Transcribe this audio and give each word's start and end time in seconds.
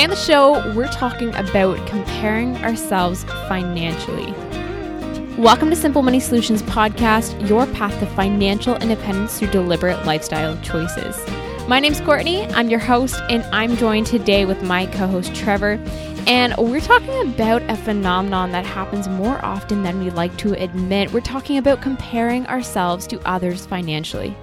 Today 0.00 0.12
on 0.12 0.16
the 0.18 0.24
show, 0.24 0.74
we're 0.74 0.88
talking 0.88 1.28
about 1.34 1.86
comparing 1.86 2.56
ourselves 2.64 3.24
financially. 3.50 4.32
Welcome 5.36 5.68
to 5.68 5.76
Simple 5.76 6.00
Money 6.00 6.20
Solutions 6.20 6.62
Podcast, 6.62 7.46
your 7.46 7.66
path 7.66 8.00
to 8.00 8.06
financial 8.06 8.76
independence 8.76 9.38
through 9.38 9.50
deliberate 9.50 10.06
lifestyle 10.06 10.58
choices. 10.62 11.22
My 11.68 11.80
name's 11.80 12.00
Courtney, 12.00 12.46
I'm 12.54 12.70
your 12.70 12.78
host, 12.78 13.20
and 13.28 13.42
I'm 13.52 13.76
joined 13.76 14.06
today 14.06 14.46
with 14.46 14.62
my 14.62 14.86
co 14.86 15.06
host 15.06 15.34
Trevor. 15.34 15.72
And 16.26 16.54
we're 16.56 16.80
talking 16.80 17.20
about 17.34 17.60
a 17.64 17.76
phenomenon 17.76 18.52
that 18.52 18.64
happens 18.64 19.06
more 19.06 19.44
often 19.44 19.82
than 19.82 20.02
we 20.02 20.08
like 20.08 20.34
to 20.38 20.54
admit. 20.54 21.12
We're 21.12 21.20
talking 21.20 21.58
about 21.58 21.82
comparing 21.82 22.46
ourselves 22.46 23.06
to 23.08 23.20
others 23.28 23.66
financially. 23.66 24.34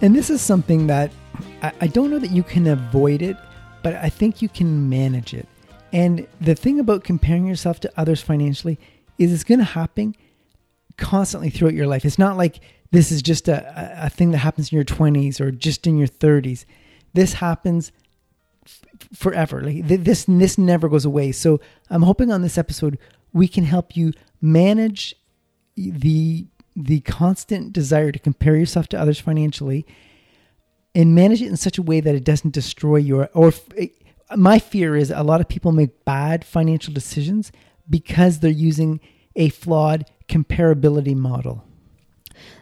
And 0.00 0.14
this 0.14 0.30
is 0.30 0.40
something 0.40 0.86
that 0.86 1.10
I, 1.60 1.72
I 1.80 1.86
don't 1.88 2.08
know 2.08 2.20
that 2.20 2.30
you 2.30 2.44
can 2.44 2.68
avoid 2.68 3.20
it, 3.20 3.36
but 3.82 3.94
I 3.94 4.08
think 4.08 4.42
you 4.42 4.48
can 4.48 4.88
manage 4.88 5.34
it. 5.34 5.48
And 5.92 6.26
the 6.40 6.54
thing 6.54 6.80
about 6.80 7.04
comparing 7.04 7.46
yourself 7.46 7.80
to 7.80 7.92
others 7.96 8.22
financially 8.22 8.78
is 9.18 9.32
it's 9.32 9.44
going 9.44 9.58
to 9.58 9.64
happen 9.64 10.14
constantly 10.96 11.50
throughout 11.50 11.74
your 11.74 11.86
life. 11.86 12.04
It's 12.04 12.18
not 12.18 12.36
like 12.36 12.60
this 12.90 13.12
is 13.12 13.22
just 13.22 13.48
a, 13.48 14.04
a 14.06 14.10
thing 14.10 14.30
that 14.30 14.38
happens 14.38 14.72
in 14.72 14.76
your 14.76 14.84
20s 14.84 15.40
or 15.40 15.50
just 15.50 15.86
in 15.86 15.98
your 15.98 16.08
30s. 16.08 16.64
This 17.14 17.34
happens 17.34 17.92
f- 18.64 18.82
forever. 19.14 19.60
Like 19.60 19.86
this, 19.86 20.24
this 20.26 20.56
never 20.56 20.88
goes 20.88 21.04
away. 21.04 21.32
So 21.32 21.60
I'm 21.90 22.02
hoping 22.02 22.30
on 22.30 22.42
this 22.42 22.56
episode 22.56 22.98
we 23.32 23.48
can 23.48 23.64
help 23.64 23.96
you 23.96 24.12
manage 24.40 25.14
the 25.76 26.46
the 26.74 27.00
constant 27.00 27.70
desire 27.72 28.10
to 28.10 28.18
compare 28.18 28.56
yourself 28.56 28.88
to 28.88 28.98
others 28.98 29.20
financially 29.20 29.86
and 30.94 31.14
manage 31.14 31.42
it 31.42 31.48
in 31.48 31.56
such 31.56 31.78
a 31.78 31.82
way 31.82 32.00
that 32.00 32.14
it 32.14 32.24
doesn't 32.24 32.52
destroy 32.52 32.96
your 32.96 33.28
or 33.34 33.52
my 34.36 34.58
fear 34.58 34.96
is 34.96 35.10
a 35.10 35.22
lot 35.22 35.40
of 35.40 35.48
people 35.48 35.72
make 35.72 36.04
bad 36.04 36.44
financial 36.44 36.92
decisions 36.92 37.52
because 37.88 38.38
they're 38.38 38.50
using 38.50 39.00
a 39.36 39.48
flawed 39.50 40.06
comparability 40.28 41.14
model. 41.14 41.64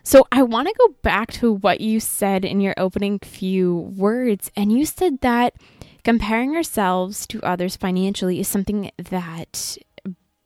So 0.03 0.27
I 0.33 0.42
want 0.42 0.69
to 0.69 0.75
go 0.77 0.95
back 1.03 1.33
to 1.34 1.53
what 1.53 1.81
you 1.81 2.01
said 2.01 2.45
in 2.45 2.61
your 2.61 2.75
opening 2.77 3.19
few 3.20 3.75
words 3.97 4.51
and 4.56 4.73
you 4.73 4.84
said 4.84 5.20
that 5.20 5.55
comparing 6.03 6.56
ourselves 6.56 7.27
to 7.28 7.42
others 7.42 7.77
financially 7.77 8.41
is 8.41 8.48
something 8.48 8.91
that 8.98 9.77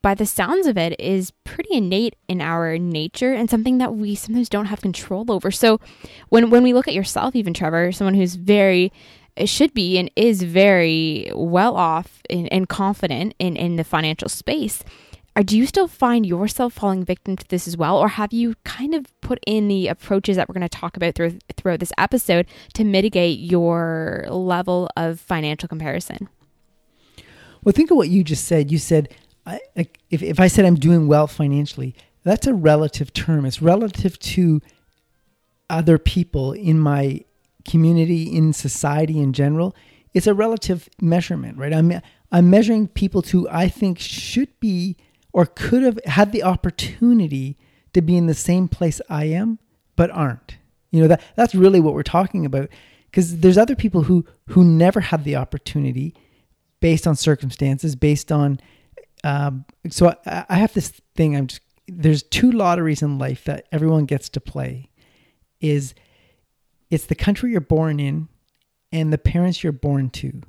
by 0.05 0.13
the 0.13 0.27
sounds 0.27 0.67
of 0.67 0.77
it, 0.77 0.95
is 0.99 1.31
pretty 1.45 1.73
innate 1.73 2.15
in 2.27 2.39
our 2.39 2.77
nature 2.77 3.33
and 3.33 3.49
something 3.49 3.79
that 3.79 3.95
we 3.95 4.13
sometimes 4.13 4.47
don't 4.47 4.67
have 4.67 4.79
control 4.79 5.31
over. 5.31 5.49
So, 5.49 5.79
when 6.29 6.51
when 6.51 6.61
we 6.61 6.73
look 6.73 6.87
at 6.87 6.93
yourself, 6.93 7.35
even 7.35 7.55
Trevor, 7.55 7.91
someone 7.91 8.13
who's 8.13 8.35
very 8.35 8.93
uh, 9.35 9.47
should 9.47 9.73
be 9.73 9.97
and 9.97 10.11
is 10.15 10.43
very 10.43 11.31
well 11.33 11.75
off 11.75 12.21
and, 12.29 12.47
and 12.53 12.69
confident 12.69 13.33
in, 13.39 13.55
in 13.55 13.77
the 13.77 13.83
financial 13.83 14.29
space. 14.29 14.83
Are, 15.35 15.41
do 15.41 15.57
you 15.57 15.65
still 15.65 15.87
find 15.87 16.23
yourself 16.23 16.73
falling 16.73 17.03
victim 17.03 17.35
to 17.37 17.47
this 17.47 17.67
as 17.67 17.75
well, 17.75 17.97
or 17.97 18.09
have 18.09 18.31
you 18.31 18.53
kind 18.63 18.93
of 18.93 19.07
put 19.21 19.39
in 19.47 19.69
the 19.69 19.87
approaches 19.87 20.35
that 20.35 20.47
we're 20.47 20.53
going 20.53 20.69
to 20.69 20.69
talk 20.69 20.95
about 20.95 21.15
through, 21.15 21.39
throughout 21.57 21.79
this 21.79 21.91
episode 21.97 22.45
to 22.75 22.83
mitigate 22.83 23.39
your 23.39 24.27
level 24.29 24.87
of 24.95 25.19
financial 25.19 25.67
comparison? 25.67 26.29
Well, 27.63 27.73
think 27.73 27.89
of 27.89 27.97
what 27.97 28.09
you 28.09 28.23
just 28.23 28.45
said. 28.45 28.71
You 28.71 28.77
said 28.77 29.09
I, 29.45 29.59
if, 30.09 30.23
if 30.23 30.39
I 30.39 30.47
said 30.47 30.65
I'm 30.65 30.75
doing 30.75 31.07
well 31.07 31.27
financially, 31.27 31.95
that's 32.23 32.47
a 32.47 32.53
relative 32.53 33.13
term. 33.13 33.45
It's 33.45 33.61
relative 33.61 34.17
to 34.19 34.61
other 35.69 35.97
people 35.97 36.53
in 36.53 36.79
my 36.79 37.21
community, 37.67 38.23
in 38.23 38.53
society 38.53 39.19
in 39.19 39.33
general. 39.33 39.75
It's 40.13 40.27
a 40.27 40.33
relative 40.33 40.89
measurement, 41.01 41.57
right? 41.57 41.73
I'm, 41.73 42.01
I'm 42.31 42.49
measuring 42.49 42.87
people 42.87 43.21
who 43.21 43.47
I 43.49 43.67
think, 43.67 43.99
should 43.99 44.59
be 44.59 44.97
or 45.33 45.45
could 45.45 45.83
have 45.83 45.99
had 46.05 46.31
the 46.31 46.43
opportunity 46.43 47.57
to 47.93 48.01
be 48.01 48.17
in 48.17 48.25
the 48.25 48.33
same 48.33 48.67
place 48.67 49.01
I 49.09 49.25
am, 49.25 49.59
but 49.95 50.09
aren't. 50.11 50.57
You 50.91 51.01
know, 51.01 51.07
that, 51.09 51.21
that's 51.35 51.53
really 51.53 51.79
what 51.79 51.93
we're 51.93 52.03
talking 52.03 52.45
about. 52.45 52.69
Because 53.11 53.39
there's 53.39 53.57
other 53.57 53.75
people 53.75 54.03
who, 54.03 54.25
who 54.49 54.63
never 54.63 55.01
had 55.01 55.23
the 55.23 55.35
opportunity 55.35 56.15
based 56.79 57.05
on 57.07 57.15
circumstances, 57.15 57.95
based 57.95 58.31
on 58.31 58.59
um, 59.25 59.65
so 59.89 60.15
I, 60.25 60.45
I 60.47 60.55
have 60.55 60.73
this 60.73 60.89
thing. 61.15 61.35
I'm 61.35 61.47
just 61.47 61.61
there's 61.87 62.23
two 62.23 62.51
lotteries 62.51 63.01
in 63.01 63.17
life 63.17 63.43
that 63.45 63.67
everyone 63.71 64.05
gets 64.05 64.29
to 64.29 64.39
play. 64.39 64.91
Is 65.59 65.95
it's 66.91 67.07
the 67.07 67.15
country 67.15 67.51
you're 67.51 67.59
born 67.59 67.99
in, 67.99 68.27
and 68.91 69.11
the 69.11 69.17
parents 69.17 69.63
you're 69.63 69.73
born 69.73 70.11
to. 70.11 70.41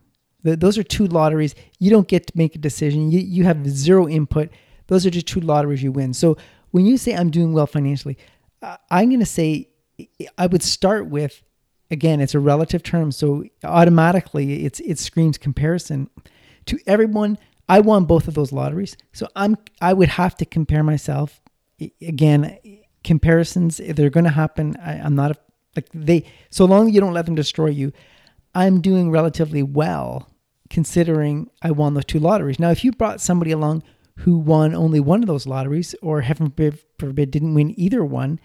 The, 0.43 0.57
those 0.57 0.77
are 0.77 0.83
two 0.83 1.07
lotteries. 1.07 1.55
You 1.79 1.91
don't 1.91 2.07
get 2.07 2.27
to 2.27 2.33
make 2.37 2.55
a 2.55 2.59
decision. 2.59 3.11
You 3.11 3.21
you 3.21 3.45
have 3.45 3.67
zero 3.67 4.07
input. 4.07 4.51
Those 4.89 5.07
are 5.07 5.11
just 5.11 5.27
two 5.27 5.41
lotteries 5.41 5.83
you 5.83 5.91
win. 5.91 6.13
So 6.13 6.37
when 6.71 6.85
you 6.85 6.99
say 6.99 7.17
I'm 7.17 7.31
doing 7.31 7.55
well 7.55 7.67
financially, 7.67 8.19
uh, 8.61 8.77
I'm 8.91 9.09
going 9.09 9.21
to 9.21 9.27
say 9.27 9.69
I 10.37 10.47
would 10.47 10.63
start 10.63 11.07
with 11.07 11.43
again 11.91 12.21
it's 12.21 12.35
a 12.35 12.41
relative 12.41 12.83
term 12.83 13.13
so 13.13 13.45
automatically 13.65 14.65
it's 14.65 14.81
it 14.81 14.99
screams 14.99 15.39
comparison 15.39 16.11
to 16.67 16.79
everyone 16.85 17.39
I 17.69 17.81
won 17.81 18.05
both 18.05 18.29
of 18.29 18.35
those 18.35 18.53
lotteries, 18.53 18.97
so 19.13 19.29
I'm 19.35 19.57
I 19.81 19.93
would 19.93 20.11
have 20.11 20.37
to 20.37 20.45
compare 20.45 20.83
myself. 20.83 21.41
Again, 22.01 22.59
comparisons 23.05 23.79
they're 23.79 24.11
going 24.11 24.25
to 24.25 24.31
happen. 24.31 24.77
I, 24.83 24.95
I'm 24.95 25.15
not 25.15 25.33
a, 25.33 25.37
like 25.75 25.89
they. 25.93 26.25
So 26.51 26.65
long 26.65 26.93
you 26.93 27.01
don't 27.01 27.13
let 27.13 27.27
them 27.27 27.35
destroy 27.35 27.69
you, 27.69 27.93
I'm 28.55 28.81
doing 28.81 29.11
relatively 29.11 29.63
well 29.63 30.31
considering 30.71 31.51
I 31.63 31.71
won 31.71 31.95
those 31.95 32.05
two 32.05 32.19
lotteries. 32.19 32.59
Now, 32.59 32.71
if 32.71 32.85
you 32.85 32.93
brought 32.93 33.21
somebody 33.21 33.51
along 33.51 33.83
who 34.21 34.39
won 34.39 34.75
only 34.75 35.01
one 35.01 35.23
of 35.23 35.27
those 35.27 35.47
lotteries, 35.47 35.95
or 36.03 36.23
heaven 36.23 36.47
forbid, 36.47 36.79
forbid 36.99 37.31
didn't 37.31 37.55
win 37.55 37.79
either 37.79 38.05
one, 38.05 38.41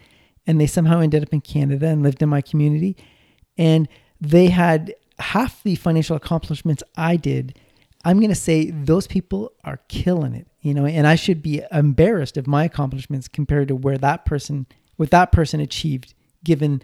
and 0.46 0.60
they 0.60 0.68
somehow 0.68 1.00
ended 1.00 1.24
up 1.24 1.34
in 1.34 1.42
Canada 1.42 1.88
and 1.88 2.04
lived 2.04 2.22
in 2.22 2.30
my 2.30 2.42
community, 2.42 2.98
and 3.58 3.88
they 4.20 4.48
had 4.48 4.94
half 5.20 5.64
the 5.64 5.76
financial 5.76 6.16
accomplishments 6.16 6.84
I 6.96 7.16
did 7.16 7.58
I'm 8.04 8.18
going 8.18 8.30
to 8.30 8.36
say 8.36 8.72
those 8.72 9.08
people 9.08 9.52
are 9.64 9.80
killing 9.88 10.34
it, 10.34 10.48
you 10.62 10.74
know, 10.74 10.86
and 10.86 11.06
I 11.06 11.16
should 11.16 11.42
be 11.42 11.62
embarrassed 11.72 12.38
of 12.38 12.48
my 12.48 12.66
accomplishments 12.66 13.28
compared 13.28 13.68
to 13.68 13.76
where 13.76 13.98
that 13.98 14.26
person, 14.26 14.66
what 14.98 15.12
that 15.12 15.32
person 15.32 15.60
achieved, 15.60 16.14
given 16.44 16.82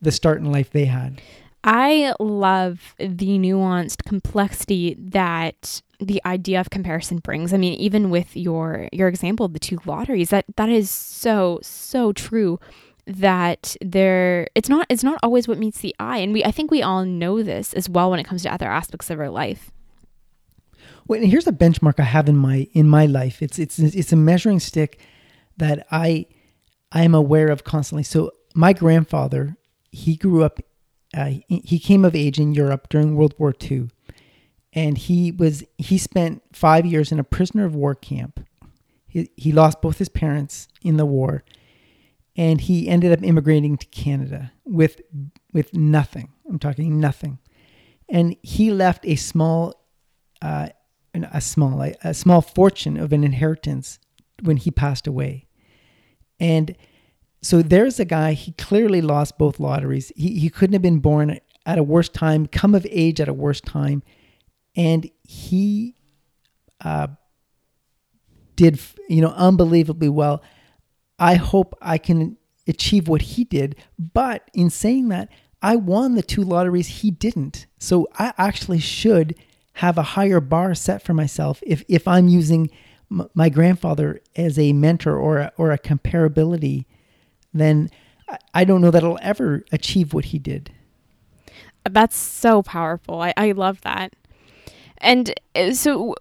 the 0.00 0.12
start 0.12 0.38
in 0.38 0.52
life 0.52 0.70
they 0.70 0.84
had. 0.84 1.20
I 1.64 2.14
love 2.20 2.94
the 2.98 3.38
nuanced 3.38 4.04
complexity 4.04 4.94
that 4.98 5.82
the 5.98 6.22
idea 6.24 6.60
of 6.60 6.70
comparison 6.70 7.18
brings. 7.18 7.52
I 7.52 7.56
mean, 7.56 7.74
even 7.74 8.10
with 8.10 8.36
your 8.36 8.88
your 8.92 9.08
example 9.08 9.44
of 9.44 9.52
the 9.52 9.58
two 9.58 9.78
lotteries, 9.84 10.30
that 10.30 10.44
that 10.56 10.68
is 10.68 10.90
so 10.90 11.58
so 11.62 12.12
true 12.12 12.60
that 13.06 13.74
there 13.80 14.46
it's 14.54 14.68
not 14.68 14.86
it's 14.88 15.02
not 15.02 15.18
always 15.22 15.48
what 15.48 15.58
meets 15.58 15.80
the 15.80 15.94
eye 15.98 16.18
and 16.18 16.32
we 16.32 16.44
I 16.44 16.50
think 16.50 16.70
we 16.70 16.82
all 16.82 17.04
know 17.04 17.42
this 17.42 17.72
as 17.72 17.88
well 17.88 18.10
when 18.10 18.20
it 18.20 18.26
comes 18.26 18.42
to 18.42 18.52
other 18.52 18.68
aspects 18.68 19.10
of 19.10 19.18
our 19.18 19.30
life. 19.30 19.72
Well, 21.08 21.22
here's 21.22 21.46
a 21.46 21.52
benchmark 21.52 21.98
I 21.98 22.04
have 22.04 22.28
in 22.28 22.36
my 22.36 22.68
in 22.74 22.86
my 22.86 23.06
life. 23.06 23.42
It's 23.42 23.58
it's 23.58 23.78
it's 23.78 24.12
a 24.12 24.16
measuring 24.16 24.60
stick 24.60 25.00
that 25.56 25.86
I 25.90 26.26
I 26.92 27.02
am 27.02 27.14
aware 27.14 27.48
of 27.48 27.64
constantly. 27.64 28.02
So 28.02 28.30
my 28.54 28.74
grandfather, 28.74 29.56
he 29.90 30.16
grew 30.16 30.44
up, 30.44 30.60
uh, 31.16 31.32
he 31.48 31.78
came 31.78 32.04
of 32.04 32.14
age 32.14 32.38
in 32.38 32.52
Europe 32.52 32.88
during 32.90 33.16
World 33.16 33.34
War 33.38 33.54
II, 33.58 33.88
and 34.74 34.98
he 34.98 35.32
was 35.32 35.64
he 35.78 35.96
spent 35.96 36.42
five 36.52 36.84
years 36.84 37.10
in 37.10 37.18
a 37.18 37.24
prisoner 37.24 37.64
of 37.64 37.74
war 37.74 37.94
camp. 37.94 38.46
He 39.06 39.30
he 39.34 39.50
lost 39.50 39.80
both 39.80 39.96
his 39.98 40.10
parents 40.10 40.68
in 40.82 40.98
the 40.98 41.06
war, 41.06 41.42
and 42.36 42.60
he 42.60 42.86
ended 42.86 43.12
up 43.12 43.22
immigrating 43.22 43.78
to 43.78 43.86
Canada 43.86 44.52
with 44.66 45.00
with 45.54 45.72
nothing. 45.72 46.34
I'm 46.46 46.58
talking 46.58 47.00
nothing, 47.00 47.38
and 48.10 48.36
he 48.42 48.70
left 48.70 49.06
a 49.06 49.16
small 49.16 49.74
uh, 50.42 50.68
a 51.24 51.40
small 51.40 51.80
a 51.82 52.14
small 52.14 52.40
fortune 52.40 52.96
of 52.96 53.12
an 53.12 53.24
inheritance 53.24 53.98
when 54.42 54.56
he 54.56 54.70
passed 54.70 55.06
away. 55.06 55.46
And 56.40 56.76
so 57.42 57.62
there's 57.62 58.00
a 58.00 58.04
guy, 58.04 58.32
he 58.32 58.52
clearly 58.52 59.00
lost 59.00 59.38
both 59.38 59.60
lotteries. 59.60 60.12
He, 60.16 60.38
he 60.38 60.50
couldn't 60.50 60.74
have 60.74 60.82
been 60.82 61.00
born 61.00 61.38
at 61.66 61.78
a 61.78 61.82
worse 61.82 62.08
time, 62.08 62.46
come 62.46 62.74
of 62.74 62.86
age 62.90 63.20
at 63.20 63.28
a 63.28 63.32
worse 63.34 63.60
time. 63.60 64.02
And 64.76 65.10
he 65.22 65.96
uh, 66.80 67.08
did, 68.56 68.80
you 69.08 69.20
know, 69.20 69.32
unbelievably 69.36 70.08
well. 70.08 70.42
I 71.18 71.34
hope 71.34 71.76
I 71.80 71.98
can 71.98 72.36
achieve 72.66 73.08
what 73.08 73.22
he 73.22 73.44
did. 73.44 73.76
But 73.98 74.50
in 74.54 74.70
saying 74.70 75.08
that, 75.08 75.28
I 75.60 75.76
won 75.76 76.14
the 76.14 76.22
two 76.22 76.42
lotteries 76.42 76.86
he 76.88 77.10
didn't. 77.10 77.66
So 77.78 78.08
I 78.18 78.32
actually 78.38 78.78
should 78.78 79.34
have 79.78 79.96
a 79.96 80.02
higher 80.02 80.40
bar 80.40 80.74
set 80.74 81.02
for 81.02 81.14
myself 81.14 81.62
if 81.64 81.84
if 81.88 82.08
I'm 82.08 82.26
using 82.26 82.68
m- 83.12 83.28
my 83.34 83.48
grandfather 83.48 84.20
as 84.34 84.58
a 84.58 84.72
mentor 84.72 85.16
or 85.16 85.38
a, 85.38 85.52
or 85.56 85.70
a 85.70 85.78
comparability, 85.78 86.84
then 87.54 87.88
I 88.52 88.64
don't 88.64 88.80
know 88.80 88.90
that 88.90 89.04
I'll 89.04 89.20
ever 89.22 89.64
achieve 89.70 90.12
what 90.12 90.26
he 90.26 90.38
did. 90.40 90.72
That's 91.88 92.16
so 92.16 92.62
powerful. 92.62 93.22
I, 93.22 93.32
I 93.36 93.52
love 93.52 93.80
that. 93.82 94.14
And 94.98 95.32
uh, 95.54 95.72
so 95.72 96.16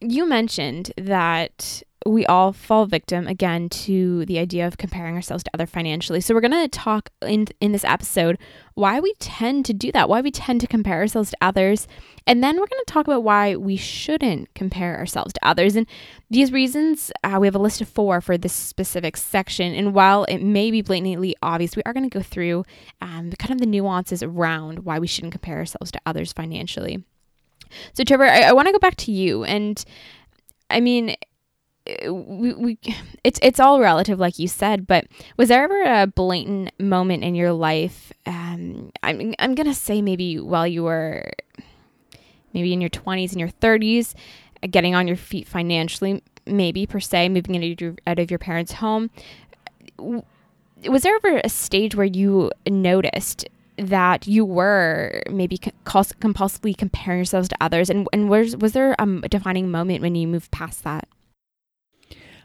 you 0.00 0.28
mentioned 0.28 0.92
that 0.98 1.82
we 2.06 2.24
all 2.26 2.52
fall 2.52 2.86
victim 2.86 3.26
again 3.26 3.68
to 3.68 4.24
the 4.24 4.38
idea 4.38 4.66
of 4.66 4.78
comparing 4.78 5.14
ourselves 5.14 5.44
to 5.44 5.50
other 5.52 5.66
financially. 5.66 6.20
So 6.20 6.34
we're 6.34 6.40
going 6.40 6.52
to 6.52 6.68
talk 6.68 7.10
in 7.20 7.46
in 7.60 7.72
this 7.72 7.84
episode 7.84 8.38
why 8.74 9.00
we 9.00 9.12
tend 9.18 9.66
to 9.66 9.74
do 9.74 9.92
that, 9.92 10.08
why 10.08 10.22
we 10.22 10.30
tend 10.30 10.62
to 10.62 10.66
compare 10.66 10.98
ourselves 10.98 11.30
to 11.30 11.36
others, 11.42 11.86
and 12.26 12.42
then 12.42 12.54
we're 12.54 12.66
going 12.66 12.82
to 12.86 12.92
talk 12.92 13.06
about 13.06 13.22
why 13.22 13.54
we 13.54 13.76
shouldn't 13.76 14.52
compare 14.54 14.96
ourselves 14.96 15.34
to 15.34 15.46
others. 15.46 15.76
And 15.76 15.86
these 16.30 16.52
reasons, 16.52 17.12
uh, 17.22 17.36
we 17.38 17.46
have 17.46 17.54
a 17.54 17.58
list 17.58 17.82
of 17.82 17.88
four 17.88 18.22
for 18.22 18.38
this 18.38 18.54
specific 18.54 19.18
section. 19.18 19.74
And 19.74 19.92
while 19.92 20.24
it 20.24 20.38
may 20.38 20.70
be 20.70 20.80
blatantly 20.80 21.36
obvious, 21.42 21.76
we 21.76 21.82
are 21.84 21.92
going 21.92 22.08
to 22.08 22.18
go 22.18 22.22
through 22.22 22.64
um, 23.02 23.30
kind 23.32 23.52
of 23.52 23.58
the 23.58 23.66
nuances 23.66 24.22
around 24.22 24.80
why 24.80 24.98
we 24.98 25.06
shouldn't 25.06 25.32
compare 25.32 25.58
ourselves 25.58 25.90
to 25.90 26.00
others 26.06 26.32
financially. 26.32 27.04
So 27.92 28.04
Trevor, 28.04 28.24
I, 28.24 28.42
I 28.42 28.52
want 28.52 28.68
to 28.68 28.72
go 28.72 28.78
back 28.78 28.96
to 28.96 29.12
you, 29.12 29.44
and 29.44 29.84
I 30.70 30.80
mean 30.80 31.16
we, 32.10 32.52
we 32.54 32.78
it's 33.24 33.38
it's 33.42 33.60
all 33.60 33.80
relative 33.80 34.18
like 34.18 34.38
you 34.38 34.48
said 34.48 34.86
but 34.86 35.06
was 35.36 35.48
there 35.48 35.64
ever 35.64 35.82
a 36.02 36.06
blatant 36.06 36.70
moment 36.80 37.22
in 37.24 37.34
your 37.34 37.52
life 37.52 38.12
um 38.26 38.90
i'm 39.02 39.34
i'm 39.38 39.54
to 39.54 39.74
say 39.74 40.02
maybe 40.02 40.38
while 40.38 40.66
you 40.66 40.82
were 40.82 41.30
maybe 42.52 42.72
in 42.72 42.80
your 42.80 42.90
20s 42.90 43.30
and 43.30 43.40
your 43.40 43.48
30s 43.48 44.14
getting 44.70 44.94
on 44.94 45.06
your 45.06 45.16
feet 45.16 45.46
financially 45.46 46.22
maybe 46.46 46.86
per 46.86 47.00
se 47.00 47.28
moving 47.28 47.56
out 47.56 47.64
of 47.64 47.80
your, 47.80 47.94
out 48.06 48.18
of 48.18 48.30
your 48.30 48.38
parents 48.38 48.72
home 48.72 49.10
was 50.88 51.02
there 51.02 51.14
ever 51.16 51.40
a 51.44 51.48
stage 51.48 51.94
where 51.94 52.06
you 52.06 52.50
noticed 52.68 53.48
that 53.76 54.26
you 54.26 54.44
were 54.44 55.22
maybe 55.30 55.58
compulsively 55.58 56.76
comparing 56.76 57.18
yourselves 57.18 57.48
to 57.48 57.56
others? 57.60 57.90
And 57.90 58.08
and 58.12 58.28
was 58.28 58.56
was 58.56 58.72
there 58.72 58.94
a 58.98 59.28
defining 59.28 59.70
moment 59.70 60.02
when 60.02 60.14
you 60.14 60.26
moved 60.26 60.50
past 60.50 60.84
that 60.84 61.08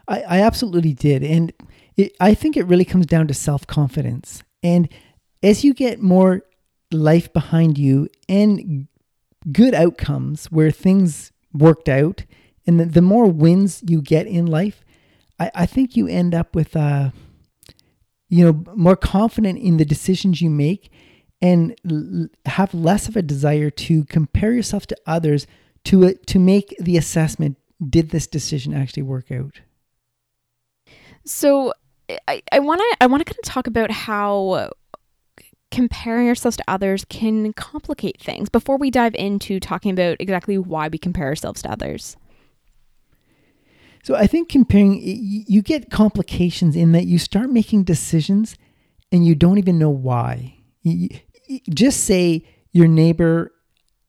I, 0.08 0.22
I 0.22 0.40
absolutely 0.42 0.92
did. 0.92 1.22
And 1.22 1.52
it, 1.96 2.16
I 2.20 2.34
think 2.34 2.56
it 2.56 2.66
really 2.66 2.84
comes 2.84 3.06
down 3.06 3.26
to 3.28 3.34
self 3.34 3.66
confidence. 3.66 4.42
And 4.62 4.88
as 5.42 5.64
you 5.64 5.74
get 5.74 6.00
more 6.00 6.42
life 6.92 7.32
behind 7.32 7.78
you 7.78 8.08
and 8.28 8.88
good 9.52 9.74
outcomes 9.74 10.46
where 10.46 10.70
things 10.70 11.32
worked 11.52 11.88
out, 11.88 12.24
and 12.66 12.80
the, 12.80 12.84
the 12.86 13.02
more 13.02 13.26
wins 13.26 13.82
you 13.86 14.02
get 14.02 14.26
in 14.26 14.46
life, 14.46 14.84
I, 15.38 15.50
I 15.54 15.66
think 15.66 15.96
you 15.96 16.08
end 16.08 16.34
up 16.34 16.54
with, 16.54 16.76
uh, 16.76 17.10
you 18.28 18.44
know, 18.44 18.64
more 18.74 18.96
confident 18.96 19.58
in 19.58 19.76
the 19.76 19.84
decisions 19.84 20.42
you 20.42 20.50
make 20.50 20.90
and 21.40 21.76
l- 21.88 22.28
have 22.46 22.74
less 22.74 23.08
of 23.08 23.16
a 23.16 23.22
desire 23.22 23.70
to 23.70 24.04
compare 24.06 24.52
yourself 24.52 24.86
to 24.88 24.96
others 25.06 25.46
to, 25.84 26.06
uh, 26.06 26.12
to 26.26 26.38
make 26.38 26.74
the 26.80 26.96
assessment 26.96 27.56
did 27.88 28.10
this 28.10 28.26
decision 28.26 28.74
actually 28.74 29.02
work 29.02 29.30
out? 29.30 29.60
So 31.26 31.72
I 32.28 32.60
want 32.60 32.80
to 32.80 32.96
I 33.00 33.06
want 33.06 33.20
to 33.20 33.24
kind 33.24 33.38
of 33.38 33.44
talk 33.44 33.66
about 33.66 33.90
how 33.90 34.70
comparing 35.72 36.28
ourselves 36.28 36.56
to 36.56 36.64
others 36.68 37.04
can 37.08 37.52
complicate 37.52 38.20
things 38.20 38.48
before 38.48 38.78
we 38.78 38.90
dive 38.90 39.14
into 39.16 39.58
talking 39.58 39.90
about 39.90 40.16
exactly 40.20 40.56
why 40.56 40.88
we 40.88 40.98
compare 40.98 41.26
ourselves 41.26 41.60
to 41.62 41.70
others. 41.70 42.16
So 44.04 44.14
I 44.14 44.28
think 44.28 44.48
comparing 44.48 45.00
you 45.02 45.62
get 45.62 45.90
complications 45.90 46.76
in 46.76 46.92
that 46.92 47.06
you 47.06 47.18
start 47.18 47.50
making 47.50 47.82
decisions 47.82 48.56
and 49.10 49.26
you 49.26 49.34
don't 49.34 49.58
even 49.58 49.78
know 49.80 49.90
why. 49.90 50.58
just 51.70 52.04
say 52.04 52.46
your 52.70 52.86
neighbor 52.86 53.52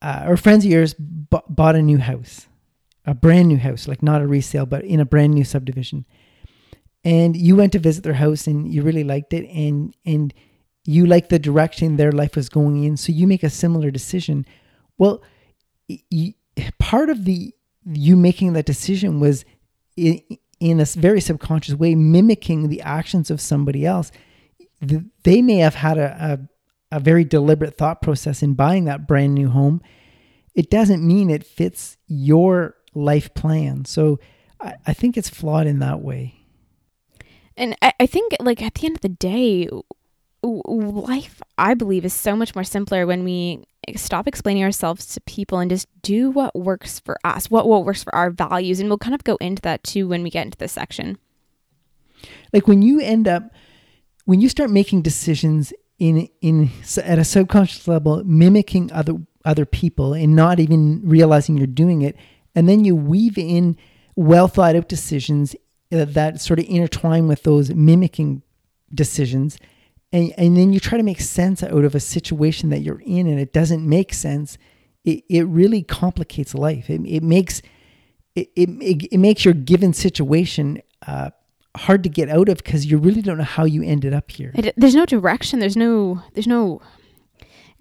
uh, 0.03 0.25
or 0.27 0.37
friends 0.37 0.65
of 0.65 0.71
yours 0.71 0.93
b- 0.93 1.39
bought 1.49 1.75
a 1.75 1.81
new 1.81 1.97
house, 1.97 2.47
a 3.05 3.15
brand 3.15 3.47
new 3.47 3.57
house, 3.57 3.87
like 3.87 4.03
not 4.03 4.21
a 4.21 4.27
resale, 4.27 4.67
but 4.67 4.83
in 4.83 4.99
a 4.99 5.05
brand 5.05 5.33
new 5.33 5.43
subdivision 5.43 6.05
and 7.03 7.35
you 7.35 7.55
went 7.55 7.71
to 7.73 7.79
visit 7.79 8.03
their 8.03 8.13
house 8.13 8.47
and 8.47 8.71
you 8.71 8.81
really 8.81 9.03
liked 9.03 9.33
it 9.33 9.47
and 9.49 9.95
and 10.05 10.33
you 10.85 11.05
like 11.05 11.29
the 11.29 11.39
direction 11.39 11.97
their 11.97 12.13
life 12.13 12.35
was 12.35 12.47
going 12.47 12.83
in. 12.83 12.95
So 12.95 13.11
you 13.11 13.27
make 13.27 13.43
a 13.43 13.49
similar 13.49 13.91
decision. 13.91 14.45
Well 14.97 15.23
y- 15.89 16.33
part 16.79 17.09
of 17.09 17.25
the 17.25 17.53
you 17.85 18.15
making 18.15 18.53
that 18.53 18.65
decision 18.65 19.19
was 19.19 19.45
in, 19.95 20.21
in 20.59 20.79
a 20.79 20.85
very 20.85 21.21
subconscious 21.21 21.75
way 21.75 21.95
mimicking 21.95 22.69
the 22.69 22.81
actions 22.81 23.31
of 23.31 23.39
somebody 23.39 23.85
else. 23.85 24.11
They 25.23 25.41
may 25.41 25.57
have 25.57 25.75
had 25.75 25.97
a, 25.97 26.47
a, 26.91 26.97
a 26.97 26.99
very 26.99 27.23
deliberate 27.23 27.77
thought 27.77 28.01
process 28.01 28.43
in 28.43 28.53
buying 28.53 28.85
that 28.85 29.07
brand 29.07 29.33
new 29.33 29.49
home. 29.49 29.81
It 30.53 30.69
doesn't 30.69 31.05
mean 31.05 31.29
it 31.29 31.45
fits 31.45 31.97
your 32.07 32.75
life 32.93 33.33
plan. 33.33 33.85
So 33.85 34.19
I, 34.59 34.75
I 34.87 34.93
think 34.93 35.17
it's 35.17 35.29
flawed 35.29 35.67
in 35.67 35.79
that 35.79 36.01
way 36.01 36.37
and 37.57 37.75
I, 37.81 37.93
I 37.99 38.05
think, 38.05 38.33
like, 38.39 38.61
at 38.61 38.75
the 38.75 38.85
end 38.85 38.97
of 38.97 39.01
the 39.01 39.09
day, 39.09 39.69
life, 40.43 41.41
I 41.57 41.73
believe, 41.73 42.05
is 42.05 42.13
so 42.13 42.35
much 42.35 42.55
more 42.55 42.63
simpler 42.63 43.05
when 43.05 43.23
we 43.23 43.63
stop 43.95 44.27
explaining 44.27 44.63
ourselves 44.63 45.07
to 45.07 45.21
people 45.21 45.59
and 45.59 45.71
just 45.71 45.87
do 46.01 46.29
what 46.29 46.55
works 46.55 46.99
for 46.99 47.17
us, 47.23 47.49
what, 47.49 47.67
what 47.67 47.85
works 47.85 48.03
for 48.03 48.13
our 48.13 48.29
values. 48.29 48.79
And 48.79 48.89
we'll 48.89 48.97
kind 48.97 49.15
of 49.15 49.23
go 49.23 49.37
into 49.37 49.61
that 49.63 49.83
too 49.83 50.07
when 50.07 50.23
we 50.23 50.29
get 50.29 50.45
into 50.45 50.57
this 50.57 50.73
section. 50.73 51.17
Like, 52.53 52.67
when 52.67 52.81
you 52.81 52.99
end 52.99 53.27
up, 53.27 53.51
when 54.25 54.39
you 54.41 54.49
start 54.49 54.69
making 54.69 55.01
decisions 55.01 55.73
in 55.99 56.29
in 56.41 56.69
at 57.03 57.17
a 57.17 57.23
subconscious 57.23 57.87
level 57.87 58.23
mimicking 58.23 58.91
other 58.91 59.13
other 59.45 59.65
people 59.65 60.13
and 60.13 60.35
not 60.35 60.59
even 60.59 61.01
realizing 61.03 61.57
you're 61.57 61.65
doing 61.65 62.01
it 62.01 62.15
and 62.53 62.69
then 62.69 62.85
you 62.85 62.95
weave 62.95 63.37
in 63.37 63.75
well 64.15 64.47
thought 64.47 64.75
out 64.75 64.87
decisions 64.87 65.55
that 65.89 66.41
sort 66.41 66.59
of 66.59 66.65
intertwine 66.67 67.27
with 67.27 67.43
those 67.43 67.73
mimicking 67.73 68.41
decisions. 68.93 69.57
And, 70.11 70.33
and 70.37 70.55
then 70.55 70.73
you 70.73 70.79
try 70.79 70.97
to 70.97 71.03
make 71.03 71.19
sense 71.21 71.63
out 71.63 71.83
of 71.83 71.95
a 71.95 71.99
situation 71.99 72.69
that 72.69 72.79
you're 72.79 73.01
in 73.05 73.27
and 73.27 73.39
it 73.39 73.53
doesn't 73.53 73.87
make 73.87 74.13
sense. 74.13 74.57
It, 75.03 75.23
it 75.29 75.43
really 75.43 75.83
complicates 75.83 76.53
life. 76.53 76.89
It, 76.89 77.01
it 77.05 77.23
makes 77.23 77.61
it, 78.35 78.49
it, 78.55 79.07
it 79.11 79.17
makes 79.17 79.43
your 79.43 79.53
given 79.53 79.93
situation 79.93 80.81
uh, 81.07 81.31
hard 81.75 82.03
to 82.03 82.09
get 82.09 82.29
out 82.29 82.49
of 82.49 82.57
because 82.57 82.85
you 82.85 82.97
really 82.97 83.21
don't 83.21 83.37
know 83.37 83.43
how 83.43 83.65
you 83.65 83.81
ended 83.83 84.13
up 84.13 84.29
here. 84.29 84.51
It, 84.55 84.73
there's 84.77 84.95
no 84.95 85.05
direction. 85.05 85.59
There's 85.59 85.77
no 85.77 86.21
there's 86.33 86.47
no 86.47 86.81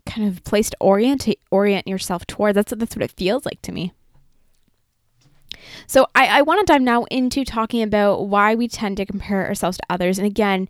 kind 0.07 0.29
of 0.29 0.43
place 0.45 0.71
to 0.71 0.77
orient 0.81 1.29
orient 1.51 1.87
yourself 1.87 2.27
toward. 2.27 2.55
That's 2.55 2.73
that's 2.75 2.97
what 2.97 3.03
it 3.03 3.13
feels 3.13 3.45
like 3.45 3.61
to 3.63 3.73
me. 3.73 3.93
So 5.87 6.07
I, 6.15 6.39
I 6.39 6.43
want 6.43 6.67
to 6.67 6.73
dive 6.73 6.83
now 6.83 7.05
into 7.05 7.45
talking 7.45 7.83
about 7.83 8.27
why 8.29 8.55
we 8.55 8.69
tend 8.69 8.97
to 8.99 9.07
compare 9.07 9.47
ourselves 9.47 9.79
to 9.79 9.85
others. 9.91 10.19
And 10.19 10.27
again, 10.27 10.69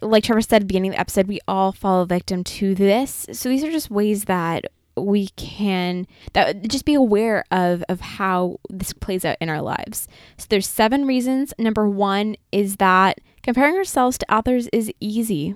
like 0.00 0.24
Trevor 0.24 0.40
said 0.40 0.56
at 0.56 0.62
the 0.62 0.66
beginning 0.66 0.90
of 0.90 0.96
the 0.96 1.00
episode, 1.00 1.26
we 1.26 1.40
all 1.46 1.72
fall 1.72 2.04
victim 2.06 2.44
to 2.44 2.74
this. 2.74 3.26
So 3.32 3.48
these 3.48 3.64
are 3.64 3.70
just 3.70 3.90
ways 3.90 4.24
that 4.24 4.66
we 4.96 5.28
can 5.36 6.06
that 6.34 6.68
just 6.68 6.84
be 6.84 6.94
aware 6.94 7.44
of 7.50 7.82
of 7.88 8.00
how 8.00 8.58
this 8.68 8.92
plays 8.92 9.24
out 9.24 9.36
in 9.40 9.48
our 9.48 9.62
lives. 9.62 10.06
So 10.36 10.46
there's 10.48 10.68
seven 10.68 11.06
reasons. 11.06 11.54
Number 11.58 11.88
1 11.88 12.36
is 12.50 12.76
that 12.76 13.20
comparing 13.42 13.76
ourselves 13.76 14.18
to 14.18 14.26
others 14.28 14.68
is 14.72 14.92
easy. 15.00 15.54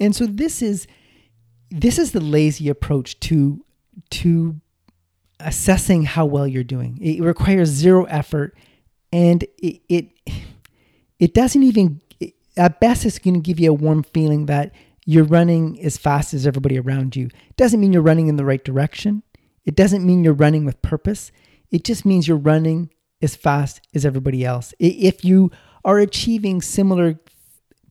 And 0.00 0.14
so 0.16 0.26
this 0.26 0.62
is 0.62 0.86
this 1.70 1.98
is 1.98 2.12
the 2.12 2.20
lazy 2.20 2.68
approach 2.68 3.18
to 3.20 3.64
to 4.10 4.60
assessing 5.40 6.04
how 6.04 6.26
well 6.26 6.46
you're 6.46 6.64
doing. 6.64 6.98
It 7.00 7.22
requires 7.22 7.68
zero 7.68 8.04
effort, 8.04 8.56
and 9.12 9.42
it 9.58 9.82
it, 9.88 10.08
it 11.18 11.34
doesn't 11.34 11.62
even 11.62 12.00
at 12.56 12.80
best 12.80 13.04
it's 13.04 13.18
going 13.18 13.34
to 13.34 13.40
give 13.40 13.58
you 13.58 13.70
a 13.70 13.74
warm 13.74 14.02
feeling 14.02 14.46
that 14.46 14.72
you're 15.06 15.24
running 15.24 15.80
as 15.82 15.96
fast 15.96 16.32
as 16.34 16.46
everybody 16.46 16.78
around 16.78 17.16
you. 17.16 17.26
It 17.26 17.56
doesn't 17.56 17.80
mean 17.80 17.92
you're 17.92 18.02
running 18.02 18.28
in 18.28 18.36
the 18.36 18.44
right 18.44 18.64
direction. 18.64 19.22
It 19.64 19.74
doesn't 19.74 20.04
mean 20.04 20.24
you're 20.24 20.32
running 20.32 20.64
with 20.64 20.80
purpose. 20.82 21.32
It 21.70 21.84
just 21.84 22.04
means 22.04 22.28
you're 22.28 22.36
running 22.36 22.90
as 23.20 23.36
fast 23.36 23.80
as 23.94 24.06
everybody 24.06 24.44
else. 24.44 24.72
If 24.78 25.24
you 25.24 25.50
are 25.84 25.98
achieving 25.98 26.62
similar 26.62 27.18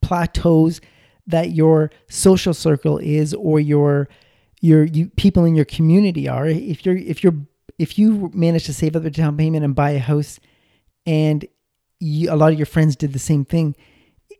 plateaus 0.01 0.81
that 1.27 1.51
your 1.51 1.91
social 2.09 2.53
circle 2.53 2.97
is 2.97 3.33
or 3.33 3.59
your 3.59 4.09
your 4.63 4.85
you, 4.85 5.09
people 5.17 5.43
in 5.43 5.55
your 5.55 5.65
community 5.65 6.29
are. 6.29 6.47
If 6.47 6.85
you're 6.85 6.95
if 6.95 7.21
you're 7.21 7.35
if 7.77 7.99
you 7.99 8.31
manage 8.33 8.63
to 8.65 8.73
save 8.73 8.95
up 8.95 9.03
a 9.03 9.09
down 9.09 9.35
payment 9.35 9.65
and 9.65 9.75
buy 9.75 9.91
a 9.91 9.99
house, 9.99 10.39
and 11.05 11.45
you, 11.99 12.31
a 12.31 12.37
lot 12.37 12.53
of 12.53 12.57
your 12.57 12.65
friends 12.65 12.95
did 12.95 13.11
the 13.11 13.19
same 13.19 13.43
thing, 13.43 13.75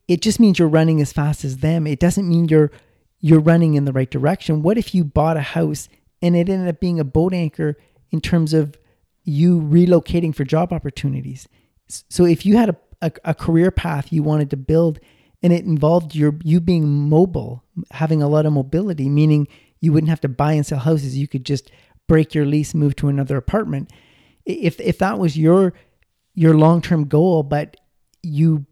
it 0.07 0.21
just 0.21 0.39
means 0.39 0.57
you're 0.57 0.69
running 0.69 1.01
as 1.01 1.11
fast 1.11 1.43
as 1.43 1.57
them. 1.57 1.85
It 1.85 1.99
doesn't 1.99 2.27
mean 2.27 2.47
you're 2.47 2.71
you're 3.19 3.41
running 3.41 3.73
in 3.73 3.83
the 3.83 3.91
right 3.91 4.09
direction. 4.09 4.63
What 4.63 4.77
if 4.77 4.95
you 4.95 5.03
bought 5.03 5.35
a 5.35 5.41
house 5.41 5.89
and 6.21 6.37
it 6.37 6.47
ended 6.47 6.69
up 6.69 6.79
being 6.79 7.01
a 7.01 7.05
boat 7.05 7.33
anchor 7.33 7.75
in 8.11 8.21
terms 8.21 8.53
of 8.53 8.77
you 9.25 9.59
relocating 9.59 10.33
for 10.33 10.45
job 10.45 10.71
opportunities? 10.71 11.49
So 11.87 12.23
if 12.23 12.45
you 12.45 12.55
had 12.55 12.69
a, 12.69 12.77
a, 13.01 13.11
a 13.25 13.33
career 13.33 13.71
path 13.71 14.13
you 14.13 14.23
wanted 14.23 14.49
to 14.51 14.57
build 14.57 14.99
and 15.41 15.51
it 15.51 15.65
involved 15.65 16.15
your 16.15 16.33
you 16.45 16.61
being 16.61 17.09
mobile, 17.09 17.61
having 17.91 18.23
a 18.23 18.29
lot 18.29 18.45
of 18.45 18.53
mobility, 18.53 19.09
meaning 19.09 19.49
you 19.83 19.91
wouldn't 19.91 20.09
have 20.09 20.21
to 20.21 20.29
buy 20.29 20.53
and 20.53 20.65
sell 20.65 20.79
houses. 20.79 21.17
You 21.17 21.27
could 21.27 21.45
just 21.45 21.69
break 22.07 22.33
your 22.33 22.45
lease, 22.45 22.73
move 22.73 22.95
to 22.95 23.09
another 23.09 23.35
apartment. 23.35 23.91
If 24.45 24.79
if 24.79 24.97
that 24.99 25.19
was 25.19 25.37
your 25.37 25.73
your 26.35 26.55
long 26.57 26.81
term 26.81 27.03
goal, 27.03 27.43
but 27.43 27.75
you 28.21 28.65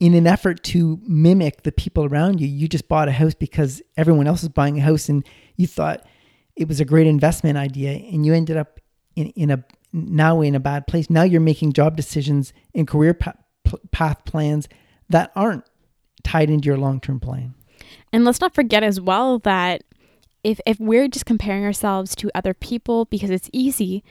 in 0.00 0.12
an 0.12 0.26
effort 0.26 0.64
to 0.64 1.00
mimic 1.06 1.62
the 1.62 1.70
people 1.70 2.04
around 2.04 2.40
you, 2.40 2.48
you 2.48 2.66
just 2.66 2.88
bought 2.88 3.06
a 3.06 3.12
house 3.12 3.34
because 3.34 3.80
everyone 3.96 4.26
else 4.26 4.42
is 4.42 4.48
buying 4.48 4.76
a 4.76 4.82
house 4.82 5.08
and 5.08 5.24
you 5.54 5.68
thought 5.68 6.04
it 6.56 6.66
was 6.66 6.80
a 6.80 6.84
great 6.84 7.06
investment 7.06 7.56
idea 7.56 7.92
and 7.92 8.26
you 8.26 8.34
ended 8.34 8.56
up 8.56 8.80
in, 9.14 9.28
in 9.36 9.52
a 9.52 9.64
now 9.92 10.40
in 10.40 10.56
a 10.56 10.60
bad 10.60 10.88
place. 10.88 11.08
Now 11.08 11.22
you're 11.22 11.40
making 11.40 11.74
job 11.74 11.96
decisions 11.96 12.52
and 12.74 12.88
career 12.88 13.14
path, 13.14 13.38
path 13.92 14.24
plans 14.24 14.68
that 15.10 15.30
aren't 15.36 15.62
tied 16.24 16.50
into 16.50 16.66
your 16.66 16.76
long 16.76 17.00
term 17.00 17.20
plan. 17.20 17.54
And 18.12 18.24
let's 18.24 18.40
not 18.40 18.52
forget 18.52 18.82
as 18.82 19.00
well 19.00 19.38
that 19.40 19.84
if 20.44 20.60
if 20.66 20.78
we're 20.78 21.08
just 21.08 21.26
comparing 21.26 21.64
ourselves 21.64 22.14
to 22.16 22.30
other 22.34 22.54
people 22.54 23.06
because 23.06 23.30
it's 23.30 23.50
easy, 23.52 24.04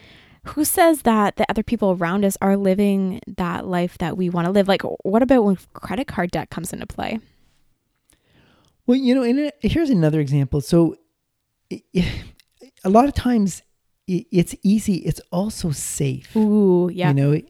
who 0.47 0.65
says 0.65 1.03
that 1.03 1.37
the 1.37 1.49
other 1.49 1.63
people 1.63 1.91
around 1.91 2.25
us 2.25 2.37
are 2.41 2.57
living 2.57 3.21
that 3.27 3.65
life 3.65 3.97
that 3.99 4.17
we 4.17 4.29
want 4.29 4.45
to 4.45 4.51
live? 4.51 4.67
Like, 4.67 4.81
what 5.03 5.21
about 5.21 5.45
when 5.45 5.57
credit 5.73 6.07
card 6.07 6.31
debt 6.31 6.49
comes 6.49 6.73
into 6.73 6.85
play? 6.85 7.19
Well, 8.85 8.97
you 8.97 9.15
know, 9.15 9.23
and 9.23 9.47
uh, 9.47 9.51
here's 9.61 9.89
another 9.89 10.19
example. 10.19 10.59
So, 10.59 10.97
a 11.71 12.89
lot 12.89 13.05
of 13.05 13.13
times 13.13 13.61
it's 14.07 14.55
easy. 14.63 14.95
It's 14.97 15.21
also 15.31 15.71
safe. 15.71 16.35
Ooh, 16.35 16.89
yeah. 16.93 17.09
You 17.09 17.13
know, 17.13 17.41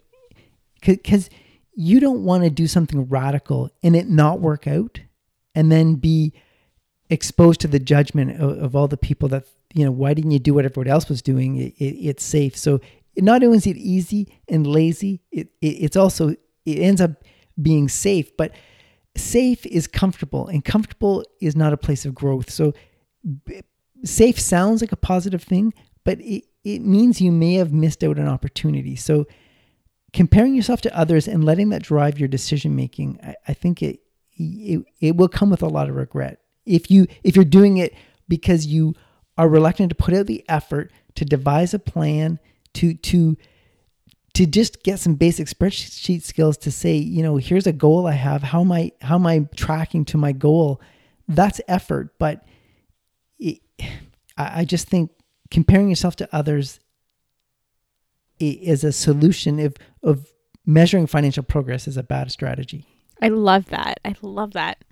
because 0.81 1.29
you 1.73 1.99
don't 1.99 2.23
want 2.23 2.43
to 2.43 2.51
do 2.51 2.67
something 2.67 3.09
radical 3.09 3.71
and 3.81 3.95
it 3.95 4.07
not 4.07 4.39
work 4.39 4.67
out 4.67 4.99
and 5.55 5.71
then 5.71 5.95
be 5.95 6.33
exposed 7.09 7.61
to 7.61 7.67
the 7.67 7.79
judgment 7.79 8.39
of, 8.41 8.57
of 8.57 8.75
all 8.75 8.87
the 8.87 8.97
people 8.97 9.29
that, 9.29 9.45
you 9.73 9.85
know, 9.85 9.91
why 9.91 10.13
didn't 10.13 10.31
you 10.31 10.39
do 10.39 10.53
what 10.53 10.65
everyone 10.65 10.87
else 10.87 11.09
was 11.09 11.21
doing? 11.21 11.57
It, 11.57 11.73
it, 11.77 11.95
it's 12.09 12.23
safe. 12.23 12.55
So 12.57 12.79
not 13.17 13.43
only 13.43 13.57
is 13.57 13.67
it 13.67 13.77
easy 13.77 14.39
and 14.47 14.65
lazy, 14.65 15.21
it, 15.31 15.49
it, 15.61 15.67
it's 15.67 15.97
also, 15.97 16.29
it 16.29 16.79
ends 16.79 17.01
up 17.01 17.11
being 17.61 17.89
safe, 17.89 18.35
but 18.37 18.51
safe 19.15 19.65
is 19.65 19.85
comfortable 19.87 20.47
and 20.47 20.65
comfortable 20.65 21.23
is 21.39 21.55
not 21.55 21.73
a 21.73 21.77
place 21.77 22.05
of 22.05 22.15
growth. 22.15 22.49
So 22.49 22.73
safe 24.03 24.39
sounds 24.39 24.81
like 24.81 24.91
a 24.91 24.97
positive 24.97 25.43
thing, 25.43 25.73
but 26.03 26.19
it, 26.21 26.45
it 26.63 26.81
means 26.81 27.21
you 27.21 27.31
may 27.31 27.55
have 27.55 27.71
missed 27.73 28.03
out 28.03 28.17
an 28.17 28.27
opportunity. 28.27 28.95
So 28.95 29.27
comparing 30.13 30.55
yourself 30.55 30.81
to 30.81 30.97
others 30.97 31.27
and 31.27 31.43
letting 31.43 31.69
that 31.69 31.83
drive 31.83 32.17
your 32.19 32.27
decision 32.27 32.75
making, 32.75 33.19
I, 33.21 33.35
I 33.49 33.53
think 33.53 33.83
it, 33.83 33.99
it 34.35 34.83
it 34.99 35.15
will 35.15 35.27
come 35.27 35.51
with 35.51 35.61
a 35.61 35.67
lot 35.67 35.89
of 35.89 35.95
regret. 35.95 36.39
If 36.65 36.89
you 36.89 37.07
if 37.23 37.35
you're 37.35 37.45
doing 37.45 37.77
it 37.77 37.93
because 38.27 38.65
you 38.65 38.95
are 39.37 39.49
reluctant 39.49 39.89
to 39.89 39.95
put 39.95 40.13
out 40.13 40.27
the 40.27 40.45
effort 40.47 40.91
to 41.15 41.25
devise 41.25 41.73
a 41.73 41.79
plan 41.79 42.39
to 42.75 42.93
to 42.95 43.37
to 44.33 44.47
just 44.47 44.83
get 44.83 44.99
some 44.99 45.13
basic 45.13 45.47
spreadsheet 45.47 46.23
skills 46.23 46.57
to 46.57 46.71
say, 46.71 46.95
you 46.95 47.21
know, 47.21 47.37
here's 47.37 47.67
a 47.67 47.73
goal 47.73 48.07
I 48.07 48.13
have. 48.13 48.41
How 48.41 48.61
am 48.61 48.71
I 48.71 48.91
how 49.01 49.15
am 49.15 49.27
I 49.27 49.47
tracking 49.55 50.05
to 50.05 50.17
my 50.17 50.31
goal? 50.31 50.81
That's 51.27 51.61
effort, 51.67 52.15
but 52.19 52.45
it, 53.39 53.59
I 54.37 54.65
just 54.65 54.87
think 54.87 55.11
comparing 55.51 55.89
yourself 55.89 56.15
to 56.17 56.29
others 56.35 56.79
is 58.39 58.83
a 58.83 58.91
solution 58.91 59.59
of 59.59 59.75
of 60.01 60.27
measuring 60.65 61.07
financial 61.07 61.43
progress 61.43 61.87
is 61.87 61.97
a 61.97 62.03
bad 62.03 62.31
strategy. 62.31 62.85
I 63.21 63.29
love 63.29 63.65
that. 63.67 63.99
I 64.03 64.15
love 64.21 64.53
that. 64.53 64.83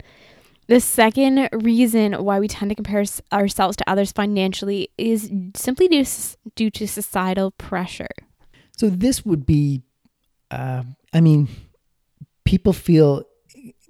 The 0.71 0.79
second 0.79 1.49
reason 1.51 2.13
why 2.13 2.39
we 2.39 2.47
tend 2.47 2.69
to 2.69 2.75
compare 2.75 3.03
ourselves 3.33 3.75
to 3.75 3.89
others 3.89 4.13
financially 4.13 4.89
is 4.97 5.29
simply 5.53 5.89
due, 5.89 6.05
due 6.55 6.69
to 6.69 6.87
societal 6.87 7.51
pressure. 7.51 8.07
So, 8.77 8.89
this 8.89 9.25
would 9.25 9.45
be, 9.45 9.81
uh, 10.49 10.83
I 11.11 11.19
mean, 11.19 11.49
people 12.45 12.71
feel 12.71 13.25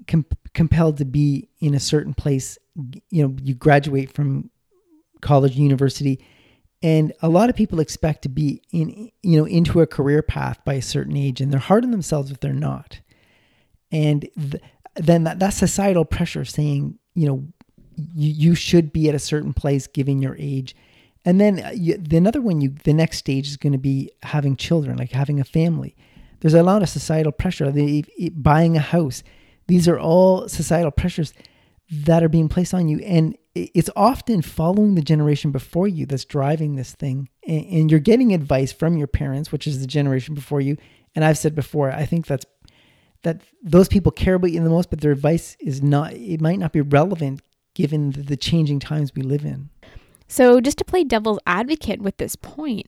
com- 0.08 0.26
compelled 0.56 0.98
to 0.98 1.06
be 1.06 1.50
in 1.60 1.76
a 1.76 1.80
certain 1.80 2.16
place. 2.16 2.58
You 3.12 3.28
know, 3.28 3.36
you 3.40 3.54
graduate 3.54 4.12
from 4.12 4.50
college, 5.22 5.56
university, 5.58 6.26
and 6.82 7.14
a 7.22 7.30
lot 7.30 7.52
of 7.52 7.56
people 7.56 7.80
expect 7.80 8.24
to 8.24 8.30
be 8.30 8.64
in 8.72 9.12
you 9.22 9.38
know 9.38 9.46
into 9.46 9.82
a 9.82 9.86
career 9.86 10.24
path 10.24 10.58
by 10.66 10.74
a 10.74 10.82
certain 10.82 11.16
age 11.16 11.42
and 11.42 11.52
they're 11.52 11.60
hard 11.60 11.84
on 11.84 11.92
themselves 11.92 12.32
if 12.32 12.40
they're 12.40 12.54
not 12.54 13.02
and 13.92 14.28
th- 14.36 14.64
then 14.96 15.24
that, 15.24 15.40
that 15.40 15.52
societal 15.52 16.06
pressure 16.06 16.46
saying 16.46 16.98
you 17.14 17.28
know 17.28 17.48
you, 17.96 18.32
you 18.32 18.56
should 18.56 18.92
be 18.92 19.10
at 19.10 19.16
a 19.16 19.20
certain 19.20 19.54
place 19.54 19.88
given 19.88 20.22
your 20.22 20.36
age. 20.40 20.76
And 21.24 21.40
then 21.40 21.64
uh, 21.64 21.72
you, 21.74 21.98
the 21.98 22.18
another 22.18 22.42
one 22.42 22.62
you 22.62 22.74
the 22.84 22.94
next 22.94 23.18
stage 23.18 23.48
is 23.48 23.58
going 23.58 23.74
to 23.74 23.80
be 23.80 24.12
having 24.24 24.56
children 24.56 24.98
like 24.98 25.12
having 25.12 25.40
a 25.40 25.44
family. 25.44 25.96
There's 26.40 26.56
a 26.56 26.64
lot 26.64 26.82
of 26.82 26.90
societal 26.90 27.32
pressure. 27.32 27.72
The, 27.72 28.04
buying 28.36 28.76
a 28.76 28.80
house 28.80 29.24
these 29.68 29.88
are 29.88 30.00
all 30.00 30.50
societal 30.50 30.92
pressures 30.92 31.34
that 31.90 32.24
are 32.24 32.30
being 32.30 32.50
placed 32.50 32.74
on 32.74 32.90
you. 32.90 33.00
And 33.00 33.38
it's 33.56 33.90
often 33.96 34.42
following 34.42 34.96
the 34.96 35.02
generation 35.02 35.52
before 35.52 35.88
you 35.88 36.06
that's 36.06 36.26
driving 36.26 36.76
this 36.76 36.94
thing. 36.94 37.30
And, 37.48 37.66
and, 37.66 37.92
you're 37.92 38.00
getting 38.00 38.34
advice 38.34 38.72
from 38.72 38.98
your 38.98 39.08
parents 39.08 39.52
which 39.52 39.68
is 39.68 39.80
the 39.80 39.88
generation 39.88 40.36
before 40.36 40.60
you. 40.62 40.76
And 41.16 41.26
i've 41.26 41.38
said 41.38 41.56
before 41.56 41.92
i 41.92 42.06
think 42.06 42.26
that's 42.26 42.46
that 43.24 43.42
those 43.64 43.88
people 43.88 44.12
care 44.12 44.36
about 44.36 44.52
you 44.52 44.64
the 44.64 44.70
most 44.70 44.90
but 44.90 45.02
their 45.02 45.12
advice 45.12 45.56
is 45.60 45.82
not 45.82 46.14
it 46.14 46.42
might 46.42 46.60
not 46.60 46.72
be 46.72 46.82
relevant 46.82 47.42
given 47.74 48.12
the, 48.12 48.36
changing 48.36 48.80
times 48.80 49.12
we 49.16 49.22
live 49.22 49.46
in 49.46 49.70
so 50.28 50.60
just 50.60 50.78
to 50.78 50.86
play 50.86 51.04
devil's 51.04 51.40
advocate 51.46 52.02
with 52.02 52.18
this 52.18 52.36
point 52.36 52.88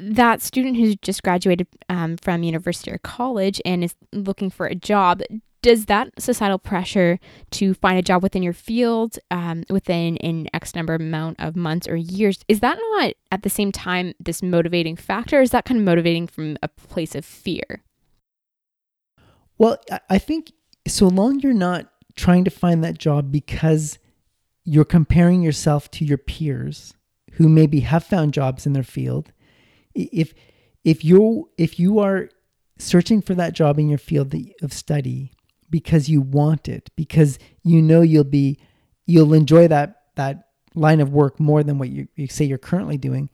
that 0.00 0.40
student 0.40 0.76
who's 0.76 0.96
just 0.96 1.22
graduated 1.22 1.66
um, 1.88 2.16
from 2.16 2.42
university 2.42 2.90
or 2.90 2.98
college 2.98 3.60
and 3.64 3.84
is 3.84 3.94
looking 4.12 4.50
for 4.50 4.66
a 4.66 4.74
job 4.74 5.22
does 5.64 5.86
that 5.86 6.10
societal 6.18 6.58
pressure 6.58 7.18
to 7.50 7.72
find 7.72 7.98
a 7.98 8.02
job 8.02 8.22
within 8.22 8.42
your 8.42 8.52
field 8.52 9.18
um, 9.30 9.64
within 9.70 10.18
an 10.18 10.46
X 10.52 10.74
number 10.74 10.94
amount 10.94 11.40
of 11.40 11.56
months 11.56 11.88
or 11.88 11.96
years 11.96 12.40
is 12.48 12.60
that 12.60 12.78
not 12.78 13.14
at 13.32 13.42
the 13.42 13.50
same 13.50 13.72
time 13.72 14.12
this 14.20 14.42
motivating 14.42 14.94
factor? 14.94 15.40
is 15.40 15.52
that 15.52 15.64
kind 15.64 15.80
of 15.80 15.86
motivating 15.86 16.26
from 16.26 16.58
a 16.62 16.68
place 16.68 17.14
of 17.14 17.24
fear? 17.24 17.82
Well, 19.58 19.78
I 20.10 20.18
think 20.18 20.52
so 20.86 21.06
long 21.06 21.40
you're 21.40 21.52
not 21.52 21.88
trying 22.16 22.44
to 22.44 22.50
find 22.50 22.82
that 22.84 22.98
job 22.98 23.30
because 23.32 23.98
you're 24.64 24.84
comparing 24.84 25.42
yourself 25.42 25.90
to 25.92 26.04
your 26.04 26.18
peers 26.18 26.94
who 27.32 27.48
maybe 27.48 27.80
have 27.80 28.04
found 28.04 28.32
jobs 28.32 28.66
in 28.66 28.72
their 28.72 28.82
field. 28.82 29.32
If 29.94 30.34
if 30.84 31.04
you 31.04 31.50
if 31.56 31.78
you 31.78 31.98
are 31.98 32.28
searching 32.78 33.22
for 33.22 33.34
that 33.34 33.52
job 33.52 33.78
in 33.78 33.88
your 33.88 33.98
field 33.98 34.34
of 34.62 34.72
study 34.72 35.32
because 35.70 36.08
you 36.08 36.20
want 36.20 36.68
it, 36.68 36.90
because 36.96 37.38
you 37.62 37.80
know 37.80 38.02
you'll 38.02 38.24
be 38.24 38.58
you'll 39.06 39.34
enjoy 39.34 39.68
that 39.68 40.02
that 40.16 40.48
line 40.74 41.00
of 41.00 41.12
work 41.12 41.38
more 41.38 41.62
than 41.62 41.78
what 41.78 41.88
you, 41.88 42.08
you 42.16 42.26
say 42.26 42.44
you're 42.44 42.58
currently 42.58 42.96
doing. 42.96 43.30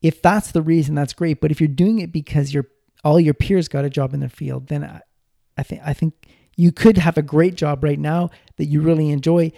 If 0.00 0.22
that's 0.22 0.52
the 0.52 0.62
reason, 0.62 0.94
that's 0.94 1.12
great. 1.12 1.40
But 1.40 1.50
if 1.50 1.60
you're 1.60 1.68
doing 1.68 2.00
it 2.00 2.12
because 2.12 2.52
your 2.52 2.66
all 3.04 3.20
your 3.20 3.34
peers 3.34 3.68
got 3.68 3.84
a 3.84 3.90
job 3.90 4.14
in 4.14 4.20
their 4.20 4.28
field, 4.28 4.68
then 4.68 4.84
uh, 4.84 5.00
I, 5.56 5.62
think 5.62 5.82
I 5.84 5.92
think 5.92 6.14
you 6.56 6.72
could 6.72 6.98
have 6.98 7.16
a 7.16 7.22
great 7.22 7.54
job 7.54 7.82
right 7.82 7.98
now 7.98 8.30
that 8.56 8.66
you 8.66 8.80
really 8.80 9.10
enjoy. 9.10 9.52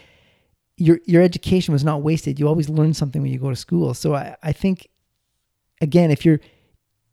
Your 0.77 0.99
your 1.07 1.23
education 1.23 1.73
was 1.73 1.85
not 1.85 2.03
wasted. 2.03 2.41
You 2.41 2.49
always 2.49 2.69
learn 2.69 2.95
something 2.95 3.23
when 3.23 3.31
you 3.31 3.39
go 3.39 3.51
to 3.51 3.57
school. 3.57 3.95
So 3.95 4.15
I, 4.15 4.37
I 4.43 4.53
think 4.53 4.89
again, 5.81 6.11
if 6.11 6.25
you're 6.25 6.41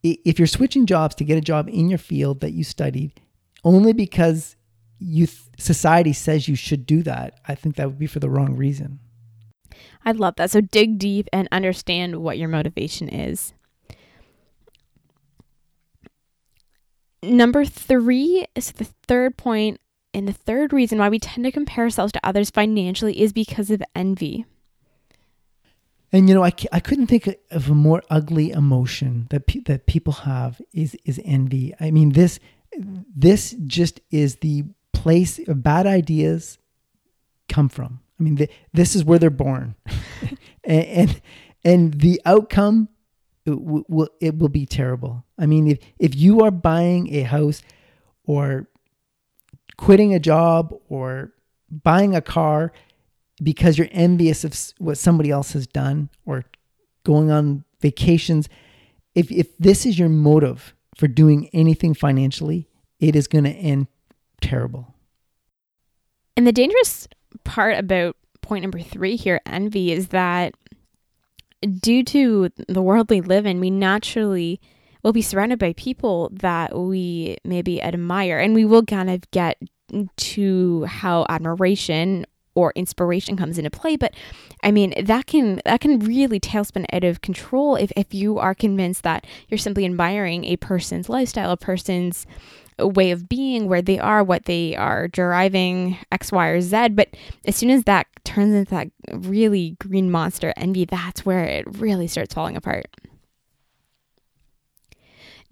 if 0.02 0.38
you're 0.38 0.48
switching 0.48 0.86
jobs 0.86 1.14
to 1.16 1.24
get 1.24 1.38
a 1.38 1.40
job 1.40 1.68
in 1.68 1.88
your 1.88 1.98
field 1.98 2.40
that 2.40 2.52
you 2.52 2.64
studied 2.64 3.20
only 3.64 3.92
because 3.92 4.56
youth 4.98 5.48
society 5.58 6.12
says 6.12 6.48
you 6.48 6.56
should 6.56 6.86
do 6.86 7.02
that, 7.04 7.40
I 7.46 7.54
think 7.54 7.76
that 7.76 7.86
would 7.86 7.98
be 7.98 8.06
for 8.06 8.18
the 8.18 8.30
wrong 8.30 8.56
reason. 8.56 8.98
I 10.04 10.12
love 10.12 10.34
that. 10.36 10.50
So 10.50 10.60
dig 10.60 10.98
deep 10.98 11.28
and 11.32 11.48
understand 11.52 12.16
what 12.16 12.38
your 12.38 12.48
motivation 12.48 13.08
is. 13.08 13.54
Number 17.22 17.64
three 17.64 18.46
is 18.54 18.72
the 18.72 18.88
third 19.06 19.36
point, 19.36 19.80
and 20.12 20.26
the 20.26 20.32
third 20.32 20.72
reason 20.72 20.98
why 20.98 21.08
we 21.08 21.18
tend 21.18 21.44
to 21.44 21.52
compare 21.52 21.84
ourselves 21.84 22.12
to 22.12 22.26
others 22.26 22.50
financially 22.50 23.20
is 23.20 23.32
because 23.32 23.70
of 23.70 23.82
envy. 23.94 24.44
And 26.12 26.28
you 26.28 26.34
know, 26.34 26.44
I, 26.44 26.52
I 26.72 26.80
couldn't 26.80 27.06
think 27.06 27.34
of 27.50 27.70
a 27.70 27.74
more 27.74 28.02
ugly 28.10 28.50
emotion 28.50 29.28
that 29.30 29.46
pe- 29.46 29.60
that 29.60 29.86
people 29.86 30.12
have 30.12 30.60
is 30.72 30.96
is 31.04 31.20
envy. 31.24 31.74
I 31.80 31.90
mean 31.90 32.10
this 32.10 32.38
this 33.16 33.54
just 33.66 34.00
is 34.10 34.36
the 34.36 34.64
place 34.92 35.40
bad 35.46 35.86
ideas 35.86 36.58
come 37.48 37.68
from. 37.68 38.00
I 38.18 38.22
mean, 38.22 38.34
the, 38.36 38.48
this 38.72 38.94
is 38.94 39.04
where 39.04 39.18
they're 39.18 39.30
born, 39.30 39.74
and, 40.64 40.84
and, 40.84 41.22
and 41.64 41.94
the 41.94 42.20
outcome 42.24 42.88
it 43.44 43.50
w- 43.50 43.84
will 43.88 44.08
it 44.20 44.38
will 44.38 44.48
be 44.48 44.66
terrible. 44.66 45.24
I 45.42 45.46
mean, 45.46 45.66
if 45.66 45.78
if 45.98 46.14
you 46.14 46.40
are 46.42 46.52
buying 46.52 47.12
a 47.12 47.22
house 47.22 47.62
or 48.24 48.68
quitting 49.76 50.14
a 50.14 50.20
job 50.20 50.72
or 50.88 51.32
buying 51.68 52.14
a 52.14 52.20
car 52.20 52.72
because 53.42 53.76
you're 53.76 53.88
envious 53.90 54.44
of 54.44 54.54
what 54.78 54.98
somebody 54.98 55.30
else 55.30 55.52
has 55.52 55.66
done 55.66 56.08
or 56.24 56.44
going 57.04 57.30
on 57.30 57.64
vacations. 57.80 58.48
If 59.14 59.30
if 59.32 59.56
this 59.58 59.84
is 59.84 59.98
your 59.98 60.08
motive 60.08 60.74
for 60.94 61.08
doing 61.08 61.48
anything 61.52 61.94
financially, 61.94 62.68
it 63.00 63.16
is 63.16 63.26
going 63.26 63.44
to 63.44 63.50
end 63.50 63.88
terrible. 64.40 64.94
And 66.36 66.46
the 66.46 66.52
dangerous 66.52 67.08
part 67.44 67.76
about 67.76 68.16
point 68.42 68.62
number 68.62 68.80
3 68.80 69.16
here 69.16 69.40
envy 69.44 69.92
is 69.92 70.08
that 70.08 70.54
due 71.80 72.04
to 72.04 72.50
the 72.68 72.82
world 72.82 73.10
we 73.10 73.20
live 73.20 73.46
in, 73.46 73.60
we 73.60 73.70
naturally 73.70 74.60
will 75.02 75.12
be 75.12 75.22
surrounded 75.22 75.58
by 75.58 75.72
people 75.74 76.30
that 76.32 76.76
we 76.76 77.36
maybe 77.44 77.82
admire 77.82 78.38
and 78.38 78.54
we 78.54 78.64
will 78.64 78.84
kind 78.84 79.10
of 79.10 79.28
get 79.30 79.60
to 80.16 80.84
how 80.84 81.26
admiration 81.28 82.26
or 82.54 82.72
inspiration 82.76 83.36
comes 83.36 83.58
into 83.58 83.70
play. 83.70 83.96
But 83.96 84.14
i 84.62 84.70
mean 84.70 84.94
that 85.04 85.26
can 85.26 85.60
that 85.64 85.80
can 85.80 85.98
really 86.00 86.38
tailspin 86.38 86.86
out 86.92 87.04
of 87.04 87.20
control 87.20 87.76
if, 87.76 87.92
if 87.96 88.14
you 88.14 88.38
are 88.38 88.54
convinced 88.54 89.02
that 89.02 89.26
you're 89.48 89.58
simply 89.58 89.84
admiring 89.84 90.44
a 90.44 90.56
person's 90.56 91.08
lifestyle 91.08 91.50
a 91.50 91.56
person's 91.56 92.26
way 92.78 93.10
of 93.10 93.28
being 93.28 93.68
where 93.68 93.82
they 93.82 93.98
are 93.98 94.22
what 94.24 94.44
they 94.46 94.74
are 94.76 95.08
deriving 95.08 95.96
x 96.10 96.32
y 96.32 96.48
or 96.48 96.60
z. 96.60 96.88
But 96.90 97.08
as 97.44 97.56
soon 97.56 97.70
as 97.70 97.84
that 97.84 98.06
turns 98.24 98.54
into 98.54 98.70
that 98.70 98.88
really 99.12 99.76
green 99.80 100.10
monster 100.10 100.52
envy 100.56 100.84
that's 100.84 101.26
where 101.26 101.44
it 101.44 101.64
really 101.78 102.06
starts 102.06 102.34
falling 102.34 102.56
apart 102.56 102.86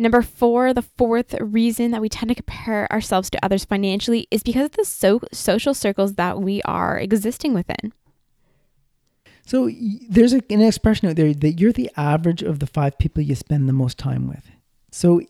Number 0.00 0.22
four, 0.22 0.72
the 0.72 0.80
fourth 0.80 1.34
reason 1.42 1.90
that 1.90 2.00
we 2.00 2.08
tend 2.08 2.30
to 2.30 2.34
compare 2.34 2.90
ourselves 2.90 3.28
to 3.28 3.44
others 3.44 3.66
financially 3.66 4.26
is 4.30 4.42
because 4.42 4.64
of 4.64 4.72
the 4.72 4.86
so- 4.86 5.20
social 5.30 5.74
circles 5.74 6.14
that 6.14 6.40
we 6.40 6.62
are 6.62 6.98
existing 6.98 7.52
within. 7.52 7.92
So 9.44 9.70
there's 10.08 10.32
a, 10.32 10.40
an 10.48 10.62
expression 10.62 11.10
out 11.10 11.16
there 11.16 11.34
that 11.34 11.60
you're 11.60 11.74
the 11.74 11.90
average 11.98 12.42
of 12.42 12.60
the 12.60 12.66
five 12.66 12.96
people 12.96 13.22
you 13.22 13.34
spend 13.34 13.68
the 13.68 13.74
most 13.74 13.98
time 13.98 14.26
with. 14.26 14.50
So 14.90 15.20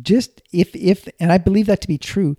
just 0.00 0.40
if 0.54 0.74
if 0.74 1.06
and 1.20 1.30
I 1.30 1.36
believe 1.36 1.66
that 1.66 1.82
to 1.82 1.88
be 1.88 1.98
true. 1.98 2.38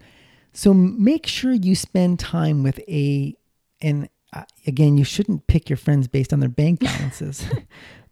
So 0.53 0.73
make 0.73 1.27
sure 1.27 1.51
you 1.51 1.75
spend 1.75 2.19
time 2.19 2.63
with 2.63 2.79
a 2.87 3.35
and 3.79 4.09
uh, 4.33 4.45
again 4.65 4.97
you 4.97 5.03
shouldn't 5.03 5.45
pick 5.45 5.69
your 5.69 5.77
friends 5.77 6.07
based 6.07 6.33
on 6.33 6.39
their 6.39 6.49
bank 6.49 6.79
balances. 6.83 7.45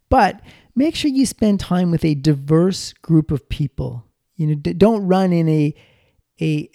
But 0.08 0.40
make 0.74 0.94
sure 0.94 1.10
you 1.10 1.26
spend 1.26 1.60
time 1.60 1.90
with 1.90 2.04
a 2.04 2.14
diverse 2.14 2.92
group 2.94 3.30
of 3.30 3.48
people. 3.48 4.04
You 4.36 4.46
know, 4.46 4.54
don't 4.54 5.06
run 5.06 5.32
in 5.32 5.48
a 5.48 5.74
a. 6.40 6.70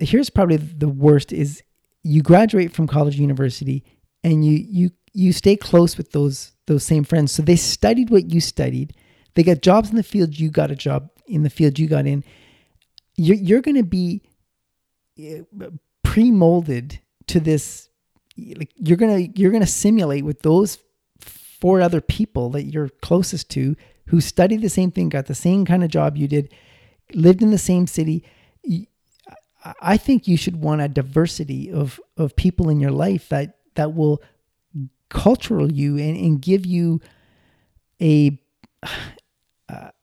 Here's 0.00 0.30
probably 0.30 0.56
the 0.56 0.88
worst: 0.88 1.32
is 1.32 1.62
you 2.02 2.22
graduate 2.22 2.72
from 2.72 2.86
college, 2.86 3.18
university, 3.18 3.84
and 4.22 4.44
you 4.44 4.64
you 4.68 4.90
you 5.12 5.32
stay 5.32 5.56
close 5.56 5.96
with 5.96 6.12
those 6.12 6.52
those 6.66 6.84
same 6.84 7.04
friends. 7.04 7.32
So 7.32 7.42
they 7.42 7.56
studied 7.56 8.10
what 8.10 8.30
you 8.30 8.40
studied. 8.40 8.94
They 9.34 9.42
got 9.42 9.62
jobs 9.62 9.90
in 9.90 9.96
the 9.96 10.02
field. 10.02 10.38
You 10.38 10.50
got 10.50 10.70
a 10.70 10.76
job 10.76 11.10
in 11.26 11.42
the 11.42 11.50
field 11.50 11.78
you 11.78 11.88
got 11.88 12.06
in. 12.06 12.24
You're 13.16 13.36
you're 13.36 13.60
going 13.60 13.76
to 13.76 13.84
be 13.84 14.22
eh, 15.18 15.42
pre-molded 16.02 17.00
to 17.28 17.40
this. 17.40 17.88
Like 18.36 18.72
you're 18.76 18.96
gonna 18.96 19.28
you're 19.36 19.52
gonna 19.52 19.66
simulate 19.66 20.24
with 20.24 20.42
those 20.42 20.78
four 21.60 21.80
other 21.80 22.00
people 22.00 22.50
that 22.50 22.64
you're 22.64 22.88
closest 23.00 23.50
to 23.50 23.76
who 24.08 24.20
studied 24.20 24.60
the 24.60 24.68
same 24.68 24.90
thing, 24.90 25.08
got 25.08 25.26
the 25.26 25.34
same 25.34 25.64
kind 25.64 25.82
of 25.82 25.90
job 25.90 26.16
you 26.16 26.28
did, 26.28 26.52
lived 27.14 27.42
in 27.42 27.50
the 27.50 27.58
same 27.58 27.86
city. 27.86 28.24
I 29.80 29.96
think 29.96 30.28
you 30.28 30.36
should 30.36 30.56
want 30.56 30.82
a 30.82 30.88
diversity 30.88 31.72
of 31.72 31.98
of 32.16 32.36
people 32.36 32.68
in 32.68 32.80
your 32.80 32.90
life 32.90 33.28
that 33.30 33.56
that 33.76 33.94
will 33.94 34.22
cultural 35.08 35.72
you 35.72 35.96
and, 35.96 36.16
and 36.16 36.42
give 36.42 36.66
you 36.66 37.00
a, 38.00 38.38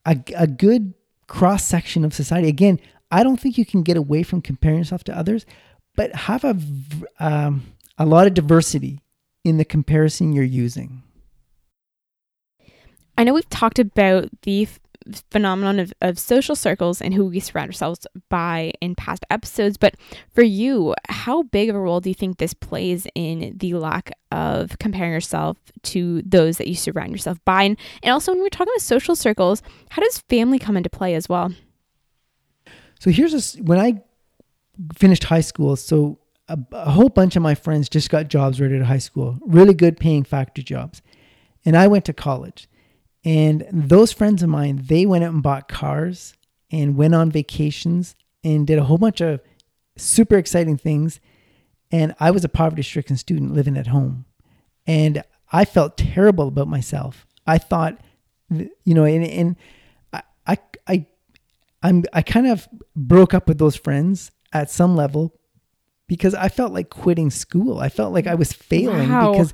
a 0.05 0.17
a 0.35 0.47
good 0.47 0.93
cross 1.27 1.63
section 1.63 2.03
of 2.03 2.13
society. 2.13 2.47
Again, 2.47 2.79
I 3.11 3.23
don't 3.23 3.39
think 3.39 3.57
you 3.57 3.65
can 3.65 3.83
get 3.83 3.97
away 3.97 4.23
from 4.23 4.41
comparing 4.41 4.79
yourself 4.79 5.03
to 5.05 5.17
others, 5.17 5.45
but 5.95 6.15
have 6.15 6.43
a 6.43 6.57
um, 7.19 7.63
a 7.97 8.05
lot 8.05 8.25
of 8.25 8.33
diversity 8.33 9.01
in 9.43 9.57
the 9.57 9.65
comparison 9.65 10.33
you're 10.33 10.43
using. 10.43 11.03
I 13.21 13.23
know 13.23 13.35
we've 13.35 13.49
talked 13.49 13.77
about 13.77 14.29
the 14.41 14.63
f- 14.63 14.79
phenomenon 15.29 15.77
of, 15.77 15.93
of 16.01 16.17
social 16.17 16.55
circles 16.55 17.03
and 17.03 17.13
who 17.13 17.27
we 17.27 17.39
surround 17.39 17.69
ourselves 17.69 18.07
by 18.29 18.73
in 18.81 18.95
past 18.95 19.27
episodes, 19.29 19.77
but 19.77 19.93
for 20.33 20.41
you, 20.41 20.95
how 21.07 21.43
big 21.43 21.69
of 21.69 21.75
a 21.75 21.79
role 21.79 21.99
do 21.99 22.09
you 22.09 22.15
think 22.15 22.39
this 22.39 22.55
plays 22.55 23.05
in 23.13 23.55
the 23.57 23.75
lack 23.75 24.09
of 24.31 24.79
comparing 24.79 25.13
yourself 25.13 25.57
to 25.83 26.23
those 26.23 26.57
that 26.57 26.67
you 26.67 26.73
surround 26.73 27.11
yourself 27.11 27.37
by? 27.45 27.61
And, 27.61 27.77
and 28.01 28.11
also, 28.11 28.31
when 28.31 28.41
we're 28.41 28.49
talking 28.49 28.73
about 28.73 28.81
social 28.81 29.15
circles, 29.15 29.61
how 29.91 30.01
does 30.01 30.17
family 30.21 30.57
come 30.57 30.75
into 30.75 30.89
play 30.89 31.13
as 31.13 31.29
well? 31.29 31.53
So 32.99 33.11
here's 33.11 33.55
a, 33.55 33.61
when 33.61 33.77
I 33.79 34.01
finished 34.95 35.25
high 35.25 35.41
school, 35.41 35.75
so 35.75 36.17
a, 36.47 36.57
a 36.71 36.89
whole 36.89 37.09
bunch 37.09 37.35
of 37.35 37.43
my 37.43 37.53
friends 37.53 37.87
just 37.87 38.09
got 38.09 38.29
jobs 38.29 38.59
right 38.59 38.71
out 38.71 38.81
of 38.81 38.87
high 38.87 38.97
school, 38.97 39.37
really 39.45 39.75
good 39.75 39.97
paying 39.97 40.23
factory 40.23 40.63
jobs. 40.63 41.03
And 41.63 41.77
I 41.77 41.85
went 41.85 42.05
to 42.05 42.13
college. 42.13 42.67
And 43.23 43.67
those 43.71 44.11
friends 44.11 44.41
of 44.41 44.49
mine, 44.49 44.81
they 44.85 45.05
went 45.05 45.23
out 45.23 45.33
and 45.33 45.43
bought 45.43 45.67
cars 45.67 46.33
and 46.71 46.95
went 46.95 47.13
on 47.13 47.31
vacations 47.31 48.15
and 48.43 48.65
did 48.65 48.79
a 48.79 48.83
whole 48.83 48.97
bunch 48.97 49.21
of 49.21 49.41
super 49.97 50.37
exciting 50.37 50.77
things. 50.77 51.19
And 51.91 52.15
I 52.19 52.31
was 52.31 52.43
a 52.43 52.49
poverty 52.49 52.81
stricken 52.81 53.17
student 53.17 53.53
living 53.53 53.77
at 53.77 53.87
home. 53.87 54.25
And 54.87 55.23
I 55.51 55.65
felt 55.65 55.97
terrible 55.97 56.47
about 56.47 56.67
myself. 56.67 57.27
I 57.45 57.57
thought, 57.57 57.99
you 58.49 58.93
know, 58.93 59.03
and, 59.03 59.25
and 59.25 59.55
I, 60.13 60.21
I, 60.47 60.57
I, 60.87 61.05
I'm, 61.83 62.03
I 62.13 62.21
kind 62.21 62.47
of 62.47 62.67
broke 62.95 63.33
up 63.33 63.47
with 63.47 63.57
those 63.57 63.75
friends 63.75 64.31
at 64.53 64.71
some 64.71 64.95
level 64.95 65.35
because 66.07 66.33
I 66.33 66.49
felt 66.49 66.73
like 66.73 66.89
quitting 66.89 67.29
school. 67.29 67.79
I 67.79 67.89
felt 67.89 68.13
like 68.13 68.27
I 68.27 68.35
was 68.35 68.53
failing 68.53 69.09
wow. 69.09 69.31
because 69.31 69.53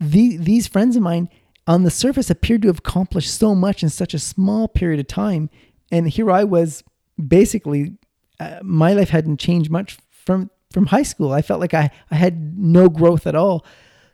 the, 0.00 0.36
these 0.36 0.66
friends 0.66 0.96
of 0.96 1.02
mine, 1.02 1.28
on 1.68 1.84
the 1.84 1.90
surface 1.90 2.30
appeared 2.30 2.62
to 2.62 2.68
have 2.68 2.78
accomplished 2.78 3.32
so 3.32 3.54
much 3.54 3.82
in 3.82 3.90
such 3.90 4.14
a 4.14 4.18
small 4.18 4.66
period 4.66 4.98
of 4.98 5.06
time. 5.06 5.50
And 5.92 6.08
here 6.08 6.30
I 6.30 6.42
was 6.42 6.82
basically, 7.24 7.98
uh, 8.40 8.60
my 8.62 8.94
life 8.94 9.10
hadn't 9.10 9.38
changed 9.38 9.70
much 9.70 9.98
from, 10.10 10.50
from 10.72 10.86
high 10.86 11.02
school. 11.02 11.30
I 11.30 11.42
felt 11.42 11.60
like 11.60 11.74
I, 11.74 11.90
I 12.10 12.14
had 12.14 12.58
no 12.58 12.88
growth 12.88 13.26
at 13.26 13.34
all. 13.34 13.66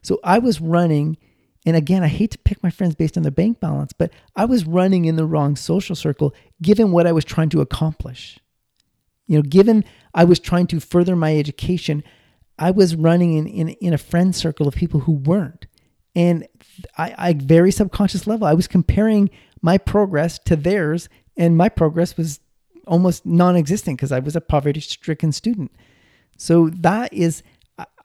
So 0.03 0.19
I 0.25 0.41
was 0.41 0.61
running. 0.61 1.17
And 1.65 1.77
again, 1.77 2.03
I 2.03 2.09
hate 2.09 2.33
to 2.33 2.39
pick 2.39 2.61
my 2.61 2.71
friends 2.71 2.97
based 2.97 3.17
on 3.17 3.23
their 3.23 3.31
bank 3.31 3.61
balance, 3.61 3.93
but 3.93 4.13
I 4.35 4.47
was 4.47 4.65
running 4.65 5.05
in 5.05 5.15
the 5.15 5.25
wrong 5.25 5.55
social 5.55 5.95
circle 5.95 6.35
given 6.61 6.91
what 6.91 7.07
I 7.07 7.13
was 7.13 7.25
trying 7.25 7.51
to 7.51 7.61
accomplish. 7.61 8.41
You 9.29 9.37
know, 9.39 9.43
given 9.43 9.85
I 10.13 10.25
was 10.25 10.41
trying 10.41 10.67
to 10.67 10.81
further 10.81 11.15
my 11.15 11.39
education, 11.39 12.03
I 12.59 12.73
was 12.73 12.97
running 12.97 13.35
in, 13.37 13.47
in, 13.47 13.69
in 13.69 13.95
a 13.95 13.99
friend 13.99 14.35
circle 14.35 14.67
of 14.67 14.75
people 14.75 15.01
who 15.01 15.13
weren't. 15.13 15.67
And 16.15 16.47
I, 16.97 17.15
I 17.19 17.33
very 17.35 17.73
subconscious 17.73 18.27
level, 18.27 18.47
I 18.47 18.55
was 18.55 18.69
comparing 18.69 19.31
my 19.63 19.79
progress 19.79 20.39
to 20.41 20.57
theirs, 20.57 21.09
and 21.37 21.57
my 21.57 21.69
progress 21.69 22.17
was 22.17 22.41
almost 22.87 23.25
non-existent 23.25 23.97
because 23.97 24.13
I 24.13 24.19
was 24.19 24.37
a 24.37 24.41
poverty-stricken 24.41 25.33
student. 25.33 25.73
So 26.37 26.69
that 26.71 27.13
is, 27.13 27.43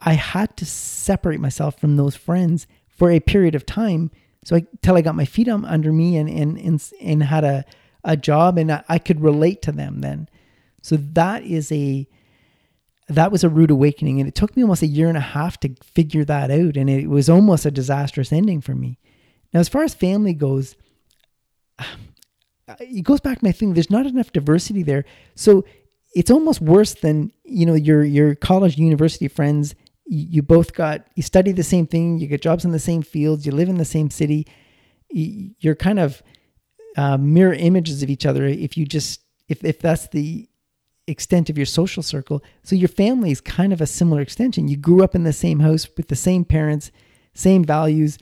I 0.01 0.13
had 0.13 0.55
to 0.57 0.65
separate 0.65 1.39
myself 1.39 1.79
from 1.79 1.97
those 1.97 2.15
friends 2.15 2.65
for 2.87 3.11
a 3.11 3.19
period 3.19 3.55
of 3.55 3.65
time, 3.65 4.11
so 4.43 4.55
I, 4.55 4.65
till 4.81 4.95
I 4.95 5.01
got 5.01 5.15
my 5.15 5.25
feet 5.25 5.49
under 5.49 5.91
me 5.91 6.17
and 6.17 6.29
and 6.29 6.57
and, 6.57 6.91
and 7.01 7.23
had 7.23 7.43
a 7.43 7.65
a 8.03 8.15
job, 8.15 8.57
and 8.57 8.71
I, 8.71 8.83
I 8.87 8.99
could 8.99 9.21
relate 9.21 9.61
to 9.63 9.71
them 9.71 10.01
then. 10.01 10.29
So 10.81 10.95
that 10.97 11.43
is 11.43 11.71
a 11.71 12.07
that 13.09 13.31
was 13.31 13.43
a 13.43 13.49
rude 13.49 13.71
awakening. 13.71 14.19
And 14.19 14.27
it 14.27 14.35
took 14.35 14.55
me 14.55 14.63
almost 14.63 14.83
a 14.83 14.87
year 14.87 15.09
and 15.09 15.17
a 15.17 15.21
half 15.21 15.59
to 15.61 15.75
figure 15.83 16.23
that 16.25 16.51
out. 16.51 16.77
And 16.77 16.89
it 16.89 17.09
was 17.09 17.29
almost 17.29 17.65
a 17.65 17.71
disastrous 17.71 18.31
ending 18.31 18.61
for 18.61 18.75
me. 18.75 18.99
Now, 19.51 19.59
as 19.59 19.67
far 19.67 19.83
as 19.83 19.93
family 19.95 20.33
goes, 20.33 20.75
it 22.79 23.03
goes 23.03 23.19
back 23.19 23.39
to 23.39 23.45
my 23.45 23.51
thing. 23.51 23.73
There's 23.73 23.89
not 23.89 24.05
enough 24.05 24.31
diversity 24.31 24.83
there. 24.83 25.05
So 25.35 25.65
it's 26.13 26.31
almost 26.31 26.61
worse 26.61 26.93
than, 26.93 27.31
you 27.43 27.65
know, 27.65 27.73
your, 27.73 28.03
your 28.03 28.35
college, 28.35 28.77
university 28.77 29.27
friends. 29.27 29.73
You 30.05 30.43
both 30.43 30.73
got, 30.73 31.07
you 31.15 31.23
study 31.23 31.51
the 31.51 31.63
same 31.63 31.87
thing. 31.87 32.19
You 32.19 32.27
get 32.27 32.41
jobs 32.41 32.63
in 32.63 32.71
the 32.71 32.79
same 32.79 33.01
fields. 33.01 33.45
You 33.45 33.51
live 33.51 33.69
in 33.69 33.77
the 33.77 33.85
same 33.85 34.09
city. 34.11 34.47
You're 35.09 35.75
kind 35.75 35.99
of 35.99 36.21
uh, 36.95 37.17
mirror 37.17 37.53
images 37.53 38.03
of 38.03 38.09
each 38.09 38.25
other. 38.25 38.45
If 38.45 38.77
you 38.77 38.85
just, 38.85 39.21
if, 39.47 39.63
if 39.63 39.79
that's 39.79 40.07
the 40.09 40.48
extent 41.09 41.49
of 41.49 41.57
your 41.57 41.65
social 41.65 42.03
circle. 42.03 42.43
So 42.63 42.75
your 42.75 42.89
family 42.89 43.31
is 43.31 43.41
kind 43.41 43.73
of 43.73 43.81
a 43.81 43.87
similar 43.87 44.21
extension. 44.21 44.67
You 44.67 44.77
grew 44.77 45.03
up 45.03 45.15
in 45.15 45.23
the 45.23 45.33
same 45.33 45.59
house 45.59 45.87
with 45.97 46.07
the 46.07 46.15
same 46.15 46.45
parents, 46.45 46.91
same 47.33 47.63
values. 47.63 48.17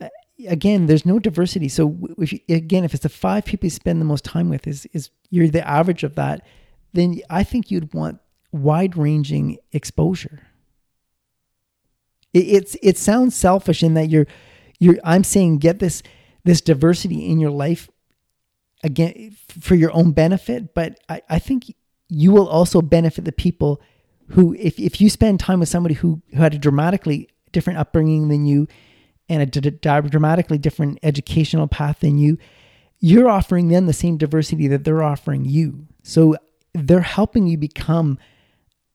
Uh, 0.00 0.08
again, 0.48 0.86
there's 0.86 1.06
no 1.06 1.18
diversity. 1.18 1.68
So 1.68 1.96
if 2.18 2.32
you, 2.32 2.40
again, 2.48 2.84
if 2.84 2.94
it's 2.94 3.02
the 3.02 3.08
five 3.08 3.44
people 3.44 3.66
you 3.66 3.70
spend 3.70 4.00
the 4.00 4.04
most 4.04 4.24
time 4.24 4.48
with 4.48 4.66
is 4.66 4.86
is 4.92 5.10
you're 5.30 5.48
the 5.48 5.66
average 5.66 6.04
of 6.04 6.14
that, 6.14 6.46
then 6.92 7.20
I 7.30 7.44
think 7.44 7.70
you'd 7.70 7.94
want 7.94 8.20
wide-ranging 8.52 9.58
exposure. 9.72 10.40
It, 12.32 12.38
it's 12.38 12.76
it 12.82 12.98
sounds 12.98 13.36
selfish 13.36 13.82
in 13.82 13.94
that 13.94 14.10
you're 14.10 14.26
you're 14.78 14.98
I'm 15.04 15.24
saying 15.24 15.58
get 15.58 15.78
this 15.78 16.02
this 16.44 16.60
diversity 16.60 17.30
in 17.30 17.38
your 17.38 17.50
life 17.50 17.88
again 18.82 19.36
for 19.46 19.74
your 19.74 19.92
own 19.92 20.12
benefit, 20.12 20.74
but 20.74 20.98
I, 21.08 21.22
I 21.28 21.38
think 21.38 21.74
you 22.10 22.32
will 22.32 22.48
also 22.48 22.82
benefit 22.82 23.24
the 23.24 23.32
people 23.32 23.80
who 24.30 24.54
if, 24.54 24.78
if 24.78 25.00
you 25.00 25.08
spend 25.08 25.40
time 25.40 25.60
with 25.60 25.68
somebody 25.68 25.94
who, 25.94 26.20
who 26.34 26.40
had 26.40 26.54
a 26.54 26.58
dramatically 26.58 27.28
different 27.52 27.78
upbringing 27.78 28.28
than 28.28 28.44
you 28.44 28.68
and 29.28 29.42
a 29.42 29.46
dramatically 29.46 30.58
different 30.58 30.98
educational 31.02 31.68
path 31.68 32.00
than 32.00 32.18
you, 32.18 32.36
you're 32.98 33.28
offering 33.28 33.68
them 33.68 33.86
the 33.86 33.92
same 33.92 34.16
diversity 34.16 34.66
that 34.68 34.84
they're 34.84 35.02
offering 35.02 35.44
you. 35.44 35.86
So 36.02 36.36
they're 36.74 37.00
helping 37.00 37.46
you 37.46 37.56
become 37.56 38.18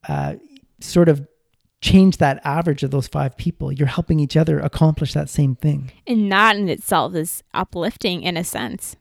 uh, 0.08 0.36
sort 0.80 1.10
of 1.10 1.28
change 1.82 2.17
that 2.17 2.41
average 2.43 2.84
of 2.84 2.91
those 2.91 3.08
five 3.08 3.38
people. 3.38 3.71
You're 3.71 3.88
helping 3.88 4.19
each 4.19 4.36
other 4.36 4.60
accomplish 4.60 5.13
that 5.13 5.30
same 5.30 5.56
thing. 5.56 5.91
And 6.06 6.32
that 6.32 6.56
in 6.56 6.67
itself 6.67 7.15
is 7.15 7.43
uplifting 7.54 8.23
in 8.23 8.38
a 8.38 8.43
sense. 8.43 8.95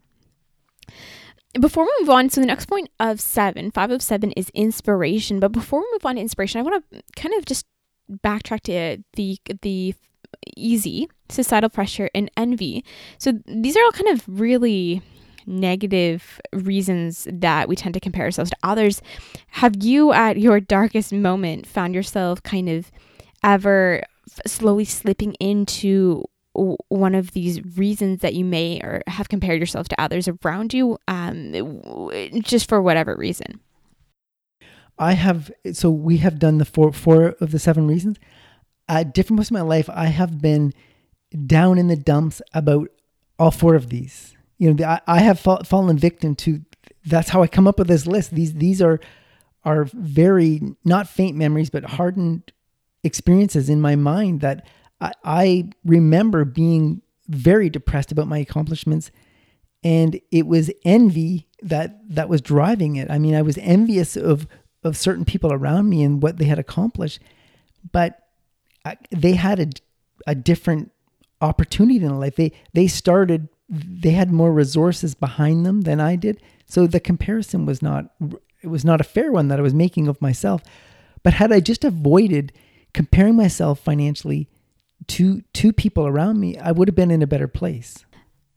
Before 1.61 1.85
we 1.85 1.93
move 2.01 2.11
on, 2.11 2.31
so 2.31 2.41
the 2.41 2.47
next 2.47 2.67
point 2.67 2.91
of 2.99 3.21
seven, 3.21 3.71
five 3.71 3.91
of 3.91 4.03
seven 4.03 4.33
is 4.33 4.51
inspiration. 4.51 5.39
But 5.41 5.53
before 5.53 5.81
we 5.81 5.87
move 5.93 6.05
on 6.05 6.17
to 6.17 6.21
inspiration, 6.21 6.59
I 6.59 6.63
want 6.63 6.85
to 6.91 7.03
kind 7.17 7.35
of 7.35 7.45
just 7.45 7.65
backtrack 8.11 8.61
to 8.63 9.03
the 9.15 9.39
the 9.63 9.95
easy 10.57 11.09
societal 11.29 11.71
pressure 11.71 12.11
and 12.15 12.31
envy. 12.37 12.85
So 13.19 13.33
these 13.47 13.77
are 13.77 13.85
all 13.85 13.93
kind 13.93 14.09
of 14.09 14.25
really 14.27 15.01
negative 15.47 16.41
reasons 16.53 17.29
that 17.31 17.69
we 17.69 17.77
tend 17.77 17.95
to 17.95 18.01
compare 18.01 18.25
ourselves 18.25 18.51
to 18.51 18.57
others. 18.63 19.01
Have 19.49 19.83
you, 19.83 20.13
at 20.13 20.39
your 20.39 20.59
darkest 20.61 21.13
moment, 21.13 21.67
found 21.67 21.95
yourself 21.95 22.43
kind 22.43 22.69
of 22.69 22.91
ever 23.43 24.03
slowly 24.47 24.85
slipping 24.85 25.35
into 25.35 26.25
one 26.55 27.15
of 27.15 27.33
these 27.33 27.65
reasons 27.77 28.21
that 28.21 28.35
you 28.35 28.45
may 28.45 28.81
or 28.81 29.03
have 29.07 29.29
compared 29.29 29.61
yourself 29.61 29.89
to 29.89 30.01
others 30.01 30.29
around 30.29 30.73
you, 30.73 30.99
um, 31.09 31.53
just 32.43 32.69
for 32.69 32.81
whatever 32.81 33.17
reason? 33.17 33.61
I 34.99 35.13
have. 35.15 35.51
So 35.73 35.91
we 35.91 36.19
have 36.19 36.39
done 36.39 36.59
the 36.59 36.65
four 36.65 36.93
four 36.93 37.35
of 37.41 37.51
the 37.51 37.59
seven 37.59 37.89
reasons. 37.89 38.19
At 38.89 39.15
different 39.15 39.39
points 39.39 39.51
in 39.51 39.55
my 39.55 39.63
life, 39.63 39.89
I 39.93 40.07
have 40.07 40.41
been 40.41 40.73
down 41.47 41.79
in 41.79 41.89
the 41.89 41.97
dumps 41.97 42.41
about 42.53 42.91
all 43.39 43.51
four 43.51 43.75
of 43.75 43.89
these 43.89 44.35
you 44.59 44.73
know, 44.73 44.85
I, 44.85 45.01
I 45.07 45.21
have 45.21 45.41
fall, 45.41 45.63
fallen 45.65 45.99
victim 45.99 46.35
to. 46.37 46.61
That's 47.07 47.29
how 47.29 47.43
I 47.43 47.47
come 47.47 47.67
up 47.67 47.79
with 47.79 47.89
this 47.89 48.07
list. 48.07 48.31
These 48.35 48.55
these 48.55 48.81
are 48.81 49.01
are 49.65 49.85
very 49.93 50.61
not 50.85 51.09
faint 51.09 51.37
memories, 51.37 51.71
but 51.71 51.85
hardened 51.85 52.53
experiences 53.03 53.69
in 53.69 53.81
my 53.81 53.97
mind 53.97 54.41
that 54.41 54.67
I, 55.05 55.13
I 55.25 55.69
remember 55.85 56.45
being 56.45 57.03
very 57.29 57.69
depressed 57.69 58.11
about 58.11 58.27
my 58.27 58.39
accomplishments, 58.39 59.11
and 59.83 60.19
it 60.31 60.47
was 60.47 60.71
envy 60.85 61.47
that 61.63 62.01
that 62.15 62.29
was 62.29 62.41
driving 62.41 62.97
it. 62.97 63.11
I 63.11 63.19
mean, 63.19 63.35
I 63.35 63.43
was 63.43 63.59
envious 63.59 64.17
of 64.17 64.47
of 64.83 64.97
certain 64.97 65.25
people 65.25 65.53
around 65.53 65.89
me 65.89 66.03
and 66.03 66.23
what 66.23 66.39
they 66.39 66.45
had 66.45 66.59
accomplished, 66.59 67.21
but 67.93 68.21
I, 68.85 68.97
they 69.11 69.33
had 69.33 69.61
a, 69.61 69.69
a 70.27 70.35
different 70.35 70.93
opportunity 71.41 71.97
in 71.97 72.19
life. 72.19 72.37
They 72.37 72.53
they 72.73 72.87
started 72.87 73.49
they 73.69 74.11
had 74.11 74.31
more 74.31 74.53
resources 74.53 75.15
behind 75.15 75.65
them 75.65 75.83
than 75.83 76.01
I 76.01 76.17
did. 76.17 76.43
So 76.67 76.87
the 76.87 77.01
comparison 77.01 77.67
was 77.67 77.83
not 77.83 78.07
it 78.63 78.69
was 78.69 78.85
not 78.85 79.01
a 79.01 79.05
fair 79.05 79.31
one 79.31 79.49
that 79.49 79.59
I 79.59 79.63
was 79.63 79.75
making 79.75 80.09
of 80.09 80.21
myself. 80.23 80.63
But 81.23 81.35
had 81.35 81.53
I 81.53 81.61
just 81.61 81.85
avoided 81.85 82.53
comparing 82.93 83.37
myself 83.37 83.81
financially 83.81 84.49
to 85.09 85.43
to 85.55 85.73
people 85.73 86.07
around 86.07 86.41
me, 86.41 86.57
I 86.59 86.73
would 86.73 86.89
have 86.89 86.95
been 86.95 87.11
in 87.11 87.23
a 87.23 87.27
better 87.27 87.49
place. 87.49 88.05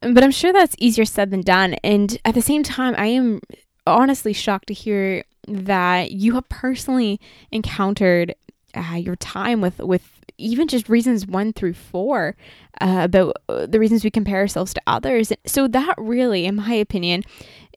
But 0.01 0.23
I'm 0.23 0.31
sure 0.31 0.53
that's 0.53 0.75
easier 0.77 1.05
said 1.05 1.31
than 1.31 1.41
done. 1.41 1.73
And 1.83 2.17
at 2.23 2.35
the 2.35 2.41
same 2.41 2.63
time, 2.63 2.93
I 2.97 3.07
am 3.07 3.41
honestly 3.85 4.33
shocked 4.33 4.67
to 4.67 4.73
hear 4.73 5.23
that 5.47 6.11
you 6.11 6.33
have 6.35 6.47
personally 6.49 7.19
encountered 7.51 8.35
uh, 8.75 8.95
your 8.95 9.15
time 9.15 9.61
with 9.61 9.79
with 9.79 10.17
even 10.37 10.67
just 10.67 10.87
reasons 10.87 11.25
one 11.25 11.51
through 11.51 11.73
four 11.73 12.35
uh, 12.79 13.01
about 13.03 13.35
uh, 13.49 13.65
the 13.65 13.79
reasons 13.79 14.03
we 14.03 14.11
compare 14.11 14.37
ourselves 14.37 14.73
to 14.73 14.81
others. 14.85 15.33
So 15.45 15.67
that 15.69 15.95
really, 15.97 16.45
in 16.45 16.55
my 16.55 16.73
opinion, 16.73 17.23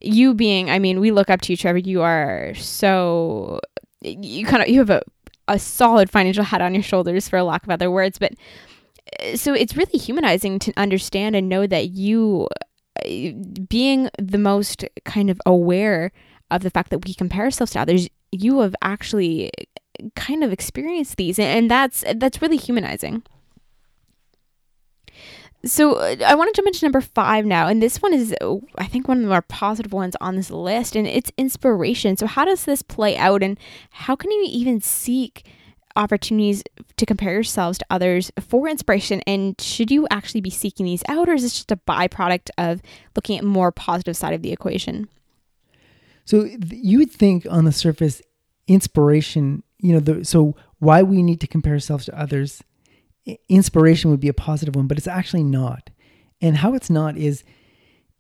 you 0.03 0.35
being, 0.35 0.69
I 0.69 0.79
mean, 0.79 1.01
we 1.01 1.11
look 1.11 1.31
up 1.31 1.41
to 1.43 1.53
you, 1.53 1.57
Trevor. 1.57 1.79
You 1.79 2.03
are 2.03 2.53
so 2.55 3.61
you 4.03 4.45
kind 4.47 4.63
of 4.63 4.69
you 4.69 4.79
have 4.79 4.91
a 4.91 5.03
a 5.51 5.59
solid 5.59 6.11
financial 6.11 6.45
hat 6.45 6.63
on 6.63 6.75
your 6.75 6.83
shoulders, 6.83 7.29
for 7.29 7.37
a 7.37 7.45
lack 7.45 7.65
of 7.65 7.71
other 7.71 7.91
words, 7.91 8.19
but. 8.19 8.33
Uh, 9.21 9.35
so 9.35 9.53
it's 9.53 9.77
really 9.77 9.99
humanizing 9.99 10.59
to 10.59 10.73
understand 10.77 11.35
and 11.35 11.49
know 11.49 11.67
that 11.67 11.89
you 11.91 12.47
being 13.69 14.09
the 14.19 14.39
most 14.39 14.85
kind 15.05 15.31
of 15.31 15.41
aware 15.47 16.13
of 16.51 16.63
the 16.63 16.71
fact 16.71 16.91
that 16.91 17.05
we 17.07 17.15
compare 17.15 17.45
ourselves 17.45 17.73
to 17.73 17.81
others 17.81 18.09
you 18.33 18.61
have 18.61 18.75
actually 18.83 19.51
kind 20.17 20.45
of 20.45 20.53
experienced 20.53 21.17
these 21.17 21.39
and 21.39 21.71
that's 21.71 22.05
that's 22.17 22.41
really 22.41 22.57
humanizing 22.57 23.23
so 25.65 25.95
uh, 25.95 26.17
I 26.27 26.35
want 26.35 26.53
to 26.53 26.57
jump 26.57 26.69
into 26.69 26.85
number 26.85 27.01
five 27.01 27.45
now, 27.45 27.67
and 27.67 27.83
this 27.83 28.01
one 28.01 28.15
is, 28.15 28.35
I 28.77 28.87
think, 28.87 29.09
one 29.09 29.19
of 29.19 29.23
the 29.23 29.29
more 29.29 29.43
positive 29.43 29.93
ones 29.93 30.17
on 30.21 30.37
this 30.37 30.51
list, 30.51 30.97
and 30.97 31.07
it's 31.07 31.31
inspiration. 31.37 32.17
So 32.17 32.27
how 32.27 32.45
does 32.45 32.65
this 32.65 32.83
play 32.83 33.17
out, 33.17 33.43
and 33.43 33.59
how 33.91 34.17
can 34.17 34.31
you 34.31 34.45
even 34.49 34.81
seek 34.81 35.47
opportunities 35.97 36.63
to 36.97 37.05
compare 37.05 37.33
yourselves 37.33 37.79
to 37.79 37.87
others 37.91 38.31
for 38.41 38.69
inspiration? 38.69 39.23
And 39.27 39.61
should 39.61 39.91
you 39.91 40.07
actually 40.11 40.41
be 40.41 40.51
seeking 40.51 40.87
these 40.87 41.03
out, 41.09 41.29
or 41.29 41.35
is 41.35 41.43
this 41.43 41.55
just 41.55 41.73
a 41.73 41.77
byproduct 41.77 42.51
of 42.59 42.81
looking 43.17 43.39
at 43.39 43.45
more 43.45 43.73
positive 43.73 44.17
side 44.17 44.35
of 44.35 44.43
the 44.43 44.53
equation? 44.53 45.09
So 46.25 46.49
you 46.71 46.99
would 46.99 47.11
think 47.11 47.47
on 47.51 47.65
the 47.65 47.73
surface, 47.73 48.23
inspiration 48.69 49.63
you 49.83 49.95
know, 49.95 50.01
the, 50.01 50.25
so 50.25 50.57
why 50.79 51.03
we 51.03 51.23
need 51.23 51.41
to 51.41 51.47
compare 51.47 51.75
ourselves 51.75 52.05
to 52.07 52.19
others, 52.19 52.63
inspiration 53.49 54.11
would 54.11 54.21
be 54.21 54.29
a 54.29 54.35
positive 54.35 54.77
one, 54.77 54.87
but 54.87 54.99
it's 54.99 55.07
actually 55.07 55.45
not. 55.45 55.91
And 56.41 56.57
how 56.57 56.75
it's 56.75 56.91
not 56.91 57.17
is, 57.17 57.45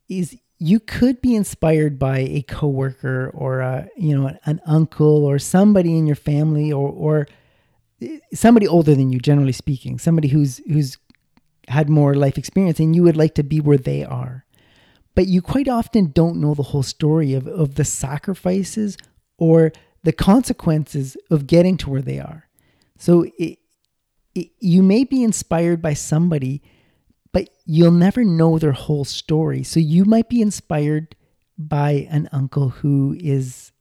is 0.08 0.36
you 0.58 0.78
could 0.78 1.20
be 1.22 1.34
inspired 1.34 1.98
by 1.98 2.18
a 2.18 2.42
coworker 2.42 3.30
or 3.34 3.60
a, 3.60 3.88
you 3.96 4.16
know, 4.16 4.36
an 4.44 4.60
uncle 4.66 5.24
or 5.24 5.38
somebody 5.38 5.96
in 5.96 6.06
your 6.06 6.16
family 6.16 6.70
or, 6.70 6.90
or 6.90 7.26
eh, 8.02 8.18
somebody 8.34 8.68
older 8.68 8.94
than 8.94 9.10
you, 9.10 9.18
generally 9.18 9.52
speaking, 9.52 9.98
somebody 9.98 10.28
who's, 10.28 10.58
who's 10.68 10.98
had 11.68 11.88
more 11.88 12.14
life 12.14 12.36
experience 12.36 12.78
and 12.78 12.94
you 12.94 13.02
would 13.02 13.16
like 13.16 13.34
to 13.34 13.42
be 13.42 13.60
where 13.60 13.78
they 13.78 14.04
are. 14.04 14.44
But 15.14 15.26
you 15.26 15.40
quite 15.40 15.68
often 15.68 16.12
don't 16.12 16.40
know 16.40 16.54
the 16.54 16.62
whole 16.62 16.82
story 16.82 17.32
of, 17.34 17.46
of 17.46 17.76
the 17.76 17.84
sacrifices 17.84 18.96
or 19.38 19.72
the 20.02 20.12
consequences 20.12 21.16
of 21.30 21.46
getting 21.46 21.76
to 21.78 21.90
where 21.90 22.02
they 22.02 22.18
are. 22.18 22.48
So 22.98 23.26
it, 23.38 23.59
you 24.58 24.82
may 24.82 25.04
be 25.04 25.22
inspired 25.22 25.80
by 25.80 25.94
somebody, 25.94 26.62
but 27.32 27.48
you'll 27.64 27.90
never 27.92 28.24
know 28.24 28.58
their 28.58 28.72
whole 28.72 29.04
story. 29.04 29.62
So 29.62 29.80
you 29.80 30.04
might 30.04 30.28
be 30.28 30.42
inspired 30.42 31.16
by 31.56 32.08
an 32.10 32.28
uncle 32.32 32.70
who 32.70 33.16
is 33.18 33.72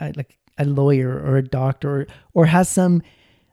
a, 0.00 0.12
like 0.16 0.38
a 0.58 0.64
lawyer 0.64 1.10
or 1.10 1.36
a 1.36 1.42
doctor 1.42 2.00
or, 2.00 2.06
or 2.32 2.46
has 2.46 2.68
some 2.68 3.02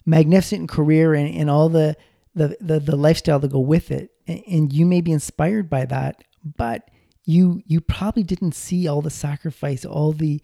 magnificent 0.06 0.70
career 0.70 1.14
and, 1.14 1.34
and 1.36 1.50
all 1.50 1.70
the, 1.70 1.96
the, 2.36 2.58
the, 2.62 2.80
the 2.80 2.96
lifestyle 2.96 3.40
to 3.40 3.48
go 3.48 3.60
with 3.60 3.92
it. 3.92 4.12
And, 4.28 4.44
and 4.48 4.74
you 4.74 4.86
may 4.86 5.02
be 5.02 5.12
inspired 5.12 5.70
by 5.70 5.86
that, 5.86 6.24
but 6.44 6.90
you 7.26 7.62
you 7.66 7.80
probably 7.80 8.24
didn't 8.24 8.54
see 8.54 8.88
all 8.88 9.02
the 9.02 9.10
sacrifice, 9.10 9.86
all 9.86 10.12
the 10.12 10.42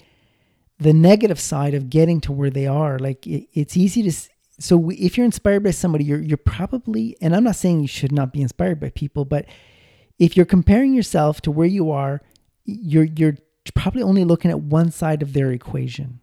the 0.78 0.94
negative 0.94 1.40
side 1.40 1.74
of 1.74 1.90
getting 1.90 2.22
to 2.22 2.32
where 2.32 2.50
they 2.50 2.68
are. 2.68 2.98
Like 3.00 3.28
it, 3.28 3.48
it's 3.54 3.76
easy 3.76 4.04
to. 4.04 4.30
So 4.60 4.90
if 4.92 5.18
you're 5.18 5.26
inspired 5.26 5.64
by 5.64 5.72
somebody, 5.72 6.04
you're 6.04 6.22
you're 6.22 6.38
probably, 6.38 7.16
and 7.22 7.36
I'm 7.36 7.46
not 7.46 7.56
saying 7.56 7.80
you 7.80 7.88
should 7.88 8.12
not 8.12 8.34
be 8.34 8.42
inspired 8.42 8.80
by 8.80 8.90
people, 8.90 9.26
but 9.26 9.46
if 10.20 10.36
you're 10.36 10.46
comparing 10.46 10.94
yourself 10.94 11.42
to 11.42 11.52
where 11.52 11.68
you 11.68 11.92
are, 11.92 12.22
you're 12.66 13.06
you're 13.06 13.38
probably 13.74 14.04
only 14.04 14.26
looking 14.26 14.52
at 14.52 14.60
one 14.60 14.92
side 14.92 15.22
of 15.22 15.34
their 15.34 15.52
equation. 15.52 16.20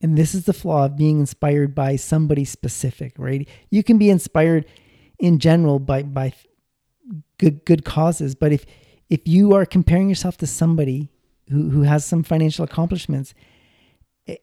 And 0.00 0.16
this 0.16 0.34
is 0.34 0.44
the 0.44 0.52
flaw 0.52 0.86
of 0.86 0.96
being 0.96 1.20
inspired 1.20 1.74
by 1.74 1.96
somebody 1.96 2.44
specific, 2.44 3.14
right? 3.18 3.48
You 3.70 3.82
can 3.82 3.98
be 3.98 4.10
inspired 4.10 4.64
in 5.18 5.38
general 5.38 5.78
by 5.78 6.02
by 6.02 6.32
good 7.38 7.64
good 7.66 7.84
causes, 7.84 8.34
but 8.34 8.52
if 8.52 8.64
if 9.10 9.28
you 9.28 9.54
are 9.54 9.66
comparing 9.66 10.08
yourself 10.08 10.38
to 10.38 10.46
somebody 10.46 11.10
who, 11.50 11.70
who 11.70 11.82
has 11.82 12.04
some 12.04 12.22
financial 12.22 12.64
accomplishments 12.64 13.34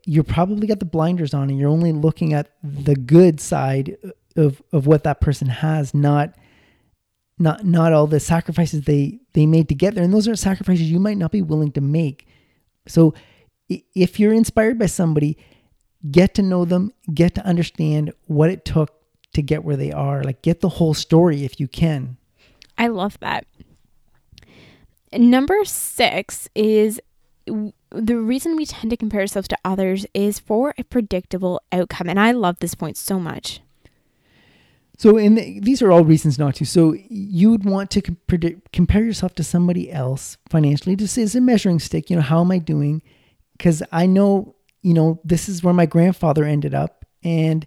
you're 0.05 0.23
probably 0.23 0.67
got 0.67 0.79
the 0.79 0.85
blinders 0.85 1.33
on 1.33 1.49
and 1.49 1.59
you're 1.59 1.69
only 1.69 1.91
looking 1.91 2.33
at 2.33 2.51
the 2.63 2.95
good 2.95 3.39
side 3.39 3.97
of 4.35 4.61
of 4.71 4.87
what 4.87 5.03
that 5.03 5.21
person 5.21 5.47
has 5.47 5.93
not 5.93 6.33
not 7.37 7.65
not 7.65 7.93
all 7.93 8.07
the 8.07 8.19
sacrifices 8.19 8.83
they 8.83 9.19
they 9.33 9.45
made 9.45 9.69
to 9.69 9.75
get 9.75 9.95
there. 9.95 10.03
And 10.03 10.13
those 10.13 10.27
are 10.27 10.35
sacrifices 10.35 10.89
you 10.89 10.99
might 10.99 11.17
not 11.17 11.31
be 11.31 11.41
willing 11.41 11.71
to 11.73 11.81
make. 11.81 12.27
So 12.87 13.13
if 13.69 14.19
you're 14.19 14.33
inspired 14.33 14.77
by 14.79 14.85
somebody 14.85 15.37
get 16.11 16.35
to 16.35 16.41
know 16.41 16.65
them 16.65 16.91
get 17.13 17.33
to 17.35 17.45
understand 17.45 18.13
what 18.25 18.49
it 18.49 18.65
took 18.65 18.93
to 19.33 19.41
get 19.41 19.63
where 19.63 19.77
they 19.77 19.91
are. 19.91 20.23
Like 20.23 20.41
get 20.41 20.61
the 20.61 20.69
whole 20.69 20.93
story 20.93 21.43
if 21.43 21.59
you 21.59 21.67
can. 21.67 22.17
I 22.77 22.87
love 22.87 23.17
that. 23.19 23.45
Number 25.11 25.63
six 25.65 26.49
is 26.55 26.99
the 27.93 28.17
reason 28.17 28.55
we 28.55 28.65
tend 28.65 28.89
to 28.89 28.97
compare 28.97 29.21
ourselves 29.21 29.47
to 29.49 29.57
others 29.63 30.05
is 30.13 30.39
for 30.39 30.73
a 30.77 30.83
predictable 30.83 31.61
outcome. 31.71 32.09
And 32.09 32.19
I 32.19 32.31
love 32.31 32.57
this 32.59 32.75
point 32.75 32.97
so 32.97 33.19
much. 33.19 33.61
So, 34.97 35.17
and 35.17 35.37
the, 35.37 35.59
these 35.59 35.81
are 35.81 35.91
all 35.91 36.03
reasons 36.03 36.37
not 36.37 36.55
to. 36.55 36.65
So, 36.65 36.95
you 37.09 37.49
would 37.49 37.65
want 37.65 37.89
to 37.91 38.01
predict, 38.27 38.71
compare 38.71 39.03
yourself 39.03 39.33
to 39.35 39.43
somebody 39.43 39.91
else 39.91 40.37
financially, 40.49 40.95
just 40.95 41.17
as 41.17 41.35
a 41.35 41.41
measuring 41.41 41.79
stick. 41.79 42.09
You 42.09 42.17
know, 42.17 42.21
how 42.21 42.41
am 42.41 42.51
I 42.51 42.59
doing? 42.59 43.01
Because 43.57 43.81
I 43.91 44.05
know, 44.05 44.55
you 44.81 44.93
know, 44.93 45.19
this 45.23 45.49
is 45.49 45.63
where 45.63 45.73
my 45.73 45.87
grandfather 45.87 46.45
ended 46.45 46.75
up, 46.75 47.05
and 47.23 47.65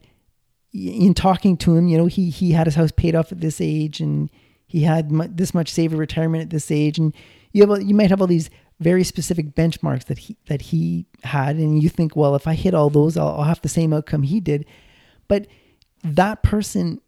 in 0.73 1.15
talking 1.15 1.57
to 1.59 1.75
him, 1.75 1.89
you 1.89 1.99
know, 1.99 2.07
he 2.07 2.31
he 2.31 2.53
had 2.53 2.67
his 2.67 2.77
house 2.77 2.93
paid 2.93 3.17
off 3.17 3.33
at 3.33 3.41
this 3.41 3.61
age, 3.61 4.01
and 4.01 4.31
he 4.67 4.83
had 4.83 5.11
this 5.37 5.53
much 5.53 5.71
saved 5.71 5.95
retirement 5.95 6.43
at 6.43 6.51
this 6.51 6.71
age, 6.71 6.99
and 6.99 7.15
you 7.53 7.67
have 7.67 7.83
you 7.83 7.95
might 7.95 8.11
have 8.11 8.21
all 8.21 8.27
these 8.27 8.51
very 8.81 9.05
specific 9.05 9.55
benchmarks 9.55 10.05
that 10.07 10.19
he 10.19 10.37
that 10.47 10.63
he 10.63 11.07
had, 11.25 11.57
and 11.57 11.83
you 11.83 11.89
think, 11.89 12.15
well, 12.15 12.35
if 12.35 12.47
I 12.47 12.55
hit 12.55 12.75
all 12.75 12.91
those, 12.91 13.17
I'll, 13.17 13.29
I'll 13.29 13.45
have 13.45 13.63
the 13.63 13.69
same 13.69 13.93
outcome 13.93 14.23
he 14.23 14.41
did. 14.41 14.67
But 15.29 15.47
that 16.05 16.43
person, 16.43 17.01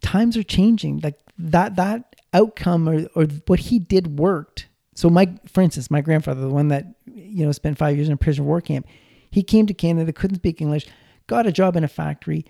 times 0.00 0.36
are 0.36 0.42
changing. 0.42 1.00
Like 1.00 1.18
that 1.38 1.76
that 1.76 2.16
outcome 2.32 2.88
or 2.88 3.06
or 3.14 3.24
what 3.46 3.60
he 3.60 3.78
did 3.78 4.18
worked. 4.18 4.68
So 4.94 5.08
my, 5.08 5.32
for 5.46 5.62
instance, 5.62 5.90
my 5.90 6.02
grandfather, 6.02 6.42
the 6.42 6.48
one 6.48 6.68
that 6.68 6.86
you 7.06 7.44
know 7.44 7.52
spent 7.52 7.78
five 7.78 7.96
years 7.96 8.08
in 8.08 8.14
a 8.14 8.18
prison 8.18 8.44
war 8.44 8.60
camp, 8.60 8.86
he 9.30 9.42
came 9.42 9.66
to 9.66 9.74
Canada, 9.74 10.12
couldn't 10.12 10.36
speak 10.36 10.60
English, 10.60 10.86
got 11.26 11.46
a 11.46 11.52
job 11.52 11.76
in 11.76 11.84
a 11.84 11.88
factory. 11.88 12.44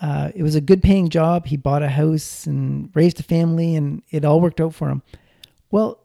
Uh, 0.00 0.30
it 0.34 0.42
was 0.42 0.54
a 0.54 0.62
good 0.62 0.82
paying 0.82 1.10
job. 1.10 1.46
He 1.46 1.58
bought 1.58 1.82
a 1.82 1.88
house 1.88 2.46
and 2.46 2.90
raised 2.94 3.20
a 3.20 3.22
family, 3.22 3.76
and 3.76 4.02
it 4.10 4.24
all 4.24 4.40
worked 4.40 4.60
out 4.60 4.74
for 4.74 4.88
him. 4.88 5.02
Well, 5.70 6.02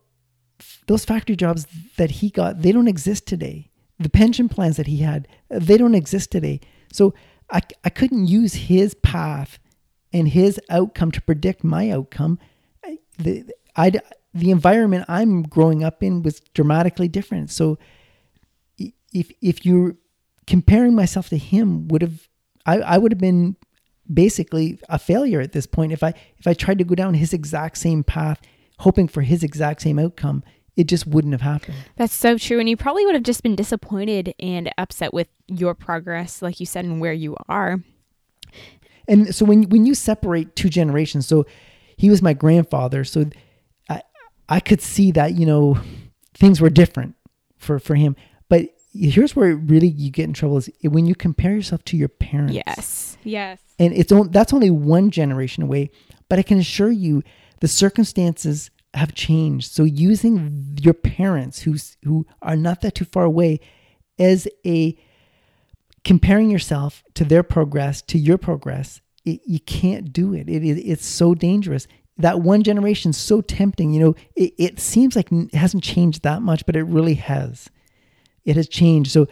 those 0.87 1.05
factory 1.05 1.35
jobs 1.35 1.67
that 1.97 2.11
he 2.11 2.29
got, 2.29 2.61
they 2.61 2.71
don't 2.71 2.87
exist 2.87 3.27
today. 3.27 3.71
The 3.99 4.09
pension 4.09 4.49
plans 4.49 4.77
that 4.77 4.87
he 4.87 4.97
had, 4.97 5.27
they 5.49 5.77
don't 5.77 5.95
exist 5.95 6.31
today. 6.31 6.59
So 6.91 7.13
I, 7.51 7.61
I 7.83 7.89
couldn't 7.89 8.27
use 8.27 8.53
his 8.53 8.93
path 8.95 9.59
and 10.11 10.27
his 10.27 10.59
outcome 10.69 11.11
to 11.11 11.21
predict 11.21 11.63
my 11.63 11.89
outcome. 11.89 12.39
The, 13.17 13.45
I, 13.75 13.91
the 14.33 14.51
environment 14.51 15.05
I'm 15.07 15.43
growing 15.43 15.83
up 15.83 16.03
in 16.03 16.23
was 16.23 16.39
dramatically 16.53 17.07
different. 17.07 17.51
So 17.51 17.77
if, 19.13 19.31
if 19.41 19.65
you're 19.65 19.95
comparing 20.47 20.95
myself 20.95 21.29
to 21.29 21.37
him 21.37 21.87
would 21.87 22.01
have, 22.01 22.27
I, 22.65 22.79
I 22.79 22.97
would 22.97 23.11
have 23.11 23.19
been 23.19 23.55
basically 24.11 24.79
a 24.89 24.99
failure 24.99 25.41
at 25.41 25.51
this 25.51 25.65
point 25.65 25.91
if 25.91 26.03
I, 26.03 26.13
if 26.37 26.45
I 26.45 26.53
tried 26.53 26.77
to 26.79 26.83
go 26.83 26.95
down 26.95 27.13
his 27.15 27.33
exact 27.33 27.77
same 27.77 28.03
path 28.03 28.39
hoping 28.79 29.07
for 29.07 29.21
his 29.21 29.43
exact 29.43 29.81
same 29.81 29.99
outcome, 29.99 30.43
it 30.75 30.87
just 30.87 31.07
wouldn't 31.07 31.33
have 31.33 31.41
happened. 31.41 31.77
That's 31.95 32.13
so 32.13 32.37
true. 32.37 32.59
And 32.59 32.67
you 32.67 32.75
probably 32.75 33.05
would 33.05 33.15
have 33.15 33.23
just 33.23 33.43
been 33.43 33.55
disappointed 33.55 34.33
and 34.39 34.71
upset 34.77 35.13
with 35.13 35.27
your 35.47 35.73
progress, 35.73 36.41
like 36.41 36.59
you 36.59 36.65
said, 36.65 36.85
and 36.85 36.99
where 36.99 37.13
you 37.13 37.37
are. 37.47 37.79
And 39.07 39.33
so 39.33 39.45
when 39.45 39.63
when 39.69 39.85
you 39.85 39.93
separate 39.93 40.55
two 40.55 40.69
generations, 40.69 41.27
so 41.27 41.45
he 41.95 42.09
was 42.09 42.21
my 42.21 42.33
grandfather, 42.33 43.03
so 43.03 43.25
I 43.89 44.01
I 44.49 44.59
could 44.59 44.81
see 44.81 45.11
that, 45.11 45.35
you 45.35 45.45
know, 45.45 45.79
things 46.33 46.59
were 46.59 46.69
different 46.69 47.15
for 47.57 47.79
for 47.79 47.95
him. 47.95 48.15
But 48.49 48.69
here's 48.93 49.35
where 49.35 49.55
really 49.55 49.87
you 49.87 50.09
get 50.09 50.23
in 50.23 50.33
trouble 50.33 50.57
is 50.57 50.69
when 50.81 51.05
you 51.05 51.15
compare 51.15 51.51
yourself 51.51 51.83
to 51.85 51.97
your 51.97 52.09
parents. 52.09 52.53
Yes. 52.53 53.17
Yes. 53.23 53.59
And 53.77 53.93
it's 53.93 54.11
that's 54.29 54.53
only 54.53 54.71
one 54.71 55.11
generation 55.11 55.63
away, 55.63 55.91
but 56.27 56.39
I 56.39 56.41
can 56.41 56.57
assure 56.57 56.91
you 56.91 57.23
the 57.61 57.67
circumstances 57.67 58.69
have 58.93 59.13
changed. 59.13 59.71
So 59.71 59.83
using 59.83 60.77
your 60.81 60.93
parents 60.93 61.61
who 61.61 61.75
who 62.03 62.25
are 62.41 62.55
not 62.55 62.81
that 62.81 62.95
too 62.95 63.05
far 63.05 63.25
away 63.25 63.59
as 64.17 64.47
a 64.65 64.97
comparing 66.03 66.49
yourself 66.49 67.03
to 67.15 67.25
their 67.25 67.43
progress 67.43 68.01
to 68.03 68.17
your 68.17 68.37
progress, 68.37 69.01
it, 69.25 69.41
you 69.45 69.59
can't 69.59 70.13
do 70.13 70.33
it. 70.33 70.49
It, 70.49 70.63
it. 70.63 70.79
It's 70.79 71.05
so 71.05 71.33
dangerous. 71.33 71.87
That 72.17 72.39
one 72.39 72.63
generation 72.63 73.09
is 73.09 73.17
so 73.17 73.41
tempting. 73.41 73.93
You 73.93 73.99
know, 73.99 74.15
it, 74.35 74.53
it 74.57 74.79
seems 74.79 75.15
like 75.15 75.31
it 75.31 75.53
hasn't 75.53 75.83
changed 75.83 76.23
that 76.23 76.41
much, 76.41 76.65
but 76.65 76.75
it 76.75 76.83
really 76.83 77.15
has. 77.15 77.69
It 78.45 78.55
has 78.55 78.69
changed. 78.69 79.11
So 79.11 79.27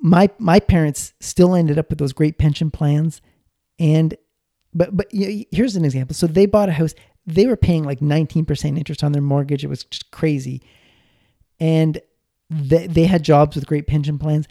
my 0.00 0.28
my 0.38 0.60
parents 0.60 1.14
still 1.20 1.54
ended 1.54 1.78
up 1.78 1.88
with 1.88 1.98
those 1.98 2.12
great 2.12 2.36
pension 2.36 2.70
plans, 2.70 3.22
and 3.78 4.14
but 4.74 4.94
but 4.94 5.12
you 5.14 5.28
know, 5.28 5.44
here's 5.52 5.76
an 5.76 5.84
example. 5.84 6.14
So 6.14 6.26
they 6.26 6.44
bought 6.44 6.68
a 6.68 6.72
house 6.72 6.94
they 7.26 7.46
were 7.46 7.56
paying 7.56 7.84
like 7.84 8.00
19% 8.00 8.78
interest 8.78 9.04
on 9.04 9.12
their 9.12 9.22
mortgage. 9.22 9.64
It 9.64 9.68
was 9.68 9.84
just 9.84 10.10
crazy. 10.10 10.62
And 11.60 12.00
they, 12.50 12.86
they 12.86 13.04
had 13.04 13.22
jobs 13.22 13.54
with 13.54 13.66
great 13.66 13.86
pension 13.86 14.18
plans. 14.18 14.48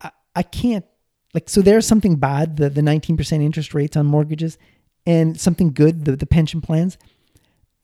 I, 0.00 0.10
I 0.34 0.42
can't, 0.42 0.84
like, 1.32 1.48
so 1.48 1.62
there's 1.62 1.86
something 1.86 2.16
bad, 2.16 2.56
the, 2.56 2.68
the 2.68 2.80
19% 2.80 3.42
interest 3.42 3.74
rates 3.74 3.96
on 3.96 4.06
mortgages, 4.06 4.58
and 5.06 5.38
something 5.38 5.72
good, 5.72 6.04
the, 6.04 6.16
the 6.16 6.26
pension 6.26 6.60
plans. 6.60 6.98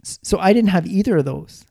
So 0.03 0.39
I 0.39 0.53
didn't 0.53 0.71
have 0.71 0.87
either 0.87 1.19
of 1.19 1.25
those. 1.25 1.65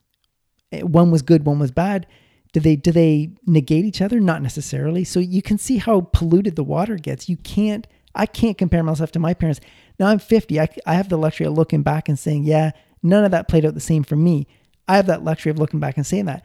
Eh, 0.72 0.82
one 0.82 1.12
was 1.12 1.22
good, 1.22 1.46
one 1.46 1.60
was 1.60 1.72
bad. 1.72 2.06
Do 2.52 2.60
they 2.60 2.76
do 2.76 2.92
they 2.92 3.32
negate 3.46 3.86
each 3.86 4.02
other? 4.02 4.20
Not 4.20 4.42
necessarily. 4.42 5.04
So 5.04 5.20
you 5.20 5.42
can 5.42 5.60
see 5.60 5.78
how 5.78 6.02
polluted 6.02 6.56
the 6.56 6.64
water 6.64 6.96
gets. 6.96 7.30
You 7.30 7.38
can't 7.38 7.86
I 8.16 8.26
can't 8.26 8.58
compare 8.58 8.84
myself 8.84 9.12
to 9.14 9.20
my 9.20 9.34
parents. 9.34 9.60
Now 10.00 10.08
I'm 10.08 10.20
50. 10.20 10.60
I, 10.60 10.70
I 10.86 10.94
have 10.94 11.10
the 11.10 11.18
luxury 11.18 11.46
of 11.46 11.54
looking 11.54 11.84
back 11.84 12.10
and 12.10 12.18
saying, 12.18 12.46
yeah, 12.46 12.72
none 13.04 13.26
of 13.26 13.32
that 13.32 13.48
played 13.48 13.66
out 13.66 13.74
the 13.74 13.80
same 13.82 14.04
for 14.04 14.16
me. 14.16 14.48
I 14.88 14.96
have 14.96 15.08
that 15.08 15.24
luxury 15.24 15.52
of 15.52 15.60
looking 15.60 15.80
back 15.80 15.98
and 15.98 16.06
saying 16.06 16.26
that. 16.26 16.44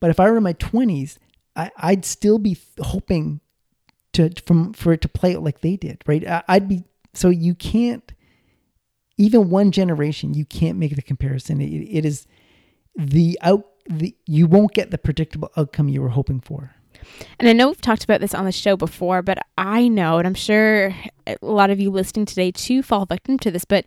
But 0.00 0.10
if 0.10 0.20
I 0.20 0.28
were 0.28 0.36
in 0.36 0.42
my 0.42 0.54
20s, 0.54 1.18
I, 1.54 1.70
I'd 1.78 2.04
still 2.04 2.38
be 2.38 2.58
hoping 2.80 3.40
to 4.12 4.30
from 4.46 4.72
for 4.72 4.92
it 4.92 5.00
to 5.02 5.08
play 5.08 5.36
out 5.36 5.42
like 5.42 5.60
they 5.60 5.76
did, 5.76 6.02
right? 6.06 6.26
I, 6.26 6.42
I'd 6.48 6.68
be 6.68 6.84
so 7.14 7.28
you 7.28 7.54
can't 7.54 8.12
even 9.18 9.50
one 9.50 9.72
generation 9.72 10.34
you 10.34 10.44
can't 10.44 10.78
make 10.78 10.94
the 10.94 11.02
comparison. 11.02 11.60
It, 11.60 11.68
it 11.68 12.04
is 12.04 12.26
the 12.94 13.38
out 13.42 13.64
the 13.88 14.14
you 14.26 14.46
won't 14.46 14.72
get 14.72 14.90
the 14.90 14.98
predictable 14.98 15.50
outcome 15.56 15.88
you 15.88 16.02
were 16.02 16.10
hoping 16.10 16.40
for. 16.40 16.75
And 17.38 17.48
I 17.48 17.52
know 17.52 17.68
we've 17.68 17.80
talked 17.80 18.04
about 18.04 18.20
this 18.20 18.34
on 18.34 18.44
the 18.44 18.52
show 18.52 18.76
before, 18.76 19.22
but 19.22 19.38
I 19.56 19.88
know, 19.88 20.18
and 20.18 20.26
I'm 20.26 20.34
sure 20.34 20.94
a 21.26 21.36
lot 21.42 21.70
of 21.70 21.80
you 21.80 21.90
listening 21.90 22.26
today 22.26 22.50
too 22.50 22.82
fall 22.82 23.06
victim 23.06 23.38
to 23.40 23.50
this, 23.50 23.64
but 23.64 23.86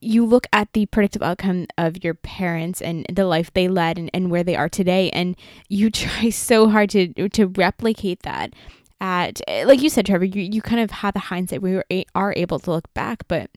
you 0.00 0.24
look 0.24 0.46
at 0.52 0.72
the 0.72 0.86
predictable 0.86 1.26
outcome 1.26 1.66
of 1.76 2.04
your 2.04 2.14
parents 2.14 2.80
and 2.80 3.04
the 3.12 3.24
life 3.24 3.52
they 3.52 3.68
led 3.68 3.98
and, 3.98 4.10
and 4.14 4.30
where 4.30 4.44
they 4.44 4.56
are 4.56 4.68
today, 4.68 5.10
and 5.10 5.36
you 5.68 5.90
try 5.90 6.30
so 6.30 6.68
hard 6.68 6.90
to 6.90 7.28
to 7.30 7.46
replicate 7.46 8.22
that. 8.22 8.52
At 9.00 9.40
like 9.64 9.80
you 9.80 9.90
said, 9.90 10.06
Trevor, 10.06 10.24
you, 10.24 10.42
you 10.42 10.60
kind 10.60 10.80
of 10.80 10.90
have 10.90 11.14
the 11.14 11.20
hindsight 11.20 11.62
where 11.62 11.84
you 11.88 12.04
are 12.14 12.34
able 12.36 12.58
to 12.58 12.70
look 12.70 12.92
back, 12.94 13.26
but 13.28 13.50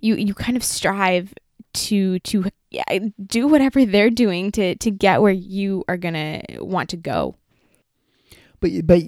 you 0.00 0.16
you 0.16 0.34
kind 0.34 0.56
of 0.56 0.64
strive 0.64 1.34
to 1.74 2.18
to 2.20 2.46
yeah, 2.70 2.98
do 3.24 3.46
whatever 3.46 3.84
they're 3.84 4.10
doing 4.10 4.50
to 4.52 4.74
to 4.76 4.90
get 4.90 5.22
where 5.22 5.32
you 5.32 5.84
are 5.88 5.96
gonna 5.96 6.42
want 6.58 6.90
to 6.90 6.96
go. 6.96 7.36
But 8.60 8.86
but 8.86 9.02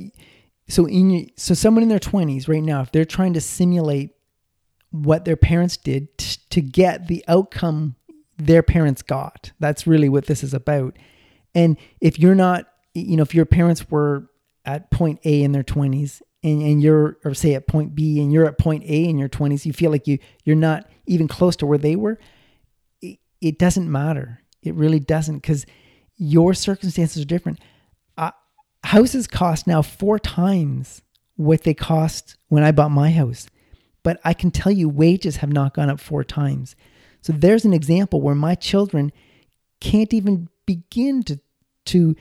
so 0.69 0.87
in 0.87 1.11
your, 1.11 1.27
so 1.37 1.55
someone 1.55 1.83
in 1.83 1.89
their 1.89 1.99
20s 1.99 2.49
right 2.49 2.63
now 2.63 2.81
if 2.81 2.93
they're 2.93 3.05
trying 3.05 3.33
to 3.35 3.41
simulate 3.41 4.11
what 4.91 5.25
their 5.25 5.37
parents 5.37 5.77
did 5.77 6.17
t- 6.19 6.39
to 6.51 6.61
get 6.61 7.07
the 7.07 7.25
outcome 7.29 7.97
their 8.39 8.63
parents 8.63 9.03
got. 9.03 9.53
That's 9.61 9.87
really 9.87 10.09
what 10.09 10.27
this 10.27 10.43
is 10.43 10.55
about. 10.55 10.97
And 11.55 11.77
if 12.01 12.19
you're 12.19 12.35
not 12.35 12.67
you 12.95 13.17
know 13.17 13.23
if 13.23 13.35
your 13.35 13.47
parents 13.47 13.91
were 13.91 14.29
at 14.65 14.91
point 14.91 15.21
A 15.25 15.43
in 15.43 15.53
their 15.53 15.63
20s 15.63 16.21
and, 16.43 16.63
and 16.63 16.83
you're 16.83 17.19
or 17.25 17.35
say 17.35 17.55
at 17.55 17.67
point 17.67 17.95
B 17.95 18.21
and 18.21 18.33
you're 18.33 18.47
at 18.47 18.59
point 18.59 18.85
A 18.85 19.05
in 19.05 19.19
your 19.19 19.29
20s, 19.29 19.65
you 19.65 19.73
feel 19.73 19.91
like 19.91 20.07
you 20.07 20.19
you're 20.45 20.57
not 20.57 20.89
even 21.07 21.29
close 21.29 21.57
to 21.57 21.67
where 21.67 21.79
they 21.79 21.97
were, 21.97 22.19
it, 23.03 23.19
it 23.41 23.59
doesn't 23.59 23.91
matter. 23.91 24.41
It 24.63 24.75
really 24.75 25.01
doesn't 25.01 25.43
cuz 25.43 25.67
your 26.17 26.53
circumstances 26.53 27.23
are 27.23 27.27
different 27.27 27.59
houses 28.85 29.27
cost 29.27 29.67
now 29.67 29.83
four 29.83 30.19
times 30.19 31.03
what 31.37 31.63
they 31.65 31.75
cost 31.75 32.37
when 32.49 32.63
I 32.63 32.73
bought 32.73 32.91
my 32.91 33.11
house. 33.11 33.49
But 34.03 34.21
I 34.25 34.35
can 34.35 34.51
tell 34.51 34.73
you, 34.73 34.89
wages 34.89 35.37
have 35.37 35.53
not 35.53 35.75
gone 35.75 35.91
up 35.91 36.01
four 36.01 36.25
times. 36.25 36.75
So 37.23 37.33
there's 37.33 37.65
an 37.65 37.73
example 37.73 38.21
where 38.21 38.35
my 38.35 38.55
children 38.55 39.13
can't 39.81 40.13
even 40.15 40.49
begin 40.67 41.23
to, 41.25 41.39
to 41.87 42.17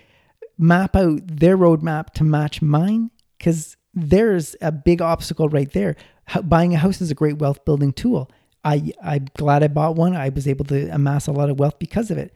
map 0.57 0.95
out 0.95 1.21
their 1.25 1.57
roadmap 1.57 2.11
to 2.11 2.23
match 2.23 2.61
mine 2.61 3.11
because 3.37 3.77
there's 3.93 4.55
a 4.61 4.71
big 4.71 5.01
obstacle 5.01 5.49
right 5.49 5.71
there. 5.71 5.95
buying 6.43 6.73
a 6.73 6.77
house 6.77 7.01
is 7.01 7.11
a 7.11 7.15
great 7.15 7.37
wealth 7.37 7.63
building 7.65 7.93
tool. 7.93 8.29
I, 8.63 8.91
I'm 9.01 9.27
glad 9.37 9.63
I 9.63 9.67
bought 9.67 9.95
one. 9.95 10.15
I 10.15 10.29
was 10.29 10.47
able 10.47 10.65
to 10.65 10.89
amass 10.89 11.27
a 11.27 11.31
lot 11.31 11.49
of 11.49 11.59
wealth 11.59 11.79
because 11.79 12.11
of 12.11 12.17
it. 12.17 12.33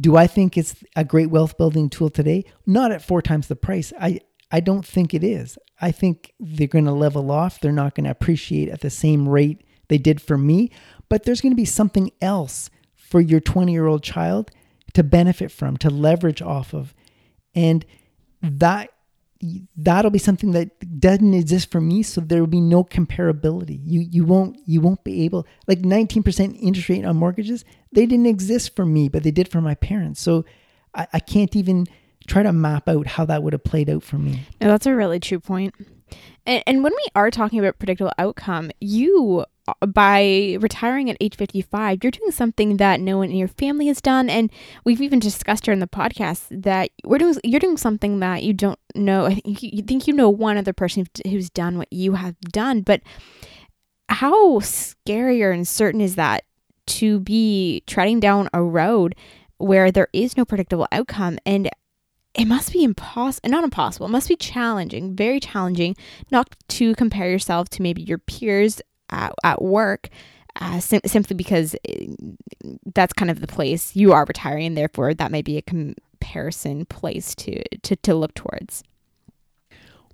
Do 0.00 0.16
I 0.16 0.26
think 0.26 0.56
it's 0.56 0.82
a 0.96 1.04
great 1.04 1.30
wealth 1.30 1.58
building 1.58 1.90
tool 1.90 2.10
today? 2.10 2.44
Not 2.66 2.92
at 2.92 3.02
four 3.02 3.20
times 3.22 3.48
the 3.48 3.56
price. 3.56 3.92
I, 4.00 4.20
I 4.50 4.60
don't 4.60 4.86
think 4.86 5.14
it 5.14 5.22
is. 5.22 5.58
I 5.80 5.90
think 5.90 6.32
they're 6.40 6.66
going 6.66 6.84
to 6.86 6.92
level 6.92 7.30
off. 7.30 7.60
They're 7.60 7.72
not 7.72 7.94
going 7.94 8.04
to 8.04 8.10
appreciate 8.10 8.68
at 8.68 8.80
the 8.80 8.90
same 8.90 9.28
rate 9.28 9.64
they 9.88 9.98
did 9.98 10.22
for 10.22 10.38
me, 10.38 10.70
but 11.08 11.24
there's 11.24 11.40
going 11.40 11.52
to 11.52 11.56
be 11.56 11.64
something 11.64 12.10
else 12.20 12.70
for 12.94 13.20
your 13.20 13.40
20 13.40 13.72
year 13.72 13.86
old 13.86 14.02
child 14.02 14.50
to 14.94 15.02
benefit 15.02 15.50
from, 15.50 15.76
to 15.78 15.90
leverage 15.90 16.40
off 16.40 16.72
of. 16.72 16.94
And 17.54 17.84
that 18.40 18.91
that'll 19.76 20.10
be 20.10 20.18
something 20.18 20.52
that 20.52 21.00
doesn't 21.00 21.34
exist 21.34 21.70
for 21.70 21.80
me 21.80 22.02
so 22.02 22.20
there 22.20 22.40
will 22.40 22.46
be 22.46 22.60
no 22.60 22.84
comparability. 22.84 23.80
You 23.84 24.00
you 24.00 24.24
won't 24.24 24.56
you 24.66 24.80
won't 24.80 25.02
be 25.04 25.24
able 25.24 25.46
like 25.66 25.80
19% 25.80 26.58
interest 26.60 26.88
rate 26.88 27.04
on 27.04 27.16
mortgages 27.16 27.64
they 27.92 28.06
didn't 28.06 28.26
exist 28.26 28.76
for 28.76 28.86
me 28.86 29.08
but 29.08 29.22
they 29.22 29.30
did 29.30 29.48
for 29.48 29.60
my 29.60 29.74
parents. 29.74 30.20
So 30.20 30.44
i, 30.94 31.06
I 31.14 31.20
can't 31.20 31.54
even 31.56 31.86
try 32.26 32.42
to 32.42 32.52
map 32.52 32.88
out 32.88 33.06
how 33.06 33.24
that 33.24 33.42
would 33.42 33.52
have 33.52 33.64
played 33.64 33.90
out 33.90 34.04
for 34.04 34.16
me. 34.16 34.42
That's 34.60 34.86
a 34.86 34.94
really 34.94 35.18
true 35.18 35.40
point. 35.40 35.74
And, 36.46 36.62
and 36.66 36.84
when 36.84 36.92
we 36.92 37.06
are 37.16 37.30
talking 37.30 37.58
about 37.58 37.78
predictable 37.78 38.12
outcome 38.18 38.70
you 38.80 39.44
by 39.80 40.56
retiring 40.60 41.10
at 41.10 41.16
age 41.20 41.36
55, 41.36 41.98
you're 42.02 42.10
doing 42.10 42.30
something 42.30 42.76
that 42.78 43.00
no 43.00 43.18
one 43.18 43.30
in 43.30 43.36
your 43.36 43.48
family 43.48 43.86
has 43.88 44.00
done. 44.00 44.28
And 44.28 44.50
we've 44.84 45.00
even 45.02 45.18
discussed 45.18 45.66
here 45.66 45.72
in 45.72 45.80
the 45.80 45.86
podcast 45.86 46.46
that 46.50 46.90
we're 47.04 47.18
doing, 47.18 47.36
you're 47.44 47.60
doing 47.60 47.76
something 47.76 48.20
that 48.20 48.42
you 48.42 48.52
don't 48.52 48.78
know. 48.94 49.28
You 49.44 49.82
think 49.82 50.06
you 50.06 50.14
know 50.14 50.30
one 50.30 50.56
other 50.56 50.72
person 50.72 51.06
who's 51.26 51.50
done 51.50 51.78
what 51.78 51.92
you 51.92 52.14
have 52.14 52.38
done, 52.40 52.82
but 52.82 53.02
how 54.08 54.60
scary 54.60 55.42
or 55.42 55.50
uncertain 55.50 56.00
is 56.00 56.16
that 56.16 56.44
to 56.86 57.20
be 57.20 57.82
treading 57.86 58.20
down 58.20 58.48
a 58.52 58.62
road 58.62 59.14
where 59.58 59.90
there 59.90 60.08
is 60.12 60.36
no 60.36 60.44
predictable 60.44 60.88
outcome 60.92 61.38
and 61.46 61.70
it 62.34 62.46
must 62.46 62.72
be 62.72 62.82
impossible 62.82 63.48
not 63.48 63.64
impossible 63.64 64.06
it 64.06 64.10
must 64.10 64.28
be 64.28 64.36
challenging 64.36 65.14
very 65.14 65.38
challenging 65.38 65.94
not 66.30 66.56
to 66.68 66.94
compare 66.96 67.30
yourself 67.30 67.68
to 67.68 67.82
maybe 67.82 68.02
your 68.02 68.18
peers 68.18 68.80
at, 69.12 69.32
at 69.44 69.62
work 69.62 70.08
uh, 70.60 70.80
sim- 70.80 71.00
simply 71.06 71.34
because 71.34 71.74
uh, 71.88 72.04
that's 72.94 73.12
kind 73.12 73.30
of 73.30 73.40
the 73.40 73.46
place 73.46 73.96
you 73.96 74.12
are 74.12 74.24
retiring, 74.24 74.74
therefore 74.74 75.14
that 75.14 75.30
may 75.30 75.42
be 75.42 75.56
a 75.56 75.62
comparison 75.62 76.84
place 76.86 77.34
to, 77.34 77.62
to, 77.78 77.96
to 77.96 78.14
look 78.14 78.34
towards. 78.34 78.82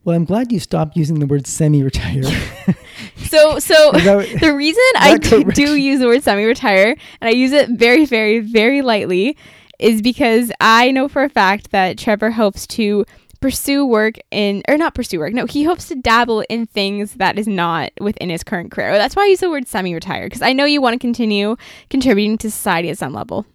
Well, 0.05 0.17
I'm 0.17 0.25
glad 0.25 0.53
you 0.53 0.61
stopped 0.61 0.97
using 0.97 1.19
the 1.19 1.27
word 1.27 1.47
semi-retire. 1.47 2.23
so, 3.17 3.59
so 3.59 3.91
that, 3.93 4.37
the 4.41 4.55
reason 4.55 4.83
I 4.97 5.19
do, 5.19 5.45
do 5.45 5.77
use 5.77 6.01
the 6.01 6.07
word 6.07 6.23
semi-retire, 6.23 6.97
and 7.21 7.29
I 7.29 7.33
use 7.33 7.53
it 7.53 7.71
very, 7.71 8.07
very, 8.07 8.39
very 8.39 8.81
lightly, 8.81 9.37
is 9.79 10.01
because 10.01 10.51
I 10.61 10.93
know 10.93 11.09
for 11.09 11.25
a 11.25 11.29
fact 11.29 11.73
that 11.73 11.99
Trevor 11.99 12.31
hopes 12.31 12.67
to 12.69 13.05
pursue 13.41 13.87
work 13.87 14.17
in 14.31 14.63
or 14.69 14.77
not 14.77 14.95
pursue 14.95 15.19
work 15.19 15.33
no 15.33 15.47
he 15.47 15.65
hopes 15.65 15.89
to 15.89 15.95
dabble 15.95 16.41
in 16.49 16.67
things 16.67 17.15
that 17.15 17.39
is 17.39 17.47
not 17.47 17.93
within 18.01 18.31
his 18.31 18.43
current 18.43 18.71
career. 18.71 18.93
That's 18.99 19.15
why 19.15 19.25
i 19.25 19.27
use 19.27 19.41
the 19.41 19.51
word 19.51 19.69
semi-retired 19.69 20.27
because 20.27 20.43
i 20.43 20.53
know 20.53 20.65
you 20.65 20.81
want 20.81 20.95
to 20.95 20.99
continue 20.99 21.57
contributing 21.91 22.39
to 22.39 22.51
society 22.51 22.91
at 22.91 22.99
some 22.99 23.13
level. 23.13 23.47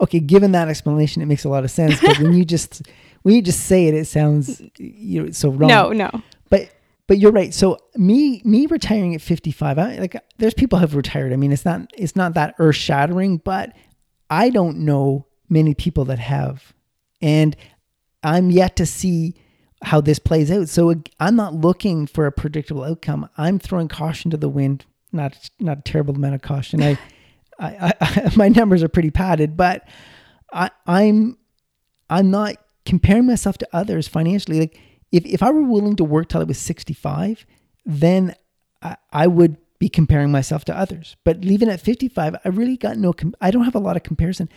Okay 0.00 0.20
given 0.20 0.52
that 0.52 0.68
explanation 0.68 1.22
it 1.22 1.26
makes 1.26 1.44
a 1.44 1.48
lot 1.48 1.64
of 1.64 1.70
sense 1.70 2.00
but 2.00 2.18
when 2.18 2.32
you 2.32 2.44
just 2.56 2.82
when 3.22 3.34
you 3.34 3.42
just 3.42 3.66
say 3.66 3.86
it 3.86 3.94
it 3.94 4.06
sounds 4.06 4.62
you 4.78 5.24
know 5.24 5.30
so 5.30 5.50
wrong. 5.50 5.68
No 5.68 5.92
no. 5.92 6.10
But 6.48 6.70
but 7.06 7.18
you're 7.18 7.32
right. 7.32 7.52
So 7.52 7.78
me 7.96 8.40
me 8.44 8.66
retiring 8.66 9.14
at 9.14 9.20
55 9.20 9.78
I, 9.78 9.96
like 9.96 10.16
there's 10.38 10.54
people 10.54 10.78
have 10.78 10.94
retired. 10.94 11.32
I 11.32 11.36
mean 11.36 11.52
it's 11.52 11.64
not 11.64 11.90
it's 11.94 12.14
not 12.14 12.34
that 12.34 12.54
earth 12.58 12.76
shattering 12.76 13.38
but 13.38 13.74
i 14.30 14.48
don't 14.48 14.78
know 14.78 15.26
many 15.50 15.74
people 15.74 16.04
that 16.06 16.18
have. 16.18 16.72
And 17.20 17.56
I'm 18.22 18.50
yet 18.50 18.76
to 18.76 18.86
see 18.86 19.34
how 19.82 20.00
this 20.00 20.18
plays 20.18 20.50
out. 20.50 20.68
So 20.68 20.94
I'm 21.18 21.36
not 21.36 21.54
looking 21.54 22.06
for 22.06 22.26
a 22.26 22.32
predictable 22.32 22.84
outcome. 22.84 23.28
I'm 23.38 23.58
throwing 23.58 23.88
caution 23.88 24.30
to 24.30 24.36
the 24.36 24.48
wind. 24.48 24.84
Not 25.12 25.50
not 25.58 25.78
a 25.78 25.82
terrible 25.82 26.14
amount 26.14 26.34
of 26.34 26.42
caution. 26.42 26.82
I, 26.82 26.98
I, 27.58 27.92
I 28.00 28.32
my 28.36 28.48
numbers 28.48 28.82
are 28.82 28.88
pretty 28.88 29.10
padded, 29.10 29.56
but 29.56 29.88
I, 30.52 30.70
I'm 30.86 31.38
I'm 32.08 32.30
not 32.30 32.56
comparing 32.84 33.26
myself 33.26 33.58
to 33.58 33.68
others 33.72 34.08
financially. 34.08 34.60
Like 34.60 34.78
if 35.12 35.24
if 35.24 35.42
I 35.42 35.50
were 35.50 35.62
willing 35.62 35.96
to 35.96 36.04
work 36.04 36.28
till 36.28 36.40
I 36.40 36.44
was 36.44 36.58
65, 36.58 37.46
then 37.84 38.34
I, 38.82 38.96
I 39.12 39.26
would 39.26 39.56
be 39.78 39.88
comparing 39.88 40.30
myself 40.30 40.64
to 40.66 40.76
others. 40.76 41.16
But 41.24 41.44
leaving 41.44 41.68
at 41.68 41.80
55, 41.80 42.36
I 42.44 42.48
really 42.50 42.76
got 42.76 42.96
no. 42.98 43.14
I 43.40 43.50
don't 43.50 43.64
have 43.64 43.74
a 43.74 43.80
lot 43.80 43.96
of 43.96 44.02
comparison. 44.02 44.48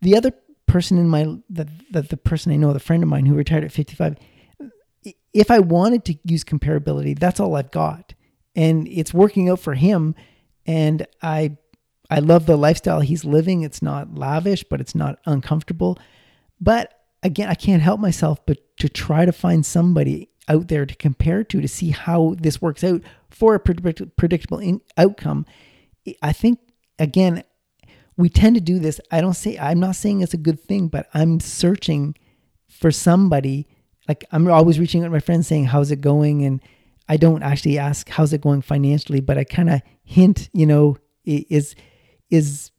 The 0.00 0.16
other 0.16 0.32
person 0.72 0.96
in 0.96 1.06
my 1.06 1.36
that 1.50 1.68
the, 1.90 2.00
the 2.00 2.16
person 2.16 2.50
I 2.50 2.56
know, 2.56 2.72
the 2.72 2.80
friend 2.80 3.02
of 3.02 3.08
mine 3.08 3.26
who 3.26 3.34
retired 3.34 3.62
at 3.62 3.72
55, 3.72 4.16
if 5.34 5.50
I 5.50 5.58
wanted 5.58 6.06
to 6.06 6.18
use 6.24 6.44
comparability, 6.44 7.18
that's 7.18 7.38
all 7.38 7.56
I've 7.56 7.70
got. 7.70 8.14
And 8.56 8.88
it's 8.88 9.12
working 9.12 9.50
out 9.50 9.60
for 9.60 9.74
him. 9.74 10.14
And 10.66 11.06
I 11.22 11.58
I 12.08 12.20
love 12.20 12.46
the 12.46 12.56
lifestyle 12.56 13.00
he's 13.00 13.24
living. 13.24 13.62
It's 13.62 13.82
not 13.82 14.14
lavish, 14.14 14.64
but 14.64 14.80
it's 14.80 14.94
not 14.94 15.18
uncomfortable. 15.26 15.98
But 16.58 16.98
again, 17.22 17.50
I 17.50 17.54
can't 17.54 17.82
help 17.82 18.00
myself 18.00 18.44
but 18.46 18.58
to 18.78 18.88
try 18.88 19.26
to 19.26 19.32
find 19.32 19.66
somebody 19.66 20.30
out 20.48 20.68
there 20.68 20.86
to 20.86 20.94
compare 20.94 21.44
to 21.44 21.60
to 21.60 21.68
see 21.68 21.90
how 21.90 22.34
this 22.38 22.62
works 22.62 22.82
out 22.82 23.02
for 23.30 23.54
a 23.54 23.60
predictable 23.60 24.80
outcome. 24.96 25.44
I 26.22 26.32
think 26.32 26.60
again, 26.98 27.44
we 28.22 28.28
tend 28.28 28.54
to 28.54 28.60
do 28.60 28.78
this. 28.78 29.00
I 29.10 29.20
don't 29.20 29.34
say, 29.34 29.58
I'm 29.58 29.80
not 29.80 29.96
saying 29.96 30.20
it's 30.20 30.32
a 30.32 30.36
good 30.36 30.60
thing, 30.60 30.86
but 30.86 31.08
I'm 31.12 31.40
searching 31.40 32.14
for 32.68 32.92
somebody. 32.92 33.66
Like 34.06 34.24
I'm 34.30 34.48
always 34.48 34.78
reaching 34.78 35.02
out 35.02 35.06
to 35.06 35.10
my 35.10 35.18
friends 35.18 35.48
saying, 35.48 35.64
how's 35.64 35.90
it 35.90 36.00
going? 36.00 36.44
And 36.44 36.62
I 37.08 37.16
don't 37.16 37.42
actually 37.42 37.78
ask, 37.78 38.08
how's 38.08 38.32
it 38.32 38.40
going 38.40 38.62
financially, 38.62 39.20
but 39.20 39.38
I 39.38 39.42
kind 39.42 39.68
of 39.68 39.82
hint, 40.04 40.50
you 40.52 40.66
know, 40.66 40.98
is, 41.24 41.74
is 42.30 42.70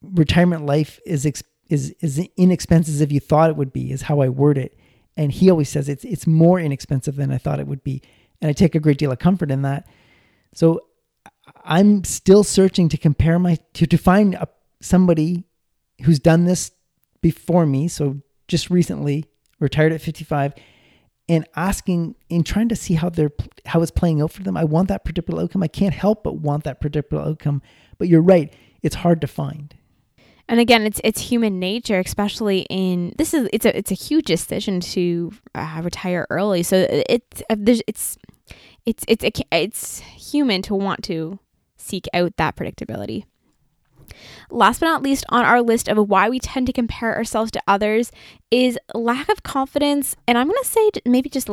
retirement 0.00 0.66
life 0.66 1.00
is, 1.04 1.26
is, 1.68 1.90
is 2.00 2.24
inexpensive 2.36 2.94
as 2.94 3.00
if 3.00 3.10
you 3.10 3.18
thought 3.18 3.50
it 3.50 3.56
would 3.56 3.72
be 3.72 3.90
is 3.90 4.02
how 4.02 4.20
I 4.20 4.28
word 4.28 4.56
it. 4.56 4.78
And 5.16 5.32
he 5.32 5.50
always 5.50 5.68
says 5.68 5.88
it's, 5.88 6.04
it's 6.04 6.28
more 6.28 6.60
inexpensive 6.60 7.16
than 7.16 7.32
I 7.32 7.38
thought 7.38 7.58
it 7.58 7.66
would 7.66 7.82
be. 7.82 8.02
And 8.40 8.48
I 8.48 8.52
take 8.52 8.76
a 8.76 8.80
great 8.80 8.98
deal 8.98 9.10
of 9.10 9.18
comfort 9.18 9.50
in 9.50 9.62
that. 9.62 9.88
So 10.54 10.82
I'm 11.64 12.04
still 12.04 12.44
searching 12.44 12.88
to 12.90 12.96
compare 12.96 13.40
my 13.40 13.58
to, 13.74 13.86
to 13.88 13.96
find 13.96 14.34
a 14.34 14.48
somebody 14.80 15.44
who's 16.02 16.18
done 16.18 16.44
this 16.44 16.72
before 17.20 17.66
me, 17.66 17.88
so 17.88 18.20
just 18.48 18.70
recently 18.70 19.24
retired 19.58 19.92
at 19.92 20.00
55, 20.00 20.54
and 21.28 21.46
asking 21.56 22.14
and 22.30 22.46
trying 22.46 22.68
to 22.68 22.76
see 22.76 22.94
how 22.94 23.08
they're 23.08 23.32
how 23.64 23.82
it's 23.82 23.90
playing 23.90 24.20
out 24.22 24.32
for 24.32 24.42
them. 24.42 24.56
I 24.56 24.64
want 24.64 24.88
that 24.88 25.04
predictable 25.04 25.40
outcome. 25.40 25.62
I 25.62 25.68
can't 25.68 25.94
help 25.94 26.22
but 26.22 26.36
want 26.36 26.64
that 26.64 26.80
predictable 26.80 27.22
outcome. 27.22 27.62
But 27.98 28.08
you're 28.08 28.22
right, 28.22 28.52
it's 28.82 28.96
hard 28.96 29.20
to 29.22 29.26
find. 29.26 29.74
And 30.48 30.60
again, 30.60 30.86
it's 30.86 31.00
it's 31.02 31.20
human 31.20 31.58
nature, 31.58 31.98
especially 31.98 32.66
in 32.70 33.14
this 33.18 33.34
is 33.34 33.48
it's 33.52 33.66
a 33.66 33.76
it's 33.76 33.90
a 33.90 33.94
huge 33.94 34.26
decision 34.26 34.80
to 34.80 35.32
uh, 35.54 35.80
retire 35.82 36.26
early. 36.30 36.62
So 36.62 36.86
it's 37.08 37.42
uh, 37.50 37.56
it's 37.58 37.82
it's 37.88 38.16
it's 38.84 39.04
it's 39.08 39.40
it's 39.50 39.98
human 40.00 40.62
to 40.62 40.74
want 40.74 41.02
to 41.04 41.40
seek 41.76 42.06
out 42.14 42.36
that 42.36 42.54
predictability. 42.54 43.24
Last 44.50 44.80
but 44.80 44.86
not 44.86 45.02
least 45.02 45.24
on 45.28 45.44
our 45.44 45.62
list 45.62 45.88
of 45.88 45.96
why 46.08 46.28
we 46.28 46.38
tend 46.38 46.66
to 46.66 46.72
compare 46.72 47.14
ourselves 47.14 47.50
to 47.52 47.62
others 47.66 48.12
is 48.50 48.78
lack 48.94 49.28
of 49.28 49.42
confidence. 49.42 50.16
And 50.26 50.38
I'm 50.38 50.48
going 50.48 50.62
to 50.62 50.68
say 50.68 50.90
maybe 51.04 51.28
just 51.28 51.48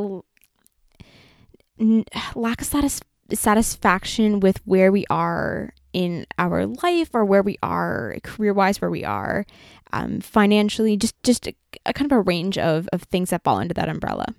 lack 2.36 2.62
of 2.62 2.68
satis- 2.68 3.02
satisfaction 3.34 4.40
with 4.40 4.66
where 4.66 4.92
we 4.92 5.06
are 5.10 5.74
in 5.94 6.26
our 6.40 6.66
life 6.66 7.10
or 7.14 7.24
where 7.26 7.44
we 7.44 7.58
are 7.62 8.16
career 8.24 8.54
wise, 8.54 8.82
where 8.82 8.90
we 8.92 9.04
are 9.04 9.46
um, 9.92 10.20
financially, 10.22 10.98
just, 10.98 11.22
just 11.24 11.48
a, 11.48 11.56
a 11.86 11.94
kind 11.94 12.12
of 12.12 12.18
a 12.18 12.22
range 12.22 12.58
of, 12.58 12.90
of 12.92 13.04
things 13.04 13.30
that 13.30 13.44
fall 13.44 13.58
under 13.58 13.74
that 13.74 13.90
umbrella. 13.90 14.34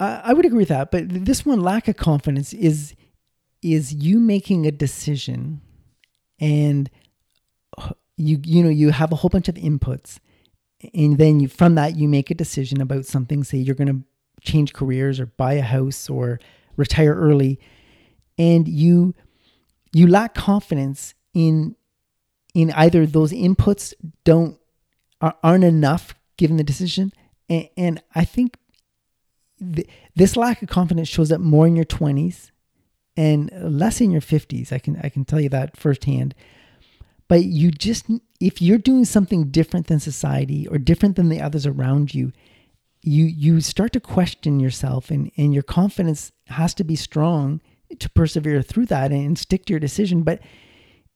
I 0.00 0.32
would 0.32 0.44
agree 0.44 0.58
with 0.58 0.68
that, 0.68 0.90
but 0.90 1.04
this 1.08 1.46
one 1.46 1.60
lack 1.60 1.88
of 1.88 1.96
confidence 1.96 2.52
is 2.52 2.94
is 3.62 3.94
you 3.94 4.20
making 4.20 4.66
a 4.66 4.70
decision 4.70 5.62
and 6.40 6.90
you 8.16 8.40
you 8.44 8.62
know 8.62 8.70
you 8.70 8.90
have 8.90 9.12
a 9.12 9.16
whole 9.16 9.28
bunch 9.28 9.48
of 9.48 9.54
inputs. 9.56 10.18
And 10.92 11.16
then 11.16 11.40
you 11.40 11.48
from 11.48 11.74
that 11.76 11.96
you 11.96 12.08
make 12.08 12.30
a 12.30 12.34
decision 12.34 12.80
about 12.80 13.06
something 13.06 13.42
say 13.44 13.58
you're 13.58 13.74
going 13.74 13.88
to 13.88 14.02
change 14.42 14.72
careers 14.72 15.18
or 15.18 15.26
buy 15.26 15.54
a 15.54 15.62
house 15.62 16.10
or 16.10 16.38
retire 16.76 17.14
early. 17.14 17.58
And 18.36 18.68
you 18.68 19.14
you 19.92 20.06
lack 20.06 20.34
confidence 20.34 21.14
in 21.32 21.76
in 22.54 22.70
either 22.72 23.06
those 23.06 23.32
inputs 23.32 23.94
don't 24.24 24.58
aren't 25.20 25.64
enough 25.64 26.14
given 26.36 26.56
the 26.56 26.64
decision. 26.64 27.12
And, 27.48 27.68
and 27.76 28.02
i 28.14 28.24
think 28.24 28.56
th- 29.60 29.88
this 30.16 30.36
lack 30.36 30.62
of 30.62 30.68
confidence 30.68 31.08
shows 31.08 31.30
up 31.30 31.40
more 31.40 31.66
in 31.66 31.76
your 31.76 31.84
20s 31.84 32.50
and 33.16 33.50
less 33.60 34.00
in 34.00 34.10
your 34.10 34.20
50s 34.20 34.72
i 34.72 34.78
can 34.78 34.98
i 35.02 35.08
can 35.08 35.24
tell 35.24 35.40
you 35.40 35.48
that 35.48 35.76
firsthand. 35.76 36.34
But 37.26 37.44
you 37.44 37.70
just 37.70 38.06
if 38.38 38.60
you're 38.60 38.78
doing 38.78 39.04
something 39.06 39.50
different 39.50 39.86
than 39.86 39.98
society 39.98 40.68
or 40.68 40.78
different 40.78 41.16
than 41.16 41.30
the 41.30 41.40
others 41.40 41.66
around 41.66 42.14
you 42.14 42.32
you 43.02 43.24
you 43.24 43.60
start 43.60 43.92
to 43.92 44.00
question 44.00 44.60
yourself 44.60 45.10
and 45.10 45.30
and 45.36 45.54
your 45.54 45.62
confidence 45.62 46.32
has 46.48 46.74
to 46.74 46.84
be 46.84 46.96
strong 46.96 47.60
to 47.98 48.10
persevere 48.10 48.62
through 48.62 48.86
that 48.86 49.10
and 49.12 49.38
stick 49.38 49.64
to 49.66 49.72
your 49.72 49.80
decision. 49.80 50.22
But 50.22 50.40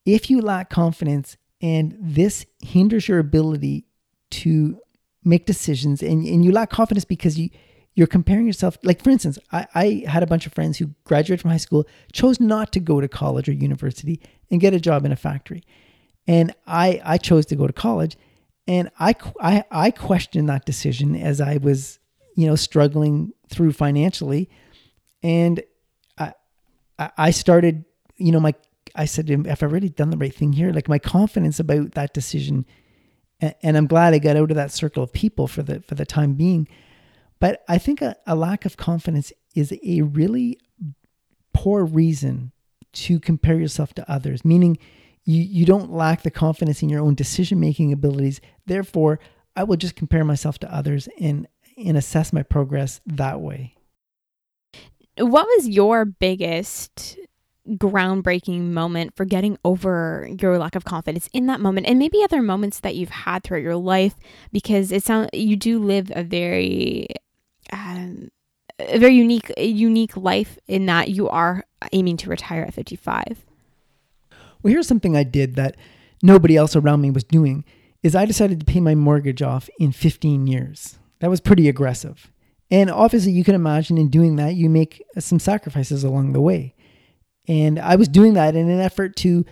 if 0.06 0.30
you 0.30 0.40
lack 0.40 0.70
confidence 0.70 1.36
And 1.60 1.96
this 2.00 2.46
hinders 2.62 3.08
your 3.08 3.18
ability 3.18 3.84
to 4.30 4.80
make 5.24 5.46
decisions 5.46 6.02
and, 6.02 6.24
and 6.24 6.44
you 6.44 6.52
lack 6.52 6.70
confidence 6.70 7.04
because 7.04 7.38
you 7.38 7.50
you're 7.98 8.06
comparing 8.06 8.46
yourself 8.46 8.78
like 8.84 9.02
for 9.02 9.10
instance 9.10 9.40
I, 9.50 9.66
I 9.74 10.04
had 10.06 10.22
a 10.22 10.26
bunch 10.26 10.46
of 10.46 10.52
friends 10.52 10.78
who 10.78 10.90
graduated 11.02 11.40
from 11.42 11.50
high 11.50 11.56
school 11.56 11.84
chose 12.12 12.38
not 12.38 12.70
to 12.74 12.80
go 12.80 13.00
to 13.00 13.08
college 13.08 13.48
or 13.48 13.52
university 13.52 14.20
and 14.52 14.60
get 14.60 14.72
a 14.72 14.78
job 14.78 15.04
in 15.04 15.10
a 15.10 15.16
factory. 15.16 15.64
And 16.28 16.54
i 16.64 17.02
i 17.04 17.18
chose 17.18 17.44
to 17.46 17.56
go 17.56 17.66
to 17.66 17.72
college 17.72 18.16
and 18.68 18.88
i 19.00 19.16
i, 19.40 19.64
I 19.72 19.90
questioned 19.90 20.48
that 20.48 20.64
decision 20.64 21.16
as 21.16 21.40
i 21.40 21.56
was 21.56 21.98
you 22.36 22.46
know 22.46 22.54
struggling 22.54 23.32
through 23.48 23.72
financially. 23.72 24.48
And 25.24 25.60
i 26.18 26.32
i 26.98 27.32
started 27.32 27.84
you 28.16 28.30
know 28.30 28.38
my 28.38 28.54
i 28.94 29.06
said 29.06 29.28
if 29.28 29.60
i 29.64 29.66
really 29.66 29.88
done 29.88 30.10
the 30.10 30.16
right 30.16 30.32
thing 30.32 30.52
here? 30.52 30.70
Like 30.70 30.88
my 30.88 31.00
confidence 31.00 31.58
about 31.58 31.94
that 31.94 32.14
decision 32.14 32.64
and 33.40 33.76
i'm 33.76 33.88
glad 33.88 34.14
i 34.14 34.18
got 34.18 34.36
out 34.36 34.52
of 34.52 34.56
that 34.56 34.70
circle 34.70 35.02
of 35.02 35.12
people 35.12 35.48
for 35.48 35.64
the 35.64 35.80
for 35.80 35.96
the 35.96 36.06
time 36.06 36.34
being 36.34 36.68
but 37.40 37.62
I 37.68 37.78
think 37.78 38.02
a, 38.02 38.16
a 38.26 38.34
lack 38.34 38.64
of 38.64 38.76
confidence 38.76 39.32
is 39.54 39.72
a 39.84 40.02
really 40.02 40.58
poor 41.52 41.84
reason 41.84 42.52
to 42.92 43.20
compare 43.20 43.58
yourself 43.58 43.94
to 43.94 44.10
others, 44.10 44.44
meaning 44.44 44.78
you, 45.24 45.42
you 45.42 45.66
don't 45.66 45.92
lack 45.92 46.22
the 46.22 46.30
confidence 46.30 46.82
in 46.82 46.88
your 46.88 47.02
own 47.02 47.14
decision 47.14 47.60
making 47.60 47.92
abilities. 47.92 48.40
Therefore, 48.66 49.20
I 49.56 49.64
will 49.64 49.76
just 49.76 49.96
compare 49.96 50.24
myself 50.24 50.58
to 50.60 50.74
others 50.74 51.08
and, 51.20 51.46
and 51.76 51.96
assess 51.96 52.32
my 52.32 52.42
progress 52.42 53.00
that 53.06 53.40
way. 53.40 53.74
What 55.18 55.46
was 55.46 55.68
your 55.68 56.04
biggest 56.04 57.18
groundbreaking 57.68 58.70
moment 58.70 59.14
for 59.14 59.24
getting 59.24 59.58
over 59.64 60.28
your 60.40 60.58
lack 60.58 60.74
of 60.74 60.84
confidence 60.84 61.28
in 61.32 61.46
that 61.46 61.60
moment 61.60 61.86
and 61.86 61.98
maybe 61.98 62.22
other 62.22 62.40
moments 62.40 62.80
that 62.80 62.96
you've 62.96 63.10
had 63.10 63.42
throughout 63.42 63.62
your 63.62 63.76
life 63.76 64.14
because 64.52 64.90
it 64.90 65.02
sounds 65.02 65.28
you 65.34 65.54
do 65.54 65.78
live 65.78 66.10
a 66.14 66.22
very 66.22 67.06
um, 67.72 68.30
a 68.78 68.98
very 68.98 69.14
unique 69.14 69.52
unique 69.56 70.16
life 70.16 70.58
in 70.66 70.86
that 70.86 71.08
you 71.08 71.28
are 71.28 71.64
aiming 71.92 72.16
to 72.18 72.30
retire 72.30 72.62
at 72.62 72.74
55. 72.74 73.44
Well, 74.62 74.72
here's 74.72 74.88
something 74.88 75.16
I 75.16 75.24
did 75.24 75.56
that 75.56 75.76
nobody 76.22 76.56
else 76.56 76.74
around 76.76 77.00
me 77.00 77.10
was 77.10 77.24
doing 77.24 77.64
is 78.02 78.14
I 78.14 78.26
decided 78.26 78.60
to 78.60 78.66
pay 78.66 78.80
my 78.80 78.94
mortgage 78.94 79.42
off 79.42 79.68
in 79.78 79.92
15 79.92 80.46
years. 80.46 80.98
That 81.20 81.30
was 81.30 81.40
pretty 81.40 81.68
aggressive. 81.68 82.30
And 82.70 82.90
obviously 82.90 83.32
you 83.32 83.44
can 83.44 83.54
imagine 83.54 83.98
in 83.98 84.08
doing 84.08 84.36
that 84.36 84.54
you 84.54 84.68
make 84.68 85.02
some 85.18 85.38
sacrifices 85.38 86.04
along 86.04 86.32
the 86.32 86.40
way. 86.40 86.74
And 87.48 87.78
I 87.78 87.96
was 87.96 88.08
doing 88.08 88.34
that 88.34 88.54
in 88.54 88.68
an 88.68 88.80
effort 88.80 89.16
to 89.16 89.44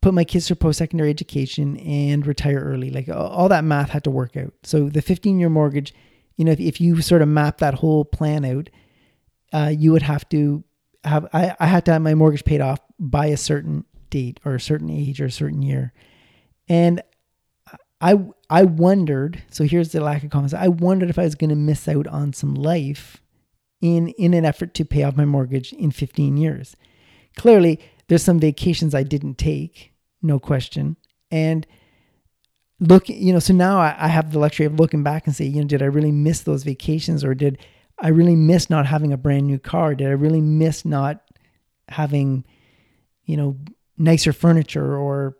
put 0.00 0.14
my 0.14 0.24
kids 0.24 0.46
through 0.46 0.56
post-secondary 0.56 1.10
education 1.10 1.76
and 1.78 2.26
retire 2.26 2.58
early. 2.58 2.90
Like 2.90 3.08
all 3.08 3.48
that 3.48 3.64
math 3.64 3.90
had 3.90 4.04
to 4.04 4.10
work 4.10 4.36
out. 4.36 4.54
So 4.62 4.88
the 4.88 5.02
15 5.02 5.38
year 5.38 5.50
mortgage 5.50 5.94
you 6.36 6.44
know, 6.44 6.52
if, 6.52 6.60
if 6.60 6.80
you 6.80 7.00
sort 7.00 7.22
of 7.22 7.28
map 7.28 7.58
that 7.58 7.74
whole 7.74 8.04
plan 8.04 8.44
out, 8.44 8.70
uh, 9.52 9.72
you 9.76 9.92
would 9.92 10.02
have 10.02 10.28
to 10.30 10.64
have, 11.04 11.26
I, 11.32 11.54
I 11.60 11.66
had 11.66 11.84
to 11.86 11.92
have 11.92 12.02
my 12.02 12.14
mortgage 12.14 12.44
paid 12.44 12.60
off 12.60 12.80
by 12.98 13.26
a 13.26 13.36
certain 13.36 13.84
date 14.10 14.40
or 14.44 14.54
a 14.54 14.60
certain 14.60 14.90
age 14.90 15.20
or 15.20 15.26
a 15.26 15.30
certain 15.30 15.62
year. 15.62 15.92
And 16.68 17.02
I, 18.00 18.18
I 18.50 18.64
wondered, 18.64 19.42
so 19.50 19.64
here's 19.64 19.92
the 19.92 20.00
lack 20.00 20.24
of 20.24 20.30
confidence. 20.30 20.60
I 20.60 20.68
wondered 20.68 21.10
if 21.10 21.18
I 21.18 21.24
was 21.24 21.34
going 21.34 21.50
to 21.50 21.56
miss 21.56 21.88
out 21.88 22.06
on 22.06 22.32
some 22.32 22.54
life 22.54 23.22
in, 23.80 24.08
in 24.10 24.34
an 24.34 24.44
effort 24.44 24.74
to 24.74 24.84
pay 24.84 25.02
off 25.02 25.16
my 25.16 25.24
mortgage 25.24 25.72
in 25.72 25.90
15 25.90 26.36
years. 26.36 26.76
Clearly, 27.36 27.80
there's 28.08 28.22
some 28.22 28.38
vacations 28.38 28.94
I 28.94 29.02
didn't 29.02 29.38
take, 29.38 29.92
no 30.22 30.38
question. 30.38 30.96
And 31.30 31.66
look, 32.88 33.08
you 33.08 33.32
know, 33.32 33.38
so 33.38 33.54
now 33.54 33.78
I, 33.78 33.94
I 33.98 34.08
have 34.08 34.32
the 34.32 34.38
luxury 34.38 34.66
of 34.66 34.78
looking 34.78 35.02
back 35.02 35.26
and 35.26 35.34
say, 35.34 35.44
you 35.44 35.60
know, 35.60 35.66
did 35.66 35.82
I 35.82 35.86
really 35.86 36.12
miss 36.12 36.40
those 36.40 36.64
vacations 36.64 37.24
or 37.24 37.34
did 37.34 37.58
I 37.98 38.08
really 38.08 38.36
miss 38.36 38.68
not 38.70 38.86
having 38.86 39.12
a 39.12 39.16
brand 39.16 39.46
new 39.46 39.58
car? 39.58 39.94
Did 39.94 40.08
I 40.08 40.12
really 40.12 40.40
miss 40.40 40.84
not 40.84 41.22
having, 41.88 42.44
you 43.24 43.36
know, 43.36 43.56
nicer 43.96 44.32
furniture 44.32 44.96
or 44.96 45.36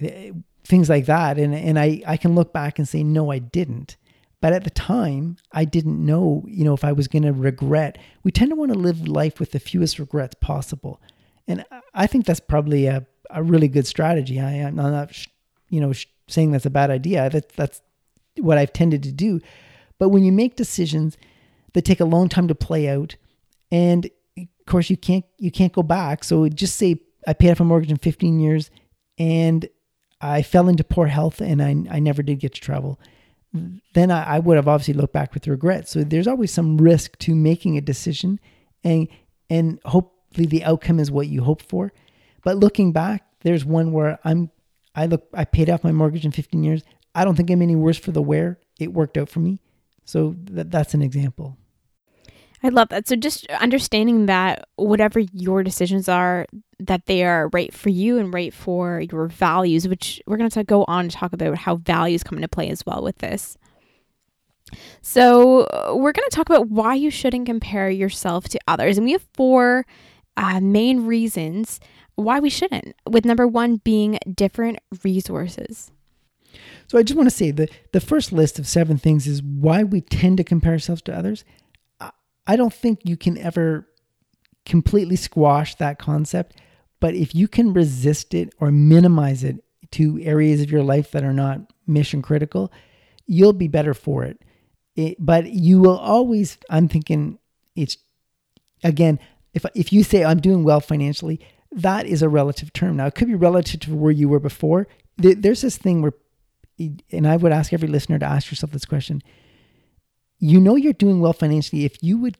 eh, 0.00 0.32
things 0.64 0.88
like 0.88 1.06
that? 1.06 1.38
And 1.38 1.54
and 1.54 1.78
I 1.78 2.02
I 2.06 2.16
can 2.16 2.34
look 2.34 2.52
back 2.52 2.78
and 2.78 2.88
say 2.88 3.02
no, 3.02 3.30
I 3.30 3.38
didn't. 3.38 3.96
But 4.40 4.52
at 4.52 4.64
the 4.64 4.70
time, 4.70 5.36
I 5.52 5.64
didn't 5.64 6.04
know, 6.04 6.44
you 6.48 6.64
know, 6.64 6.74
if 6.74 6.82
I 6.82 6.90
was 6.90 7.06
going 7.06 7.22
to 7.22 7.32
regret. 7.32 7.96
We 8.24 8.32
tend 8.32 8.50
to 8.50 8.56
want 8.56 8.72
to 8.72 8.78
live 8.78 9.06
life 9.06 9.38
with 9.38 9.52
the 9.52 9.60
fewest 9.60 10.00
regrets 10.00 10.34
possible, 10.40 11.00
and 11.46 11.64
I 11.94 12.06
think 12.06 12.26
that's 12.26 12.40
probably 12.40 12.86
a 12.86 13.06
a 13.30 13.42
really 13.42 13.68
good 13.68 13.86
strategy. 13.86 14.40
I, 14.40 14.52
am 14.52 14.76
not, 14.76 15.16
you 15.70 15.80
know, 15.80 15.92
saying 16.28 16.52
that's 16.52 16.66
a 16.66 16.70
bad 16.70 16.90
idea. 16.90 17.28
That, 17.30 17.50
that's 17.50 17.80
what 18.38 18.58
I've 18.58 18.72
tended 18.72 19.02
to 19.04 19.12
do. 19.12 19.40
But 19.98 20.08
when 20.08 20.24
you 20.24 20.32
make 20.32 20.56
decisions 20.56 21.16
that 21.74 21.84
take 21.84 22.00
a 22.00 22.04
long 22.04 22.28
time 22.28 22.48
to 22.48 22.54
play 22.54 22.88
out, 22.88 23.16
and 23.70 24.08
of 24.36 24.66
course 24.66 24.90
you 24.90 24.96
can't 24.96 25.24
you 25.38 25.50
can't 25.50 25.72
go 25.72 25.82
back. 25.82 26.24
So 26.24 26.48
just 26.48 26.76
say 26.76 27.00
I 27.26 27.32
paid 27.32 27.52
off 27.52 27.60
a 27.60 27.64
mortgage 27.64 27.90
in 27.90 27.98
15 27.98 28.40
years, 28.40 28.70
and 29.18 29.68
I 30.20 30.42
fell 30.42 30.68
into 30.68 30.84
poor 30.84 31.06
health, 31.06 31.40
and 31.40 31.62
I 31.62 31.76
I 31.90 32.00
never 32.00 32.22
did 32.22 32.40
get 32.40 32.54
to 32.54 32.60
travel. 32.60 32.98
Then 33.94 34.10
I, 34.10 34.36
I 34.36 34.38
would 34.38 34.56
have 34.56 34.68
obviously 34.68 34.94
looked 34.94 35.12
back 35.12 35.34
with 35.34 35.46
regret. 35.46 35.88
So 35.88 36.02
there's 36.04 36.26
always 36.26 36.52
some 36.52 36.78
risk 36.78 37.18
to 37.18 37.34
making 37.34 37.76
a 37.76 37.80
decision, 37.80 38.40
and 38.82 39.08
and 39.50 39.78
hopefully 39.84 40.46
the 40.46 40.64
outcome 40.64 40.98
is 40.98 41.10
what 41.10 41.28
you 41.28 41.42
hope 41.42 41.62
for. 41.62 41.92
But 42.44 42.56
looking 42.56 42.92
back, 42.92 43.24
there's 43.42 43.64
one 43.64 43.92
where 43.92 44.18
I'm 44.24 44.50
I 44.94 45.06
look, 45.06 45.26
I 45.34 45.44
paid 45.44 45.70
off 45.70 45.84
my 45.84 45.92
mortgage 45.92 46.24
in 46.24 46.32
15 46.32 46.62
years. 46.62 46.82
I 47.14 47.24
don't 47.24 47.34
think 47.34 47.50
I'm 47.50 47.62
any 47.62 47.76
worse 47.76 47.98
for 47.98 48.12
the 48.12 48.22
wear. 48.22 48.58
It 48.78 48.92
worked 48.92 49.16
out 49.16 49.28
for 49.28 49.40
me. 49.40 49.60
So 50.04 50.34
that, 50.44 50.70
that's 50.70 50.94
an 50.94 51.02
example. 51.02 51.56
I 52.64 52.68
love 52.68 52.90
that. 52.90 53.08
So 53.08 53.16
just 53.16 53.46
understanding 53.50 54.26
that 54.26 54.68
whatever 54.76 55.20
your 55.32 55.62
decisions 55.62 56.08
are, 56.08 56.46
that 56.78 57.06
they 57.06 57.24
are 57.24 57.48
right 57.52 57.74
for 57.74 57.88
you 57.88 58.18
and 58.18 58.32
right 58.32 58.54
for 58.54 59.00
your 59.00 59.26
values, 59.26 59.88
which 59.88 60.22
we're 60.26 60.36
going 60.36 60.50
to 60.50 60.64
go 60.64 60.84
on 60.86 61.08
to 61.08 61.16
talk 61.16 61.32
about 61.32 61.58
how 61.58 61.76
values 61.76 62.22
come 62.22 62.38
into 62.38 62.48
play 62.48 62.68
as 62.68 62.84
well 62.86 63.02
with 63.02 63.18
this. 63.18 63.56
So 65.00 65.66
we're 65.94 66.12
going 66.12 66.28
to 66.28 66.36
talk 66.36 66.48
about 66.48 66.68
why 66.68 66.94
you 66.94 67.10
shouldn't 67.10 67.46
compare 67.46 67.90
yourself 67.90 68.48
to 68.50 68.60
others, 68.68 68.96
and 68.96 69.04
we 69.04 69.12
have 69.12 69.26
four 69.34 69.84
uh, 70.36 70.60
main 70.60 71.04
reasons 71.04 71.80
why 72.14 72.40
we 72.40 72.50
shouldn't, 72.50 72.94
with 73.08 73.24
number 73.24 73.46
one 73.46 73.76
being 73.76 74.18
different 74.34 74.78
resources. 75.02 75.90
So 76.86 76.98
I 76.98 77.02
just 77.02 77.16
want 77.16 77.28
to 77.28 77.34
say 77.34 77.50
that 77.52 77.70
the 77.92 78.00
first 78.00 78.32
list 78.32 78.58
of 78.58 78.66
seven 78.66 78.98
things 78.98 79.26
is 79.26 79.42
why 79.42 79.82
we 79.82 80.00
tend 80.00 80.36
to 80.36 80.44
compare 80.44 80.72
ourselves 80.72 81.02
to 81.02 81.16
others. 81.16 81.44
I 82.46 82.56
don't 82.56 82.74
think 82.74 83.00
you 83.04 83.16
can 83.16 83.38
ever 83.38 83.88
completely 84.66 85.16
squash 85.16 85.74
that 85.76 85.98
concept, 85.98 86.56
but 87.00 87.14
if 87.14 87.34
you 87.34 87.48
can 87.48 87.72
resist 87.72 88.34
it 88.34 88.52
or 88.60 88.70
minimize 88.70 89.44
it 89.44 89.64
to 89.92 90.20
areas 90.22 90.60
of 90.60 90.70
your 90.70 90.82
life 90.82 91.12
that 91.12 91.24
are 91.24 91.32
not 91.32 91.60
mission 91.86 92.22
critical, 92.22 92.72
you'll 93.26 93.52
be 93.52 93.68
better 93.68 93.94
for 93.94 94.24
it. 94.24 94.42
it 94.96 95.16
but 95.18 95.52
you 95.52 95.80
will 95.80 95.98
always, 95.98 96.58
I'm 96.68 96.88
thinking 96.88 97.38
it's 97.76 97.96
again, 98.84 99.18
if 99.54 99.64
if 99.74 99.92
you 99.92 100.02
say 100.02 100.24
I'm 100.24 100.40
doing 100.40 100.64
well 100.64 100.80
financially, 100.80 101.40
that 101.72 102.06
is 102.06 102.22
a 102.22 102.28
relative 102.28 102.72
term. 102.72 102.96
Now, 102.96 103.06
it 103.06 103.14
could 103.14 103.28
be 103.28 103.34
relative 103.34 103.80
to 103.80 103.94
where 103.94 104.12
you 104.12 104.28
were 104.28 104.40
before. 104.40 104.86
There's 105.16 105.62
this 105.62 105.76
thing 105.76 106.02
where, 106.02 106.12
and 107.10 107.26
I 107.26 107.36
would 107.36 107.52
ask 107.52 107.72
every 107.72 107.88
listener 107.88 108.18
to 108.18 108.26
ask 108.26 108.50
yourself 108.50 108.72
this 108.72 108.84
question. 108.84 109.22
You 110.38 110.60
know 110.60 110.76
you're 110.76 110.92
doing 110.92 111.20
well 111.20 111.32
financially 111.32 111.84
if 111.84 112.02
you 112.02 112.18
would 112.18 112.36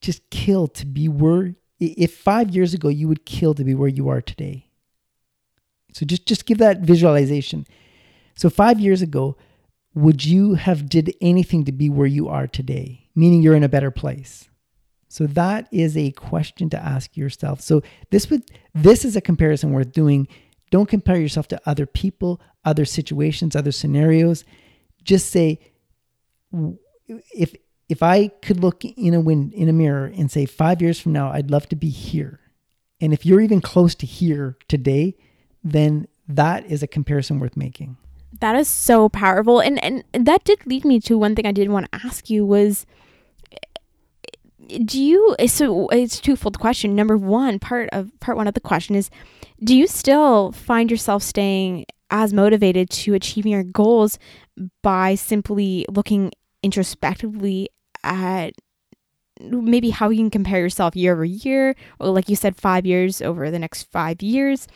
just 0.00 0.30
kill 0.30 0.68
to 0.68 0.86
be 0.86 1.08
where, 1.08 1.54
if 1.78 2.14
five 2.14 2.50
years 2.50 2.74
ago 2.74 2.88
you 2.88 3.08
would 3.08 3.26
kill 3.26 3.54
to 3.54 3.64
be 3.64 3.74
where 3.74 3.88
you 3.88 4.08
are 4.08 4.20
today. 4.20 4.68
So 5.92 6.06
just, 6.06 6.26
just 6.26 6.46
give 6.46 6.58
that 6.58 6.80
visualization. 6.80 7.66
So 8.34 8.48
five 8.48 8.80
years 8.80 9.02
ago, 9.02 9.36
would 9.94 10.24
you 10.24 10.54
have 10.54 10.88
did 10.88 11.14
anything 11.20 11.64
to 11.64 11.72
be 11.72 11.90
where 11.90 12.06
you 12.06 12.28
are 12.28 12.46
today? 12.46 13.10
Meaning 13.14 13.42
you're 13.42 13.54
in 13.54 13.62
a 13.62 13.68
better 13.68 13.90
place. 13.90 14.48
So 15.12 15.26
that 15.26 15.68
is 15.70 15.94
a 15.94 16.10
question 16.12 16.70
to 16.70 16.82
ask 16.82 17.18
yourself. 17.18 17.60
So 17.60 17.82
this 18.08 18.30
would 18.30 18.44
this 18.74 19.04
is 19.04 19.14
a 19.14 19.20
comparison 19.20 19.72
worth 19.72 19.92
doing. 19.92 20.26
Don't 20.70 20.88
compare 20.88 21.20
yourself 21.20 21.48
to 21.48 21.60
other 21.66 21.84
people, 21.84 22.40
other 22.64 22.86
situations, 22.86 23.54
other 23.54 23.72
scenarios. 23.72 24.46
Just 25.04 25.28
say 25.28 25.60
if 27.36 27.54
if 27.90 28.02
I 28.02 28.28
could 28.40 28.60
look 28.60 28.86
in 28.86 29.12
a 29.12 29.20
wind 29.20 29.52
in 29.52 29.68
a 29.68 29.72
mirror 29.74 30.06
and 30.06 30.30
say 30.30 30.46
5 30.46 30.80
years 30.80 30.98
from 30.98 31.12
now 31.12 31.30
I'd 31.30 31.50
love 31.50 31.68
to 31.68 31.76
be 31.76 31.90
here. 31.90 32.40
And 32.98 33.12
if 33.12 33.26
you're 33.26 33.42
even 33.42 33.60
close 33.60 33.94
to 33.96 34.06
here 34.06 34.56
today, 34.66 35.14
then 35.62 36.08
that 36.26 36.64
is 36.64 36.82
a 36.82 36.86
comparison 36.86 37.38
worth 37.38 37.54
making. 37.54 37.98
That 38.40 38.56
is 38.56 38.66
so 38.66 39.10
powerful 39.10 39.60
and 39.60 39.78
and 39.84 40.26
that 40.26 40.44
did 40.44 40.64
lead 40.64 40.86
me 40.86 41.00
to 41.00 41.18
one 41.18 41.34
thing 41.34 41.44
I 41.44 41.52
did 41.52 41.68
want 41.68 41.92
to 41.92 42.06
ask 42.06 42.30
you 42.30 42.46
was 42.46 42.86
do 44.68 45.00
you 45.00 45.36
eh, 45.38 45.46
so 45.46 45.88
it's 45.88 46.20
twofold 46.20 46.58
question. 46.58 46.94
Number 46.94 47.16
one 47.16 47.58
part 47.58 47.88
of 47.92 48.10
part 48.20 48.36
one 48.36 48.46
of 48.46 48.54
the 48.54 48.60
question 48.60 48.94
is 48.94 49.10
do 49.62 49.76
you 49.76 49.86
still 49.86 50.52
find 50.52 50.90
yourself 50.90 51.22
staying 51.22 51.86
as 52.10 52.32
motivated 52.32 52.90
to 52.90 53.14
achieving 53.14 53.52
your 53.52 53.64
goals 53.64 54.18
by 54.82 55.14
simply 55.14 55.86
looking 55.88 56.32
introspectively 56.62 57.68
at 58.04 58.54
maybe 59.40 59.90
how 59.90 60.10
you 60.10 60.18
can 60.18 60.30
compare 60.30 60.60
yourself 60.60 60.94
year 60.94 61.14
over 61.14 61.24
year 61.24 61.74
or 61.98 62.08
like 62.10 62.28
you 62.28 62.36
said 62.36 62.54
5 62.54 62.86
years 62.86 63.22
over 63.22 63.50
the 63.50 63.58
next 63.58 63.84
5 63.84 64.22
years? 64.22 64.68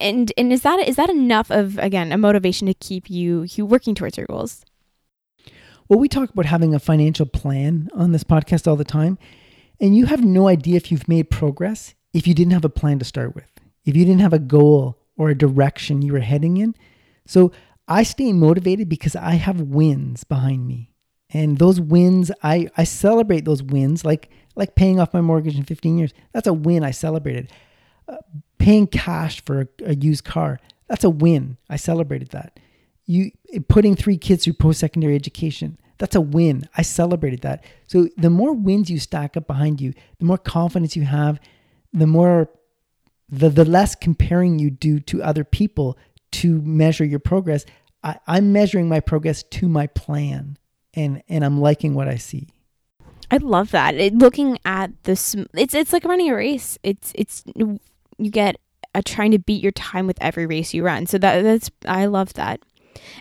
And 0.00 0.32
and 0.36 0.52
is 0.52 0.62
that 0.62 0.86
is 0.86 0.96
that 0.96 1.10
enough 1.10 1.50
of 1.50 1.76
again 1.78 2.12
a 2.12 2.18
motivation 2.18 2.68
to 2.68 2.74
keep 2.74 3.10
you 3.10 3.46
you 3.54 3.66
working 3.66 3.94
towards 3.96 4.16
your 4.16 4.26
goals 4.26 4.64
well 5.92 6.00
we 6.00 6.08
talk 6.08 6.30
about 6.30 6.46
having 6.46 6.74
a 6.74 6.78
financial 6.78 7.26
plan 7.26 7.90
on 7.92 8.12
this 8.12 8.24
podcast 8.24 8.66
all 8.66 8.76
the 8.76 8.82
time 8.82 9.18
and 9.78 9.94
you 9.94 10.06
have 10.06 10.24
no 10.24 10.48
idea 10.48 10.74
if 10.74 10.90
you've 10.90 11.06
made 11.06 11.28
progress 11.28 11.94
if 12.14 12.26
you 12.26 12.32
didn't 12.32 12.54
have 12.54 12.64
a 12.64 12.70
plan 12.70 12.98
to 12.98 13.04
start 13.04 13.34
with 13.34 13.50
if 13.84 13.94
you 13.94 14.06
didn't 14.06 14.22
have 14.22 14.32
a 14.32 14.38
goal 14.38 14.98
or 15.18 15.28
a 15.28 15.36
direction 15.36 16.00
you 16.00 16.14
were 16.14 16.20
heading 16.20 16.56
in 16.56 16.74
so 17.26 17.52
i 17.88 18.02
stay 18.02 18.32
motivated 18.32 18.88
because 18.88 19.14
i 19.14 19.34
have 19.34 19.60
wins 19.60 20.24
behind 20.24 20.66
me 20.66 20.94
and 21.28 21.58
those 21.58 21.78
wins 21.78 22.32
i 22.42 22.66
i 22.78 22.84
celebrate 22.84 23.44
those 23.44 23.62
wins 23.62 24.02
like 24.02 24.30
like 24.56 24.74
paying 24.74 24.98
off 24.98 25.12
my 25.12 25.20
mortgage 25.20 25.56
in 25.56 25.62
15 25.62 25.98
years 25.98 26.14
that's 26.32 26.46
a 26.46 26.54
win 26.54 26.82
i 26.82 26.90
celebrated 26.90 27.52
uh, 28.08 28.16
paying 28.58 28.86
cash 28.86 29.44
for 29.44 29.62
a, 29.62 29.66
a 29.84 29.94
used 29.94 30.24
car, 30.24 30.60
that's 30.88 31.04
a 31.04 31.10
win. 31.10 31.56
I 31.68 31.76
celebrated 31.76 32.30
that. 32.30 32.58
You 33.06 33.32
putting 33.68 33.96
three 33.96 34.16
kids 34.16 34.44
through 34.44 34.54
post-secondary 34.54 35.14
education, 35.14 35.78
that's 36.02 36.16
a 36.16 36.20
win. 36.20 36.68
I 36.76 36.82
celebrated 36.82 37.42
that. 37.42 37.64
So 37.86 38.08
the 38.16 38.28
more 38.28 38.52
wins 38.52 38.90
you 38.90 38.98
stack 38.98 39.36
up 39.36 39.46
behind 39.46 39.80
you, 39.80 39.94
the 40.18 40.24
more 40.24 40.36
confidence 40.36 40.96
you 40.96 41.04
have, 41.04 41.38
the 41.92 42.08
more 42.08 42.50
the 43.28 43.48
the 43.48 43.64
less 43.64 43.94
comparing 43.94 44.58
you 44.58 44.68
do 44.68 44.98
to 44.98 45.22
other 45.22 45.44
people 45.44 45.96
to 46.32 46.60
measure 46.62 47.04
your 47.04 47.20
progress. 47.20 47.64
I, 48.02 48.18
I'm 48.26 48.52
measuring 48.52 48.88
my 48.88 48.98
progress 48.98 49.44
to 49.44 49.68
my 49.68 49.86
plan 49.86 50.58
and 50.92 51.22
and 51.28 51.44
I'm 51.44 51.60
liking 51.60 51.94
what 51.94 52.08
I 52.08 52.16
see. 52.16 52.48
I 53.30 53.36
love 53.36 53.70
that. 53.70 53.94
It, 53.94 54.14
looking 54.14 54.58
at 54.64 54.90
this, 55.04 55.36
it's 55.54 55.72
it's 55.72 55.92
like 55.92 56.04
running 56.04 56.30
a 56.30 56.34
race. 56.34 56.78
It's 56.82 57.12
it's 57.14 57.44
you 57.54 57.78
get 58.28 58.56
a 58.92 59.04
trying 59.04 59.30
to 59.30 59.38
beat 59.38 59.62
your 59.62 59.70
time 59.70 60.08
with 60.08 60.18
every 60.20 60.46
race 60.46 60.74
you 60.74 60.84
run. 60.84 61.06
So 61.06 61.16
that 61.18 61.42
that's 61.42 61.70
I 61.86 62.06
love 62.06 62.32
that. 62.32 62.60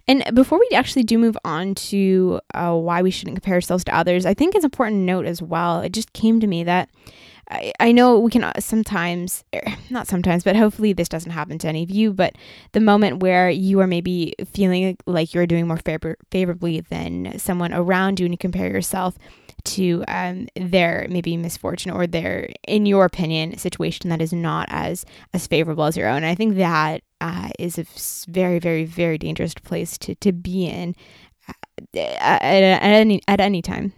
And 0.07 0.24
before 0.34 0.59
we 0.59 0.69
actually 0.76 1.03
do 1.03 1.17
move 1.17 1.38
on 1.43 1.76
to 1.76 2.39
uh, 2.53 2.76
why 2.76 3.01
we 3.01 3.11
shouldn't 3.11 3.38
compare 3.38 3.55
ourselves 3.55 3.84
to 3.86 3.95
others, 3.95 4.26
I 4.26 4.34
think 4.34 4.55
it's 4.55 4.65
important 4.65 5.01
to 5.01 5.05
note 5.05 5.26
as 5.26 5.41
well. 5.41 5.82
It 5.82 5.91
just 5.93 6.13
came 6.13 6.39
to 6.39 6.47
me 6.47 6.63
that 6.63 6.89
I, 7.49 7.74
I 7.80 7.91
know 7.91 8.17
we 8.17 8.32
can 8.32 8.43
uh, 8.43 8.53
sometimes, 8.59 9.43
er, 9.53 9.61
not 9.89 10.07
sometimes, 10.07 10.43
but 10.43 10.55
hopefully 10.55 10.93
this 10.93 11.09
doesn't 11.09 11.32
happen 11.32 11.57
to 11.59 11.67
any 11.67 11.84
of 11.84 11.91
you. 11.91 12.13
But 12.13 12.36
the 12.72 12.80
moment 12.80 13.19
where 13.22 13.49
you 13.49 13.80
are 13.82 13.88
maybe 13.88 14.34
feeling 14.51 14.97
like 15.05 15.34
you're 15.34 15.47
doing 15.47 15.67
more 15.67 15.78
favor- 15.78 16.17
favorably 16.32 16.82
than 16.82 17.38
someone 17.38 17.74
around 17.74 18.19
you, 18.19 18.26
and 18.26 18.34
you 18.34 18.38
compare 18.38 18.72
yourself 18.72 19.17
to 19.63 20.03
um, 20.07 20.47
their 20.55 21.05
maybe 21.09 21.38
misfortune 21.38 21.91
or 21.91 22.07
their, 22.07 22.49
in 22.67 22.86
your 22.86 23.05
opinion, 23.05 23.57
situation 23.57 24.09
that 24.09 24.22
is 24.22 24.34
not 24.34 24.67
as 24.72 25.05
as 25.34 25.45
favorable 25.45 25.84
as 25.84 25.97
your 25.97 26.07
own. 26.07 26.17
And 26.17 26.26
I 26.26 26.36
think 26.36 26.55
that 26.55 27.03
uh, 27.22 27.49
is 27.59 27.78
a 27.78 27.86
very, 28.30 28.59
very, 28.59 28.84
very 28.84 29.17
dangerous 29.17 29.53
place 29.53 29.97
to 29.99 30.15
to 30.15 30.32
be 30.34 30.65
in 30.65 30.95
uh, 31.47 31.53
at, 31.95 32.41
at, 32.41 32.84
any 32.84 33.22
at 33.28 33.39
any 33.39 33.61
time. 33.61 33.93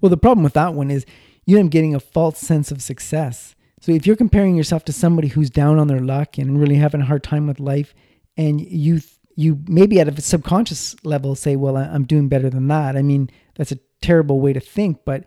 Well, 0.00 0.10
the 0.10 0.16
problem 0.16 0.42
with 0.42 0.54
that 0.54 0.74
one 0.74 0.90
is 0.90 1.04
you 1.44 1.58
end 1.58 1.68
up 1.68 1.72
getting 1.72 1.94
a 1.94 2.00
false 2.00 2.38
sense 2.38 2.72
of 2.72 2.82
success. 2.82 3.54
So 3.80 3.92
if 3.92 4.06
you're 4.06 4.16
comparing 4.16 4.56
yourself 4.56 4.84
to 4.86 4.92
somebody 4.92 5.28
who's 5.28 5.50
down 5.50 5.78
on 5.78 5.86
their 5.86 6.00
luck 6.00 6.38
and 6.38 6.58
really 6.60 6.76
having 6.76 7.02
a 7.02 7.06
hard 7.06 7.22
time 7.22 7.46
with 7.46 7.60
life, 7.60 7.94
and 8.36 8.60
you 8.60 9.00
you 9.36 9.60
maybe 9.68 10.00
at 10.00 10.08
a 10.08 10.20
subconscious 10.20 10.96
level 11.04 11.34
say, 11.34 11.56
"Well, 11.56 11.76
I'm 11.76 12.04
doing 12.04 12.28
better 12.28 12.50
than 12.50 12.68
that." 12.68 12.96
I 12.96 13.02
mean, 13.02 13.30
that's 13.56 13.72
a 13.72 13.78
terrible 14.00 14.40
way 14.40 14.52
to 14.52 14.60
think, 14.60 15.04
but 15.04 15.24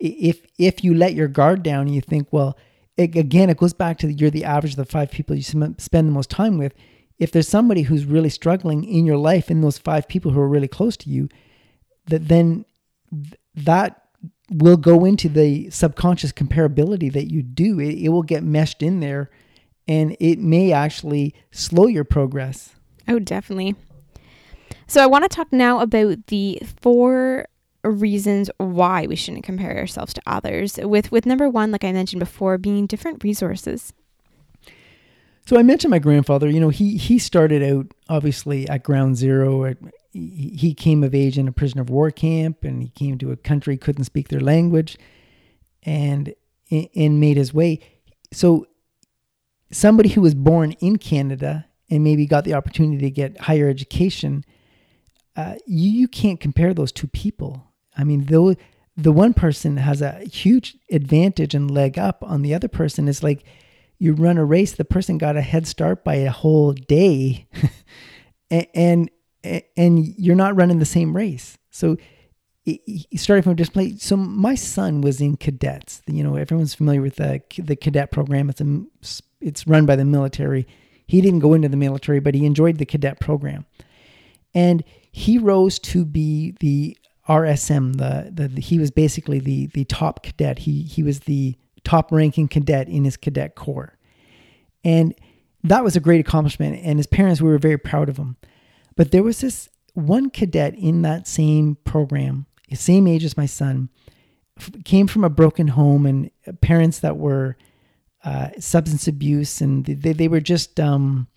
if 0.00 0.40
if 0.58 0.82
you 0.82 0.94
let 0.94 1.14
your 1.14 1.28
guard 1.28 1.62
down 1.62 1.86
and 1.86 1.94
you 1.94 2.00
think, 2.00 2.28
well, 2.32 2.56
it, 2.96 3.16
again, 3.16 3.50
it 3.50 3.56
goes 3.56 3.74
back 3.74 3.98
to 3.98 4.06
the, 4.06 4.12
you're 4.12 4.30
the 4.30 4.44
average 4.44 4.72
of 4.72 4.76
the 4.76 4.84
five 4.84 5.10
people 5.10 5.34
you 5.34 5.42
spend 5.42 5.78
the 5.78 6.02
most 6.02 6.30
time 6.30 6.58
with. 6.58 6.74
If 7.18 7.30
there's 7.30 7.48
somebody 7.48 7.82
who's 7.82 8.04
really 8.04 8.28
struggling 8.28 8.84
in 8.84 9.06
your 9.06 9.16
life, 9.16 9.50
in 9.50 9.60
those 9.60 9.78
five 9.78 10.08
people 10.08 10.32
who 10.32 10.40
are 10.40 10.48
really 10.48 10.68
close 10.68 10.96
to 10.98 11.10
you, 11.10 11.28
that 12.06 12.28
then 12.28 12.64
that 13.54 14.02
will 14.50 14.76
go 14.76 15.04
into 15.04 15.28
the 15.28 15.70
subconscious 15.70 16.32
comparability 16.32 17.12
that 17.12 17.30
you 17.30 17.42
do. 17.42 17.80
It, 17.80 17.94
it 17.94 18.08
will 18.10 18.22
get 18.22 18.42
meshed 18.42 18.82
in 18.82 19.00
there, 19.00 19.30
and 19.86 20.16
it 20.20 20.38
may 20.38 20.72
actually 20.72 21.34
slow 21.50 21.86
your 21.86 22.04
progress. 22.04 22.74
Oh, 23.06 23.18
definitely. 23.18 23.76
So 24.86 25.02
I 25.02 25.06
want 25.06 25.24
to 25.24 25.28
talk 25.28 25.52
now 25.52 25.80
about 25.80 26.26
the 26.26 26.60
four 26.80 27.46
reasons 27.84 28.50
why 28.58 29.06
we 29.06 29.16
shouldn't 29.16 29.44
compare 29.44 29.76
ourselves 29.76 30.14
to 30.14 30.22
others. 30.26 30.78
With 30.78 31.12
with 31.12 31.26
number 31.26 31.48
one, 31.48 31.70
like 31.70 31.84
I 31.84 31.92
mentioned 31.92 32.20
before, 32.20 32.58
being 32.58 32.86
different 32.86 33.22
resources. 33.22 33.92
So 35.46 35.58
I 35.58 35.62
mentioned 35.62 35.90
my 35.90 35.98
grandfather. 35.98 36.48
You 36.48 36.60
know, 36.60 36.70
he 36.70 36.96
he 36.96 37.18
started 37.18 37.62
out 37.62 37.92
obviously 38.08 38.68
at 38.68 38.82
ground 38.82 39.16
zero. 39.16 39.74
he 40.12 40.74
came 40.74 41.02
of 41.02 41.14
age 41.14 41.38
in 41.38 41.48
a 41.48 41.52
prisoner 41.52 41.82
of 41.82 41.90
war 41.90 42.10
camp, 42.10 42.64
and 42.64 42.82
he 42.82 42.88
came 42.88 43.18
to 43.18 43.32
a 43.32 43.36
country 43.36 43.76
couldn't 43.76 44.04
speak 44.04 44.28
their 44.28 44.40
language, 44.40 44.96
and 45.82 46.34
and 46.70 47.20
made 47.20 47.36
his 47.36 47.52
way. 47.52 47.80
So 48.32 48.66
somebody 49.70 50.10
who 50.10 50.22
was 50.22 50.34
born 50.34 50.72
in 50.72 50.96
Canada 50.96 51.66
and 51.90 52.02
maybe 52.02 52.26
got 52.26 52.44
the 52.44 52.54
opportunity 52.54 52.98
to 52.98 53.10
get 53.10 53.42
higher 53.42 53.68
education, 53.68 54.44
uh, 55.36 55.56
you, 55.66 55.90
you 55.90 56.08
can't 56.08 56.40
compare 56.40 56.72
those 56.72 56.92
two 56.92 57.06
people. 57.08 57.70
I 57.96 58.04
mean, 58.04 58.26
though 58.26 58.54
the 58.96 59.12
one 59.12 59.34
person 59.34 59.76
has 59.78 60.02
a 60.02 60.20
huge 60.20 60.76
advantage 60.90 61.54
and 61.54 61.70
leg 61.70 61.98
up 61.98 62.22
on 62.22 62.42
the 62.42 62.54
other 62.54 62.68
person 62.68 63.08
is 63.08 63.22
like 63.22 63.44
you 63.98 64.12
run 64.12 64.38
a 64.38 64.44
race, 64.44 64.72
the 64.72 64.84
person 64.84 65.18
got 65.18 65.36
a 65.36 65.40
head 65.40 65.66
start 65.66 66.04
by 66.04 66.16
a 66.16 66.30
whole 66.30 66.72
day, 66.72 67.46
and, 68.50 68.66
and 68.74 69.10
and 69.76 70.06
you're 70.18 70.34
not 70.34 70.56
running 70.56 70.78
the 70.78 70.84
same 70.84 71.14
race. 71.14 71.58
So 71.70 71.96
starting 73.16 73.42
from 73.42 73.56
display. 73.56 73.96
So 73.98 74.16
my 74.16 74.54
son 74.54 75.00
was 75.00 75.20
in 75.20 75.36
cadets. 75.36 76.02
You 76.06 76.24
know, 76.24 76.36
everyone's 76.36 76.74
familiar 76.74 77.02
with 77.02 77.16
the 77.16 77.42
the 77.58 77.76
cadet 77.76 78.10
program. 78.10 78.48
It's 78.48 78.60
a 78.60 78.82
it's 79.40 79.66
run 79.66 79.86
by 79.86 79.96
the 79.96 80.04
military. 80.04 80.66
He 81.06 81.20
didn't 81.20 81.40
go 81.40 81.52
into 81.52 81.68
the 81.68 81.76
military, 81.76 82.20
but 82.20 82.34
he 82.34 82.46
enjoyed 82.46 82.78
the 82.78 82.86
cadet 82.86 83.20
program, 83.20 83.66
and 84.54 84.82
he 85.12 85.36
rose 85.38 85.78
to 85.80 86.04
be 86.04 86.54
the 86.60 86.96
RSM. 87.28 87.96
The, 87.96 88.30
the, 88.30 88.48
the, 88.48 88.60
he 88.60 88.78
was 88.78 88.90
basically 88.90 89.38
the 89.38 89.66
the 89.66 89.84
top 89.84 90.22
cadet. 90.22 90.60
He 90.60 90.82
he 90.82 91.02
was 91.02 91.20
the 91.20 91.56
top 91.84 92.12
ranking 92.12 92.48
cadet 92.48 92.88
in 92.88 93.04
his 93.04 93.16
cadet 93.16 93.54
corps, 93.54 93.96
and 94.82 95.14
that 95.62 95.84
was 95.84 95.96
a 95.96 96.00
great 96.00 96.20
accomplishment. 96.20 96.80
And 96.82 96.98
his 96.98 97.06
parents 97.06 97.40
we 97.40 97.48
were 97.48 97.58
very 97.58 97.78
proud 97.78 98.08
of 98.08 98.16
him. 98.16 98.36
But 98.96 99.10
there 99.10 99.22
was 99.22 99.40
this 99.40 99.68
one 99.94 100.30
cadet 100.30 100.74
in 100.74 101.02
that 101.02 101.26
same 101.26 101.76
program, 101.84 102.46
same 102.72 103.06
age 103.06 103.24
as 103.24 103.36
my 103.36 103.46
son, 103.46 103.88
came 104.84 105.06
from 105.06 105.24
a 105.24 105.30
broken 105.30 105.68
home 105.68 106.06
and 106.06 106.30
parents 106.60 107.00
that 107.00 107.16
were 107.16 107.56
uh, 108.24 108.50
substance 108.58 109.08
abuse, 109.08 109.60
and 109.60 109.84
they 109.84 110.12
they 110.12 110.28
were 110.28 110.40
just 110.40 110.78
um, 110.80 111.28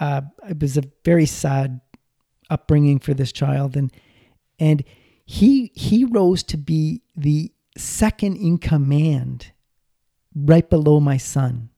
uh, 0.00 0.22
it 0.48 0.60
was 0.60 0.76
a 0.76 0.82
very 1.04 1.26
sad 1.26 1.80
upbringing 2.50 2.98
for 2.98 3.14
this 3.14 3.32
child, 3.32 3.76
and 3.76 3.92
and 4.58 4.84
he 5.32 5.72
he 5.74 6.04
rose 6.04 6.42
to 6.42 6.58
be 6.58 7.00
the 7.16 7.50
second 7.74 8.36
in 8.36 8.58
command 8.58 9.50
right 10.34 10.68
below 10.68 11.00
my 11.00 11.16
son. 11.16 11.70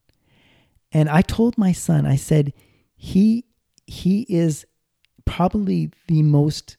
And 0.90 1.08
i 1.08 1.22
told 1.22 1.56
my 1.56 1.70
son 1.70 2.04
i 2.04 2.16
said 2.16 2.52
he 2.96 3.44
he 3.86 4.22
is 4.28 4.66
probably 5.24 5.92
the 6.08 6.22
most 6.22 6.78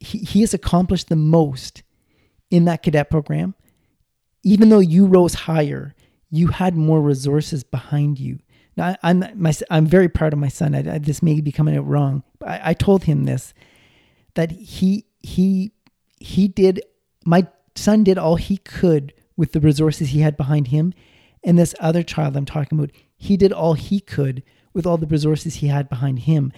he, 0.00 0.18
he 0.20 0.40
has 0.40 0.54
accomplished 0.54 1.10
the 1.10 1.16
most 1.16 1.82
in 2.50 2.64
that 2.64 2.82
cadet 2.82 3.10
program. 3.10 3.54
Even 4.42 4.70
though 4.70 4.78
you 4.78 5.04
rose 5.04 5.34
higher 5.34 5.94
you 6.30 6.46
had 6.48 6.74
more 6.74 7.02
resources 7.02 7.62
behind 7.62 8.18
you. 8.18 8.38
Now 8.74 8.96
i'm 9.02 9.22
my, 9.34 9.52
i'm 9.70 9.84
very 9.84 10.08
proud 10.08 10.32
of 10.32 10.38
my 10.38 10.48
son. 10.48 10.74
I, 10.74 10.94
I, 10.94 10.98
this 10.98 11.22
may 11.22 11.42
be 11.42 11.52
coming 11.52 11.76
out 11.76 11.86
wrong 11.86 12.22
I, 12.42 12.70
I 12.70 12.72
told 12.72 13.04
him 13.04 13.24
this 13.24 13.52
that 14.32 14.50
he 14.52 15.05
he 15.26 15.72
he 16.18 16.46
did 16.46 16.80
my 17.24 17.46
son 17.74 18.04
did 18.04 18.16
all 18.16 18.36
he 18.36 18.58
could 18.58 19.12
with 19.36 19.52
the 19.52 19.60
resources 19.60 20.10
he 20.10 20.20
had 20.20 20.36
behind 20.36 20.68
him. 20.68 20.94
And 21.44 21.58
this 21.58 21.74
other 21.80 22.02
child 22.02 22.36
i'm 22.36 22.44
talking 22.44 22.78
about 22.78 22.92
he 23.16 23.36
did 23.36 23.52
all 23.52 23.74
he 23.74 24.00
could 24.00 24.42
with 24.72 24.86
all 24.86 24.98
the 24.98 25.06
resources 25.06 25.56
he 25.56 25.66
had 25.66 25.88
behind 25.88 26.20
him. 26.20 26.52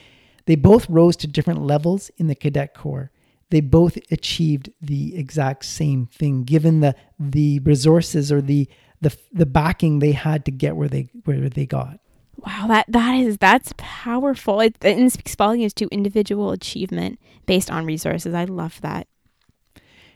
They 0.46 0.56
both 0.56 0.88
rose 0.88 1.16
to 1.18 1.26
different 1.26 1.62
levels 1.62 2.10
in 2.18 2.26
the 2.26 2.34
cadet 2.34 2.74
corps. 2.74 3.10
They 3.50 3.60
both 3.60 3.96
achieved 4.10 4.70
the 4.82 5.16
exact 5.16 5.64
same 5.64 6.06
thing 6.06 6.44
given 6.44 6.80
the 6.80 6.94
the 7.18 7.60
resources 7.60 8.30
or 8.30 8.42
the 8.42 8.68
the 9.00 9.16
the 9.32 9.46
backing 9.46 9.98
they 9.98 10.12
had 10.12 10.44
to 10.44 10.50
get 10.50 10.76
where 10.76 10.88
they 10.88 11.08
where 11.24 11.48
they 11.48 11.64
got 11.64 12.00
wow 12.38 12.66
that 12.66 12.86
that 12.88 13.14
is 13.14 13.38
that's 13.38 13.72
powerful 13.76 14.60
it, 14.60 14.76
speaks 15.10 15.34
volumes 15.34 15.74
to 15.74 15.86
individual 15.88 16.52
achievement 16.52 17.18
based 17.46 17.70
on 17.70 17.84
resources 17.84 18.34
i 18.34 18.44
love 18.44 18.80
that 18.80 19.06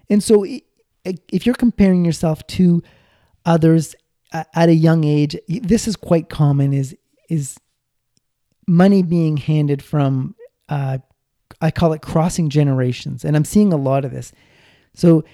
and 0.09 0.23
so 0.23 0.45
if 1.05 1.47
you're 1.47 1.55
comparing 1.55 2.05
yourself 2.05 2.47
to 2.47 2.83
others 3.45 3.95
at 4.33 4.68
a 4.68 4.75
young 4.75 5.05
age 5.05 5.37
this 5.49 5.87
is 5.87 5.97
quite 5.97 6.29
common 6.29 6.73
is 6.73 6.97
is 7.29 7.59
money 8.66 9.03
being 9.03 9.37
handed 9.37 9.83
from 9.83 10.35
uh, 10.68 10.99
I 11.61 11.70
call 11.70 11.93
it 11.93 12.03
crossing 12.03 12.49
generations, 12.49 13.25
and 13.25 13.37
I'm 13.37 13.45
seeing 13.45 13.73
a 13.73 13.77
lot 13.77 14.05
of 14.05 14.11
this. 14.11 14.33
So, 14.95 15.25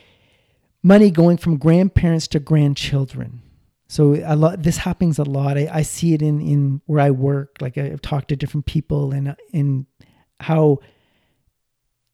money 0.82 1.10
going 1.10 1.38
from 1.38 1.56
grandparents 1.56 2.28
to 2.28 2.40
grandchildren. 2.40 3.42
So 3.88 4.14
a 4.24 4.36
lot. 4.36 4.62
This 4.62 4.76
happens 4.76 5.18
a 5.18 5.24
lot. 5.24 5.56
I, 5.56 5.68
I 5.72 5.82
see 5.82 6.12
it 6.12 6.22
in 6.22 6.40
in 6.40 6.82
where 6.86 7.00
I 7.00 7.10
work. 7.10 7.56
Like 7.60 7.78
I've 7.78 8.02
talked 8.02 8.28
to 8.28 8.36
different 8.36 8.66
people, 8.66 9.12
and 9.12 9.34
in 9.52 9.86
how 10.40 10.78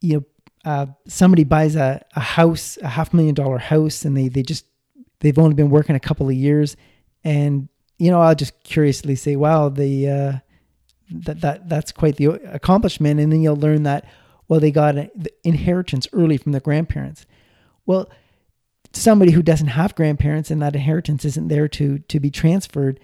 you 0.01 0.15
know 0.15 0.25
uh, 0.65 0.87
somebody 1.09 1.45
buys 1.45 1.75
a, 1.75 2.05
a 2.15 2.21
house, 2.21 2.79
a 2.81 2.89
half 2.89 3.13
million 3.13 3.35
dollar 3.35 3.59
house, 3.59 4.05
and 4.05 4.17
they 4.17 4.29
they 4.29 4.43
just 4.43 4.67
they've 5.21 5.39
only 5.39 5.55
been 5.55 5.71
working 5.71 5.97
a 5.97 6.01
couple 6.01 6.29
of 6.29 6.35
years, 6.35 6.77
and 7.25 7.69
you 7.99 8.11
know 8.11 8.21
I'll 8.21 8.37
just 8.37 8.63
curiously 8.63 9.17
say, 9.17 9.35
wow, 9.35 9.69
the 9.69 10.09
uh, 10.09 10.33
that, 11.11 11.41
that 11.41 11.69
that's 11.69 11.93
quite 11.93 12.17
the 12.17 12.27
accomplishment. 12.53 13.21
And 13.21 13.33
then 13.33 13.43
you'll 13.43 13.57
learn 13.57 13.83
that, 13.83 14.05
well, 14.49 14.61
they 14.61 14.71
got 14.71 14.97
an 14.97 15.11
inheritance 15.43 16.07
early 16.13 16.37
from 16.37 16.53
their 16.53 16.61
grandparents. 16.61 17.27
Well, 17.87 18.09
somebody 18.97 19.33
who 19.33 19.43
doesn't 19.43 19.69
have 19.69 19.95
grandparents 19.95 20.51
and 20.51 20.63
that 20.63 20.75
inheritance 20.75 21.25
isn't 21.25 21.49
there 21.49 21.69
to 21.69 21.99
to 21.99 22.21
be 22.21 22.31
transferred, 22.31 23.01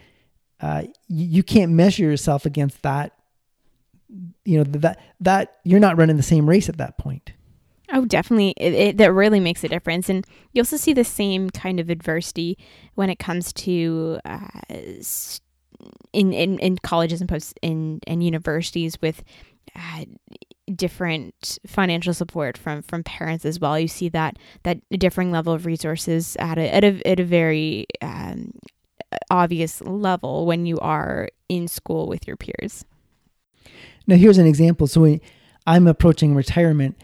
uh, 0.60 0.82
you, 1.08 1.26
you 1.26 1.42
can't 1.42 1.72
measure 1.72 2.04
yourself 2.04 2.46
against 2.46 2.82
that. 2.82 3.12
You 4.44 4.58
know 4.58 4.64
that 4.64 4.98
that 5.20 5.56
you're 5.64 5.80
not 5.80 5.96
running 5.96 6.16
the 6.16 6.22
same 6.22 6.48
race 6.48 6.68
at 6.68 6.78
that 6.78 6.98
point. 6.98 7.32
Oh, 7.92 8.04
definitely. 8.04 8.54
It, 8.56 8.72
it, 8.74 8.96
that 8.98 9.12
really 9.12 9.40
makes 9.40 9.64
a 9.64 9.68
difference. 9.68 10.08
And 10.08 10.24
you 10.52 10.60
also 10.60 10.76
see 10.76 10.92
the 10.92 11.04
same 11.04 11.50
kind 11.50 11.80
of 11.80 11.90
adversity 11.90 12.56
when 12.94 13.10
it 13.10 13.18
comes 13.18 13.52
to 13.54 14.20
uh, 14.24 14.46
in, 16.12 16.32
in, 16.32 16.58
in 16.58 16.78
colleges 16.78 17.20
and 17.20 17.28
post 17.28 17.58
in, 17.62 18.00
in 18.06 18.20
universities 18.20 18.96
with 19.00 19.24
uh, 19.74 20.04
different 20.76 21.58
financial 21.66 22.14
support 22.14 22.56
from 22.56 22.82
from 22.82 23.02
parents 23.02 23.44
as 23.44 23.60
well. 23.60 23.78
You 23.78 23.88
see 23.88 24.08
that 24.10 24.38
that 24.62 24.78
differing 24.90 25.30
level 25.30 25.52
of 25.52 25.66
resources 25.66 26.36
at 26.38 26.58
a 26.58 26.74
at 26.74 26.84
a, 26.84 27.08
at 27.08 27.20
a 27.20 27.24
very 27.24 27.86
um, 28.02 28.52
obvious 29.30 29.80
level 29.82 30.46
when 30.46 30.66
you 30.66 30.78
are 30.78 31.28
in 31.48 31.68
school 31.68 32.06
with 32.06 32.26
your 32.26 32.36
peers. 32.36 32.84
Now, 34.06 34.16
here's 34.16 34.38
an 34.38 34.46
example. 34.46 34.86
So, 34.86 35.02
when 35.02 35.20
I'm 35.66 35.86
approaching 35.86 36.34
retirement, 36.34 36.96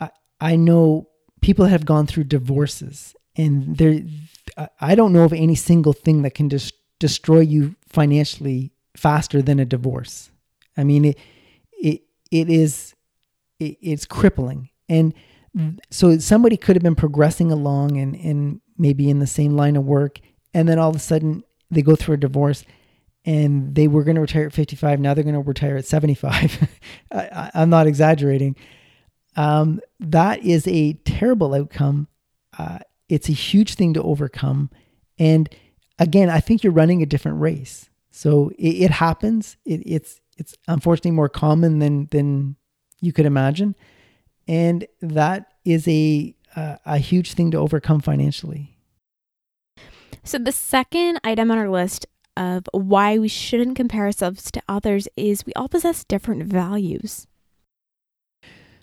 I, 0.00 0.10
I 0.40 0.56
know 0.56 1.08
people 1.40 1.66
have 1.66 1.84
gone 1.84 2.06
through 2.06 2.24
divorces, 2.24 3.14
and 3.36 3.76
there, 3.76 4.00
I 4.80 4.94
don't 4.94 5.12
know 5.12 5.24
of 5.24 5.32
any 5.32 5.54
single 5.54 5.92
thing 5.92 6.22
that 6.22 6.34
can 6.34 6.48
just 6.48 6.74
destroy 6.98 7.40
you 7.40 7.74
financially 7.88 8.72
faster 8.96 9.42
than 9.42 9.58
a 9.58 9.64
divorce. 9.64 10.30
I 10.76 10.84
mean, 10.84 11.04
it 11.04 11.18
it 11.72 12.02
it 12.30 12.48
is 12.48 12.94
it, 13.62 13.78
it's 13.80 14.06
crippling, 14.06 14.70
and 14.88 15.14
so 15.90 16.18
somebody 16.18 16.56
could 16.56 16.76
have 16.76 16.82
been 16.82 16.94
progressing 16.94 17.52
along 17.52 17.98
and 17.98 18.14
and 18.16 18.60
maybe 18.78 19.10
in 19.10 19.18
the 19.18 19.26
same 19.26 19.56
line 19.56 19.76
of 19.76 19.84
work, 19.84 20.20
and 20.54 20.68
then 20.68 20.78
all 20.78 20.90
of 20.90 20.96
a 20.96 21.00
sudden 21.00 21.44
they 21.70 21.82
go 21.82 21.94
through 21.94 22.14
a 22.14 22.18
divorce, 22.18 22.64
and 23.24 23.74
they 23.74 23.88
were 23.88 24.04
going 24.04 24.14
to 24.14 24.20
retire 24.20 24.46
at 24.46 24.52
55. 24.52 25.00
Now 25.00 25.14
they're 25.14 25.24
going 25.24 25.34
to 25.34 25.40
retire 25.40 25.76
at 25.76 25.86
75. 25.86 26.68
I, 27.12 27.50
am 27.54 27.70
not 27.70 27.86
exaggerating. 27.86 28.56
Um, 29.36 29.80
that 30.00 30.42
is 30.44 30.66
a 30.66 30.94
terrible 31.04 31.54
outcome. 31.54 32.08
Uh, 32.58 32.80
it's 33.08 33.28
a 33.28 33.32
huge 33.32 33.74
thing 33.74 33.94
to 33.94 34.02
overcome, 34.02 34.70
and 35.18 35.48
again, 35.98 36.30
I 36.30 36.40
think 36.40 36.62
you're 36.62 36.72
running 36.72 37.02
a 37.02 37.06
different 37.06 37.40
race. 37.40 37.88
So 38.10 38.50
it, 38.58 38.84
it 38.84 38.90
happens. 38.90 39.56
It, 39.64 39.82
it's 39.86 40.20
it's 40.38 40.54
unfortunately 40.66 41.12
more 41.12 41.28
common 41.28 41.78
than 41.78 42.06
than 42.06 42.56
you 43.02 43.12
could 43.12 43.26
imagine, 43.26 43.74
and 44.48 44.86
that 45.02 45.52
is 45.66 45.86
a 45.86 46.34
uh, 46.56 46.76
a 46.86 46.98
huge 46.98 47.34
thing 47.34 47.50
to 47.50 47.58
overcome 47.58 48.00
financially. 48.00 48.78
So 50.24 50.38
the 50.38 50.52
second 50.52 51.20
item 51.24 51.50
on 51.50 51.58
our 51.58 51.68
list 51.68 52.06
of 52.36 52.66
why 52.72 53.18
we 53.18 53.28
shouldn't 53.28 53.76
compare 53.76 54.04
ourselves 54.04 54.50
to 54.52 54.62
others 54.68 55.08
is 55.16 55.44
we 55.44 55.52
all 55.54 55.68
possess 55.68 56.04
different 56.04 56.44
values. 56.44 57.26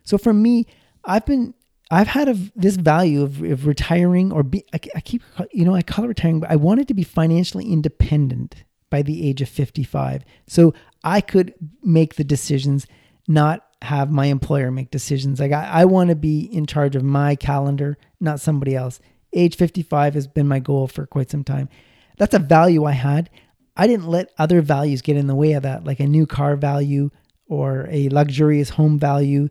So 0.04 0.18
for 0.18 0.34
me, 0.34 0.68
I've 1.06 1.26
been 1.26 1.54
I've 1.92 2.08
had 2.08 2.30
a, 2.30 2.36
this 2.56 2.76
value 2.76 3.24
of, 3.24 3.42
of 3.42 3.66
retiring 3.66 4.32
or 4.32 4.44
be, 4.44 4.64
I, 4.74 4.80
I, 4.96 5.02
keep, 5.02 5.24
you 5.52 5.66
know, 5.66 5.74
I 5.74 5.82
call 5.82 6.06
it 6.06 6.10
retiring, 6.10 6.40
but 6.40 6.52
I 6.52 6.56
wanted 6.56 6.88
to 6.90 6.94
be 6.94 7.04
financially 7.04 7.66
independent 7.72 8.64
by 8.92 9.02
the 9.02 9.28
age 9.28 9.42
of 9.42 9.50
55. 9.50 10.24
So 10.48 10.74
I 11.04 11.20
could 11.22 11.54
make 11.84 12.16
the 12.16 12.24
decisions, 12.24 12.86
not 13.30 13.66
have 13.82 14.12
my 14.12 14.26
employer 14.26 14.72
make 14.72 14.92
decisions. 14.92 15.40
Like 15.40 15.54
I, 15.54 15.66
I 15.66 15.86
want 15.86 16.10
to 16.10 16.16
be 16.16 16.42
in 16.42 16.66
charge 16.66 16.98
of 16.98 17.04
my 17.04 17.36
calendar, 17.36 17.98
not 18.20 18.42
somebody 18.42 18.76
else. 18.76 19.00
Age 19.32 19.56
55 19.56 20.16
has 20.16 20.28
been 20.28 20.48
my 20.48 20.60
goal 20.60 20.88
for 20.88 21.06
quite 21.06 21.30
some 21.30 21.46
time. 21.46 21.70
That's 22.18 22.34
a 22.34 22.40
value 22.40 22.84
I 22.84 22.92
had. 22.92 23.30
I 23.78 23.88
didn't 23.88 24.08
let 24.08 24.34
other 24.38 24.62
values 24.62 25.02
get 25.02 25.16
in 25.16 25.28
the 25.28 25.36
way 25.36 25.54
of 25.54 25.64
that, 25.64 25.86
like 25.86 26.02
a 26.02 26.08
new 26.08 26.26
car 26.26 26.58
value 26.58 27.12
or 27.48 27.88
a 27.90 28.10
luxurious 28.10 28.72
home 28.72 29.00
value 29.00 29.50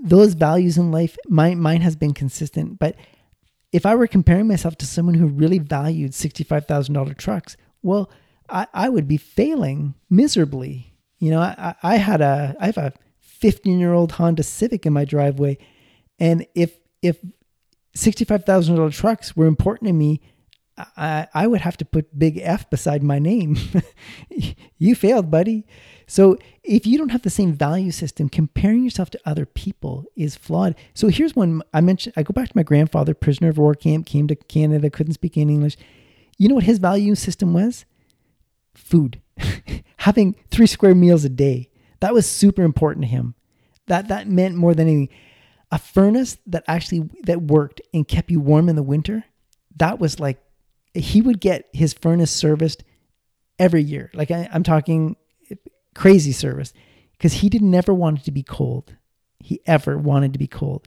those 0.00 0.34
values 0.34 0.76
in 0.76 0.90
life, 0.90 1.16
my, 1.28 1.54
mine 1.54 1.80
has 1.80 1.96
been 1.96 2.14
consistent. 2.14 2.78
But 2.78 2.96
if 3.72 3.86
I 3.86 3.94
were 3.94 4.06
comparing 4.06 4.48
myself 4.48 4.76
to 4.78 4.86
someone 4.86 5.14
who 5.14 5.26
really 5.26 5.58
valued 5.58 6.12
$65,000 6.12 7.16
trucks, 7.16 7.56
well, 7.82 8.10
I, 8.48 8.66
I 8.74 8.88
would 8.88 9.08
be 9.08 9.16
failing 9.16 9.94
miserably. 10.10 10.94
You 11.18 11.30
know, 11.30 11.40
I, 11.40 11.74
I 11.82 11.96
had 11.96 12.20
a, 12.20 12.56
I 12.60 12.66
have 12.66 12.76
a 12.76 12.92
15 13.44 13.78
year 13.78 13.92
old 13.92 14.12
Honda 14.12 14.42
Civic 14.42 14.86
in 14.86 14.94
my 14.94 15.04
driveway. 15.04 15.58
And 16.18 16.46
if, 16.54 16.78
if 17.02 17.18
$65,000 17.94 18.90
trucks 18.94 19.36
were 19.36 19.44
important 19.44 19.88
to 19.88 19.92
me, 19.92 20.22
I, 20.96 21.28
I 21.34 21.46
would 21.46 21.60
have 21.60 21.76
to 21.76 21.84
put 21.84 22.18
big 22.18 22.38
F 22.38 22.70
beside 22.70 23.02
my 23.02 23.18
name. 23.18 23.58
you 24.78 24.94
failed, 24.94 25.30
buddy. 25.30 25.66
So 26.06 26.38
if 26.62 26.86
you 26.86 26.96
don't 26.96 27.10
have 27.10 27.20
the 27.20 27.28
same 27.28 27.52
value 27.52 27.90
system, 27.90 28.30
comparing 28.30 28.82
yourself 28.82 29.10
to 29.10 29.20
other 29.26 29.44
people 29.44 30.06
is 30.16 30.36
flawed. 30.36 30.74
So 30.94 31.08
here's 31.08 31.36
one 31.36 31.60
I 31.74 31.82
mentioned. 31.82 32.14
I 32.16 32.22
go 32.22 32.32
back 32.32 32.48
to 32.48 32.56
my 32.56 32.62
grandfather, 32.62 33.12
prisoner 33.12 33.50
of 33.50 33.58
war 33.58 33.74
camp, 33.74 34.06
came 34.06 34.26
to 34.28 34.36
Canada, 34.36 34.88
couldn't 34.88 35.12
speak 35.12 35.36
any 35.36 35.52
English. 35.52 35.76
You 36.38 36.48
know 36.48 36.54
what 36.54 36.64
his 36.64 36.78
value 36.78 37.14
system 37.14 37.52
was? 37.52 37.84
Food. 38.74 39.20
Having 39.98 40.36
three 40.50 40.66
square 40.66 40.94
meals 40.94 41.26
a 41.26 41.28
day. 41.28 41.68
That 42.04 42.12
was 42.12 42.28
super 42.28 42.60
important 42.60 43.04
to 43.04 43.08
him. 43.08 43.34
That 43.86 44.08
that 44.08 44.28
meant 44.28 44.56
more 44.56 44.74
than 44.74 44.88
anything. 44.88 45.08
A 45.72 45.78
furnace 45.78 46.36
that 46.46 46.62
actually 46.68 47.08
that 47.22 47.40
worked 47.40 47.80
and 47.94 48.06
kept 48.06 48.30
you 48.30 48.40
warm 48.40 48.68
in 48.68 48.76
the 48.76 48.82
winter. 48.82 49.24
That 49.76 49.98
was 49.98 50.20
like 50.20 50.38
he 50.92 51.22
would 51.22 51.40
get 51.40 51.70
his 51.72 51.94
furnace 51.94 52.30
serviced 52.30 52.84
every 53.58 53.82
year. 53.82 54.10
Like 54.12 54.30
I, 54.30 54.50
I'm 54.52 54.64
talking 54.64 55.16
crazy 55.94 56.32
service 56.32 56.74
because 57.12 57.32
he 57.32 57.48
did 57.48 57.62
never 57.62 57.94
wanted 57.94 58.24
to 58.24 58.32
be 58.32 58.42
cold. 58.42 58.94
He 59.40 59.62
ever 59.64 59.96
wanted 59.96 60.34
to 60.34 60.38
be 60.38 60.46
cold. 60.46 60.86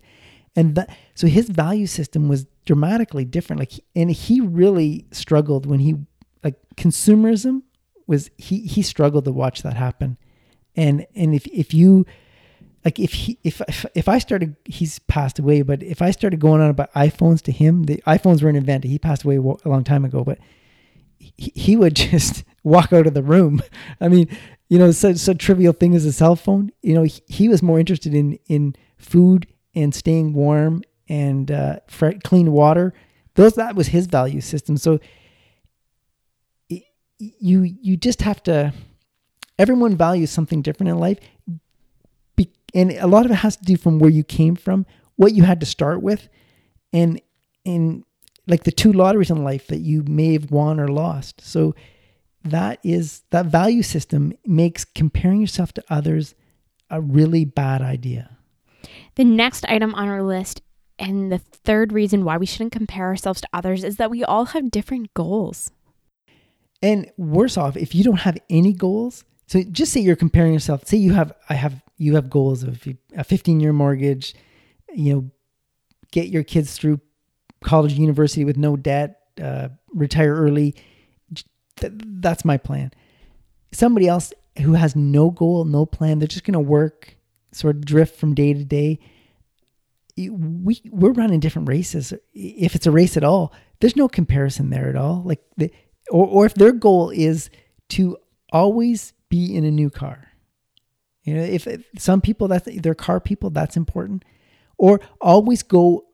And 0.55 0.75
that, 0.75 0.95
so 1.15 1.25
his 1.25 1.49
value 1.49 1.87
system 1.87 2.29
was 2.29 2.45
dramatically 2.65 3.25
different. 3.25 3.59
Like, 3.59 3.73
and 3.95 4.11
he 4.11 4.39
really 4.39 5.07
struggled 5.11 5.65
when 5.65 5.79
he, 5.79 5.95
like, 6.43 6.55
consumerism 6.75 7.63
was, 8.05 8.29
he, 8.37 8.67
he 8.67 8.83
struggled 8.83 9.25
to 9.25 9.31
watch 9.31 9.63
that 9.63 9.75
happen. 9.75 10.17
And, 10.77 11.05
and 11.15 11.35
if, 11.35 11.45
if 11.47 11.73
you, 11.73 12.05
like, 12.85 12.99
if 12.99 13.11
he, 13.11 13.37
if, 13.43 13.61
if, 13.95 14.07
I 14.07 14.19
started, 14.19 14.55
he's 14.63 14.99
passed 14.99 15.39
away, 15.39 15.61
but 15.63 15.83
if 15.83 16.01
I 16.01 16.11
started 16.11 16.39
going 16.39 16.61
on 16.61 16.69
about 16.69 16.93
iPhones 16.93 17.41
to 17.43 17.51
him, 17.51 17.83
the 17.83 18.01
iPhones 18.07 18.41
were 18.41 18.49
an 18.49 18.55
invented. 18.55 18.89
He 18.89 18.99
passed 18.99 19.25
away 19.25 19.35
a 19.37 19.41
long 19.41 19.83
time 19.83 20.05
ago, 20.05 20.23
but 20.23 20.37
he, 21.17 21.51
he 21.55 21.75
would 21.75 21.95
just 21.97 22.43
walk 22.63 22.93
out 22.93 23.07
of 23.07 23.13
the 23.13 23.23
room. 23.23 23.61
I 24.01 24.07
mean, 24.07 24.29
you 24.69 24.77
know, 24.77 24.91
such 24.91 25.17
such 25.17 25.37
trivial 25.37 25.73
thing 25.73 25.95
as 25.95 26.05
a 26.05 26.13
cell 26.13 26.35
phone. 26.35 26.71
You 26.81 26.93
know, 26.93 27.03
he, 27.03 27.21
he 27.27 27.49
was 27.49 27.63
more 27.63 27.79
interested 27.79 28.13
in 28.13 28.37
in 28.47 28.75
food 28.97 29.47
and 29.73 29.93
staying 29.95 30.33
warm 30.33 30.83
and 31.07 31.49
uh, 31.51 31.79
clean 32.23 32.51
water. 32.51 32.93
Those 33.35 33.53
that 33.53 33.75
was 33.75 33.87
his 33.87 34.07
value 34.07 34.41
system. 34.41 34.77
So 34.77 34.99
you 37.17 37.63
you 37.63 37.97
just 37.97 38.21
have 38.21 38.43
to. 38.43 38.73
Everyone 39.59 39.95
values 39.95 40.29
something 40.29 40.61
different 40.61 40.89
in 40.89 40.99
life, 40.99 41.19
and 42.73 42.91
a 42.91 43.07
lot 43.07 43.25
of 43.25 43.31
it 43.31 43.35
has 43.35 43.55
to 43.57 43.63
do 43.63 43.77
from 43.77 43.99
where 43.99 44.09
you 44.09 44.23
came 44.23 44.55
from, 44.55 44.85
what 45.15 45.33
you 45.33 45.43
had 45.43 45.59
to 45.59 45.65
start 45.65 46.01
with 46.01 46.27
and 46.93 47.21
in 47.65 48.03
like 48.47 48.63
the 48.63 48.71
two 48.71 48.93
lotteries 48.93 49.29
in 49.29 49.43
life 49.43 49.67
that 49.67 49.79
you 49.79 50.03
may 50.03 50.33
have 50.33 50.51
won 50.51 50.79
or 50.79 50.87
lost. 50.87 51.41
So 51.41 51.75
that 52.43 52.79
is 52.83 53.23
that 53.31 53.47
value 53.47 53.83
system 53.83 54.33
makes 54.45 54.85
comparing 54.85 55.41
yourself 55.41 55.73
to 55.73 55.83
others 55.89 56.33
a 56.89 57.01
really 57.01 57.43
bad 57.43 57.81
idea. 57.81 58.37
The 59.15 59.25
next 59.25 59.65
item 59.65 59.93
on 59.95 60.07
our 60.07 60.23
list 60.23 60.61
and 60.97 61.31
the 61.31 61.39
third 61.39 61.91
reason 61.91 62.23
why 62.23 62.37
we 62.37 62.45
shouldn't 62.45 62.71
compare 62.71 63.05
ourselves 63.05 63.41
to 63.41 63.49
others 63.51 63.83
is 63.83 63.97
that 63.97 64.09
we 64.09 64.23
all 64.23 64.45
have 64.45 64.71
different 64.71 65.13
goals. 65.13 65.71
And 66.81 67.11
worse 67.17 67.57
off, 67.57 67.75
if 67.75 67.93
you 67.93 68.03
don't 68.03 68.17
have 68.17 68.37
any 68.49 68.71
goals, 68.71 69.23
so 69.47 69.63
just 69.63 69.93
say 69.93 70.01
you're 70.01 70.17
comparing 70.17 70.53
yourself. 70.53 70.85
Say 70.85 70.97
you 70.97 71.13
have, 71.13 71.31
I 71.49 71.53
have, 71.53 71.81
you 71.97 72.15
have 72.15 72.29
goals 72.29 72.63
of 72.63 72.85
a 73.15 73.23
15 73.23 73.59
year 73.59 73.73
mortgage, 73.73 74.35
you 74.93 75.13
know, 75.13 75.31
get 76.11 76.27
your 76.27 76.43
kids 76.43 76.75
through 76.77 76.99
college, 77.63 77.93
university 77.93 78.43
with 78.43 78.57
no 78.57 78.75
debt, 78.75 79.21
uh, 79.41 79.69
retire 79.93 80.35
early. 80.35 80.75
That's 81.79 82.43
my 82.43 82.57
plan. 82.57 82.91
Somebody 83.71 84.07
else 84.07 84.33
who 84.61 84.73
has 84.73 84.95
no 84.95 85.29
goal, 85.29 85.63
no 85.65 85.85
plan, 85.85 86.19
they're 86.19 86.27
just 86.27 86.43
going 86.43 86.53
to 86.53 86.59
work, 86.59 87.15
sort 87.51 87.75
of 87.75 87.85
drift 87.85 88.19
from 88.19 88.33
day 88.33 88.53
to 88.53 88.65
day. 88.65 88.99
We 90.17 90.81
we're 90.89 91.11
running 91.11 91.39
different 91.39 91.69
races. 91.69 92.11
If 92.33 92.73
it's 92.73 92.87
a 92.87 92.91
race 92.91 93.15
at 93.17 93.23
all, 93.23 93.53
there's 93.79 93.95
no 93.95 94.07
comparison 94.07 94.71
there 94.71 94.89
at 94.89 94.95
all. 94.95 95.21
Like 95.23 95.43
the, 95.57 95.71
or 96.09 96.25
or 96.25 96.45
if 96.47 96.55
their 96.55 96.71
goal 96.71 97.11
is 97.11 97.51
to 97.89 98.17
always 98.51 99.13
be 99.29 99.55
in 99.55 99.63
a 99.65 99.71
new 99.71 99.89
car. 99.89 100.27
You 101.23 101.35
know, 101.35 101.43
if, 101.43 101.67
if 101.67 101.85
some 101.97 102.21
people 102.21 102.47
that's 102.47 102.67
they're 102.81 102.95
car 102.95 103.19
people, 103.19 103.49
that's 103.49 103.75
important. 103.75 104.23
Or 104.77 105.01
always 105.19 105.63
go 105.63 106.05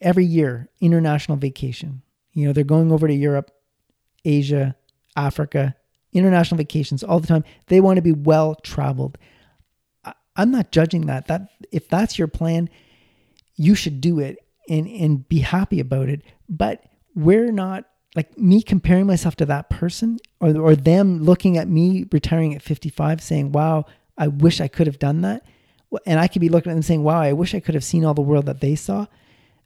every 0.00 0.24
year 0.24 0.68
international 0.80 1.36
vacation. 1.36 2.02
You 2.32 2.46
know, 2.46 2.52
they're 2.52 2.64
going 2.64 2.90
over 2.90 3.06
to 3.06 3.14
Europe, 3.14 3.50
Asia, 4.24 4.76
Africa, 5.16 5.76
international 6.12 6.58
vacations 6.58 7.02
all 7.02 7.20
the 7.20 7.26
time. 7.26 7.44
They 7.66 7.80
want 7.80 7.96
to 7.96 8.02
be 8.02 8.12
well 8.12 8.54
traveled. 8.56 9.18
I'm 10.36 10.50
not 10.50 10.70
judging 10.70 11.06
that. 11.06 11.26
That 11.26 11.48
if 11.72 11.88
that's 11.88 12.18
your 12.18 12.28
plan, 12.28 12.70
you 13.56 13.74
should 13.74 14.00
do 14.00 14.20
it 14.20 14.38
and 14.68 14.86
and 14.86 15.28
be 15.28 15.40
happy 15.40 15.80
about 15.80 16.08
it. 16.08 16.22
But 16.48 16.84
we're 17.14 17.52
not 17.52 17.84
like 18.14 18.38
me 18.38 18.62
comparing 18.62 19.06
myself 19.06 19.36
to 19.36 19.46
that 19.46 19.70
person 19.70 20.18
or 20.40 20.56
or 20.56 20.74
them 20.74 21.22
looking 21.22 21.58
at 21.58 21.68
me 21.68 22.06
retiring 22.12 22.54
at 22.54 22.62
55 22.62 23.20
saying, 23.20 23.52
"Wow, 23.52 23.84
I 24.16 24.28
wish 24.28 24.60
I 24.60 24.68
could 24.68 24.86
have 24.86 24.98
done 24.98 25.20
that." 25.22 25.44
And 26.06 26.20
I 26.20 26.28
could 26.28 26.40
be 26.40 26.48
looking 26.48 26.72
at 26.72 26.74
them 26.74 26.82
saying, 26.82 27.02
"Wow, 27.02 27.20
I 27.20 27.32
wish 27.32 27.54
I 27.54 27.60
could 27.60 27.74
have 27.74 27.84
seen 27.84 28.04
all 28.04 28.14
the 28.14 28.22
world 28.22 28.46
that 28.46 28.60
they 28.60 28.74
saw." 28.74 29.06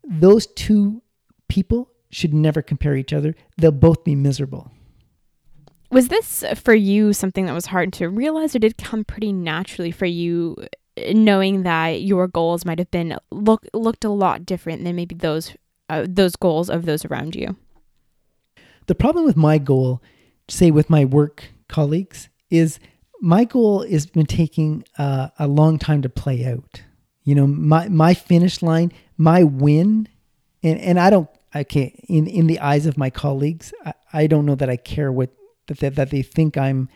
Those 0.04 0.46
two 0.46 1.02
people 1.48 1.90
should 2.10 2.34
never 2.34 2.62
compare 2.62 2.96
each 2.96 3.12
other. 3.12 3.34
They'll 3.56 3.72
both 3.72 4.04
be 4.04 4.14
miserable. 4.14 4.70
Was 5.90 6.08
this 6.08 6.44
for 6.56 6.74
you 6.74 7.12
something 7.12 7.46
that 7.46 7.52
was 7.52 7.66
hard 7.66 7.92
to 7.94 8.08
realize, 8.08 8.54
or 8.54 8.58
did 8.58 8.78
come 8.78 9.04
pretty 9.04 9.32
naturally 9.32 9.90
for 9.90 10.06
you, 10.06 10.56
knowing 11.12 11.64
that 11.64 12.02
your 12.02 12.28
goals 12.28 12.64
might 12.64 12.78
have 12.78 12.90
been 12.90 13.16
look 13.30 13.66
looked 13.74 14.04
a 14.04 14.10
lot 14.10 14.46
different 14.46 14.84
than 14.84 14.96
maybe 14.96 15.14
those 15.14 15.54
uh, 15.90 16.06
those 16.08 16.34
goals 16.34 16.70
of 16.70 16.86
those 16.86 17.04
around 17.04 17.34
you? 17.34 17.56
The 18.86 18.94
problem 18.94 19.24
with 19.24 19.36
my 19.36 19.58
goal, 19.58 20.02
say 20.48 20.70
with 20.70 20.90
my 20.90 21.04
work 21.04 21.44
colleagues, 21.68 22.28
is 22.50 22.78
my 23.20 23.44
goal 23.44 23.86
has 23.88 24.06
been 24.06 24.26
taking 24.26 24.84
uh, 24.98 25.28
a 25.38 25.46
long 25.46 25.78
time 25.78 26.02
to 26.02 26.08
play 26.08 26.44
out. 26.44 26.82
You 27.24 27.36
know, 27.36 27.46
my 27.46 27.88
my 27.88 28.14
finish 28.14 28.62
line, 28.62 28.92
my 29.16 29.44
win, 29.44 30.08
and 30.62 30.78
and 30.80 30.98
I 30.98 31.10
don't. 31.10 31.28
Okay, 31.54 32.02
in 32.08 32.26
in 32.26 32.46
the 32.46 32.58
eyes 32.60 32.86
of 32.86 32.96
my 32.98 33.10
colleagues, 33.10 33.72
I, 33.84 33.92
I 34.12 34.26
don't 34.26 34.46
know 34.46 34.54
that 34.56 34.68
I 34.68 34.76
care 34.76 35.12
what 35.12 35.30
that 35.68 35.78
they, 35.78 35.88
that 35.90 36.10
they 36.10 36.22
think 36.22 36.56
I'm 36.56 36.88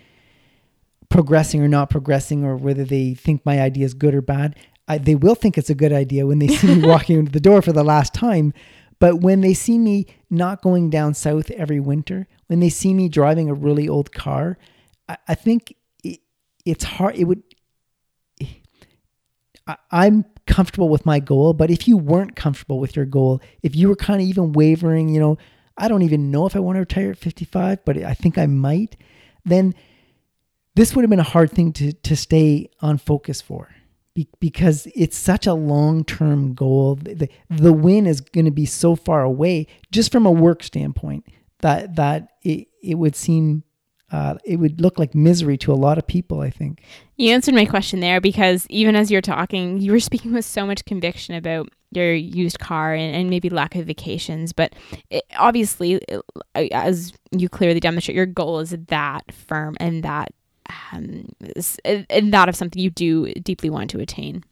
progressing 1.09 1.63
or 1.63 1.69
not 1.69 1.91
progressing, 1.91 2.45
or 2.45 2.57
whether 2.57 2.85
they 2.85 3.15
think 3.15 3.47
my 3.47 3.61
idea 3.61 3.85
is 3.85 3.95
good 3.95 4.15
or 4.15 4.23
bad. 4.23 4.57
I, 4.89 4.99
they 4.99 5.15
will 5.15 5.35
think 5.35 5.59
it's 5.59 5.71
a 5.71 5.75
good 5.75 5.93
idea 5.93 6.27
when 6.27 6.39
they 6.39 6.49
see 6.49 6.75
me 6.75 6.89
walking 6.89 7.19
into 7.19 7.33
the 7.33 7.41
door 7.41 7.63
for 7.63 7.73
the 7.73 7.85
last 7.85 8.15
time. 8.15 8.53
But 8.99 9.21
when 9.21 9.41
they 9.41 9.55
see 9.55 9.79
me 9.79 10.07
not 10.31 10.63
going 10.63 10.91
down 10.91 11.15
south 11.15 11.51
every 11.51 11.81
winter, 11.81 12.27
when 12.47 12.61
they 12.61 12.71
see 12.71 12.95
me 12.95 13.09
driving 13.09 13.49
a 13.49 13.55
really 13.55 13.89
old 13.89 14.13
car, 14.13 14.59
I, 15.09 15.19
I 15.29 15.35
think 15.35 15.77
it, 16.03 16.21
it's 16.65 16.85
hard. 16.85 17.17
It 17.17 17.25
would. 17.25 17.43
I, 19.67 19.77
I'm 19.91 20.25
comfortable 20.47 20.89
with 20.89 21.05
my 21.05 21.21
goal, 21.21 21.53
but 21.53 21.71
if 21.71 21.89
you 21.89 21.97
weren't 21.97 22.37
comfortable 22.37 22.79
with 22.79 22.97
your 22.97 23.05
goal, 23.05 23.41
if 23.63 23.75
you 23.75 23.89
were 23.89 23.97
kind 23.97 24.23
of 24.23 24.29
even 24.29 24.53
wavering, 24.53 25.09
you 25.09 25.21
know, 25.21 25.39
I 25.77 25.89
don't 25.89 26.03
even 26.03 26.31
know 26.31 26.47
if 26.47 26.57
I 26.57 26.61
want 26.61 26.77
to 26.77 26.81
retire 26.81 27.11
at 27.11 27.19
55, 27.19 27.85
but 27.85 27.99
I 27.99 28.15
think 28.15 28.39
I 28.39 28.47
might, 28.47 28.97
then 29.45 29.75
this 30.75 30.95
would 30.95 31.03
have 31.03 31.11
been 31.11 31.19
a 31.21 31.25
hard 31.25 31.51
thing 31.51 31.73
to, 31.75 31.93
to 31.93 32.17
stay 32.17 32.71
on 32.81 32.99
focus 32.99 33.41
for 33.41 33.75
Be, 34.17 34.27
because 34.41 34.89
it's 34.95 35.17
such 35.17 35.47
a 35.47 35.53
long 35.53 36.03
term 36.03 36.55
goal. 36.55 36.95
The, 36.97 37.29
the 37.51 37.73
win 37.73 38.07
is 38.07 38.23
going 38.23 38.47
to 38.47 38.51
be 38.51 38.65
so 38.65 38.97
far 38.97 39.23
away 39.23 39.67
just 39.93 40.11
from 40.11 40.25
a 40.25 40.31
work 40.31 40.63
standpoint 40.63 41.27
that, 41.61 41.97
that 41.97 42.31
it, 42.43 42.69
it 42.83 42.95
would 42.95 43.15
seem 43.15 43.63
uh, 44.13 44.37
it 44.45 44.57
would 44.57 44.81
look 44.81 44.99
like 44.99 45.15
misery 45.15 45.59
to 45.59 45.73
a 45.73 45.75
lot 45.75 45.99
of 45.99 46.07
people, 46.07 46.41
I 46.41 46.49
think. 46.49 46.83
You 47.17 47.33
answered 47.33 47.55
my 47.55 47.67
question 47.67 48.01
there 48.01 48.21
because 48.21 48.67
even 48.71 48.95
as 48.95 49.11
you're 49.11 49.21
talking, 49.21 49.81
you 49.81 49.93
were 49.93 50.01
speaking 50.11 50.33
with 50.33 50.45
so 50.45 50.65
much 50.65 50.85
conviction 50.85 51.35
about 51.35 51.69
your 51.91 52.15
used 52.15 52.59
car 52.59 52.95
and, 52.95 53.15
and 53.15 53.31
maybe 53.31 53.51
lack 53.51 53.75
of 53.75 53.87
vacations. 53.87 54.53
But 54.53 54.75
it, 55.11 55.25
obviously, 55.37 56.01
as 56.55 57.13
you 57.33 57.49
clearly 57.49 57.81
demonstrate, 57.81 58.17
your 58.17 58.27
goal 58.27 58.61
is 58.61 58.71
that 58.71 59.33
firm 59.33 59.77
and 59.81 60.03
that 60.03 60.33
um, 60.93 61.29
and 62.11 62.33
that 62.33 62.49
of 62.49 62.57
something 62.57 62.81
you 62.81 62.91
do 62.91 63.33
deeply 63.35 63.71
want 63.71 63.91
to 63.91 64.01
attain. 64.01 64.45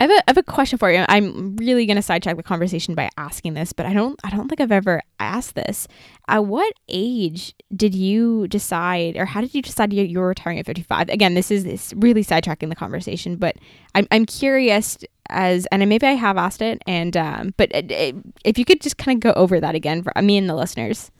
I 0.00 0.06
have 0.06 0.10
a, 0.10 0.18
I 0.18 0.24
have 0.28 0.38
a 0.38 0.42
question 0.42 0.78
for 0.78 0.90
you. 0.90 1.04
I'm 1.08 1.54
really 1.56 1.86
going 1.86 1.96
to 1.96 2.02
sidetrack 2.02 2.36
the 2.36 2.42
conversation 2.42 2.96
by 2.96 3.08
asking 3.16 3.54
this, 3.54 3.72
but 3.72 3.86
I 3.86 3.92
don't 3.92 4.18
I 4.24 4.30
don't 4.30 4.48
think 4.48 4.60
I've 4.60 4.72
ever 4.72 5.00
asked 5.20 5.54
this. 5.54 5.86
At 6.26 6.46
what 6.46 6.72
age 6.88 7.54
did 7.76 7.94
you 7.94 8.48
decide, 8.48 9.16
or 9.16 9.26
how 9.26 9.40
did 9.40 9.54
you 9.54 9.62
decide 9.62 9.92
you 9.92 10.18
were 10.18 10.28
retiring 10.28 10.58
at 10.58 10.66
55? 10.66 11.08
Again, 11.08 11.34
this 11.34 11.52
is 11.52 11.62
this 11.62 11.94
really 11.96 12.24
sidetracking 12.24 12.68
the 12.68 12.74
conversation, 12.74 13.36
but 13.36 13.56
I'm 13.94 14.08
I'm 14.10 14.26
curious 14.26 14.98
as, 15.28 15.66
and 15.70 15.88
maybe 15.88 16.06
I 16.06 16.14
have 16.14 16.36
asked 16.36 16.62
it, 16.62 16.82
and 16.86 17.16
um, 17.16 17.54
but 17.56 17.70
it, 17.72 17.92
it, 17.92 18.16
if 18.44 18.58
you 18.58 18.64
could 18.64 18.80
just 18.80 18.98
kind 18.98 19.16
of 19.16 19.20
go 19.20 19.40
over 19.40 19.60
that 19.60 19.76
again 19.76 20.02
for 20.02 20.12
me 20.20 20.36
and 20.36 20.48
the 20.48 20.56
listeners. 20.56 21.12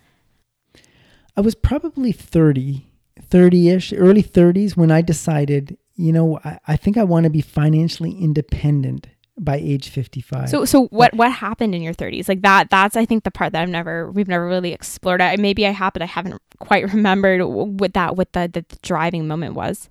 I 1.37 1.41
was 1.41 1.55
probably 1.55 2.13
30, 2.13 2.92
30 3.21 3.69
ish, 3.71 3.93
early 3.93 4.23
30s 4.23 4.77
when 4.77 4.91
I 4.91 5.03
decided 5.03 5.77
you 5.97 6.13
know, 6.13 6.41
I, 6.45 6.59
I 6.69 6.77
think 6.77 6.97
I 6.97 7.05
want 7.05 7.25
to 7.25 7.31
be 7.31 7.41
financially 7.41 8.13
independent 8.13 9.07
by 9.39 9.57
age 9.57 9.89
55. 9.89 10.49
So 10.49 10.65
so 10.65 10.87
what 10.87 11.15
what 11.15 11.33
happened 11.33 11.75
in 11.75 11.83
your 11.83 11.95
30s? 11.95 12.29
Like 12.29 12.43
that 12.43 12.71
that's 12.71 12.97
I 12.97 13.05
think 13.05 13.25
the 13.25 13.31
part 13.31 13.53
that 13.53 13.63
I've 13.63 13.69
never 13.69 14.11
we've 14.11 14.29
never 14.29 14.47
really 14.47 14.73
explored. 14.73 15.21
I 15.21 15.37
maybe 15.37 15.67
I 15.67 15.71
have 15.71 15.93
but 15.93 16.03
I 16.03 16.07
haven't 16.07 16.41
quite 16.59 16.93
remembered 16.93 17.43
what 17.45 17.95
that 17.95 18.17
what 18.17 18.33
the, 18.33 18.49
the, 18.53 18.65
driving 18.83 19.27
moment 19.27 19.55
was. 19.55 19.89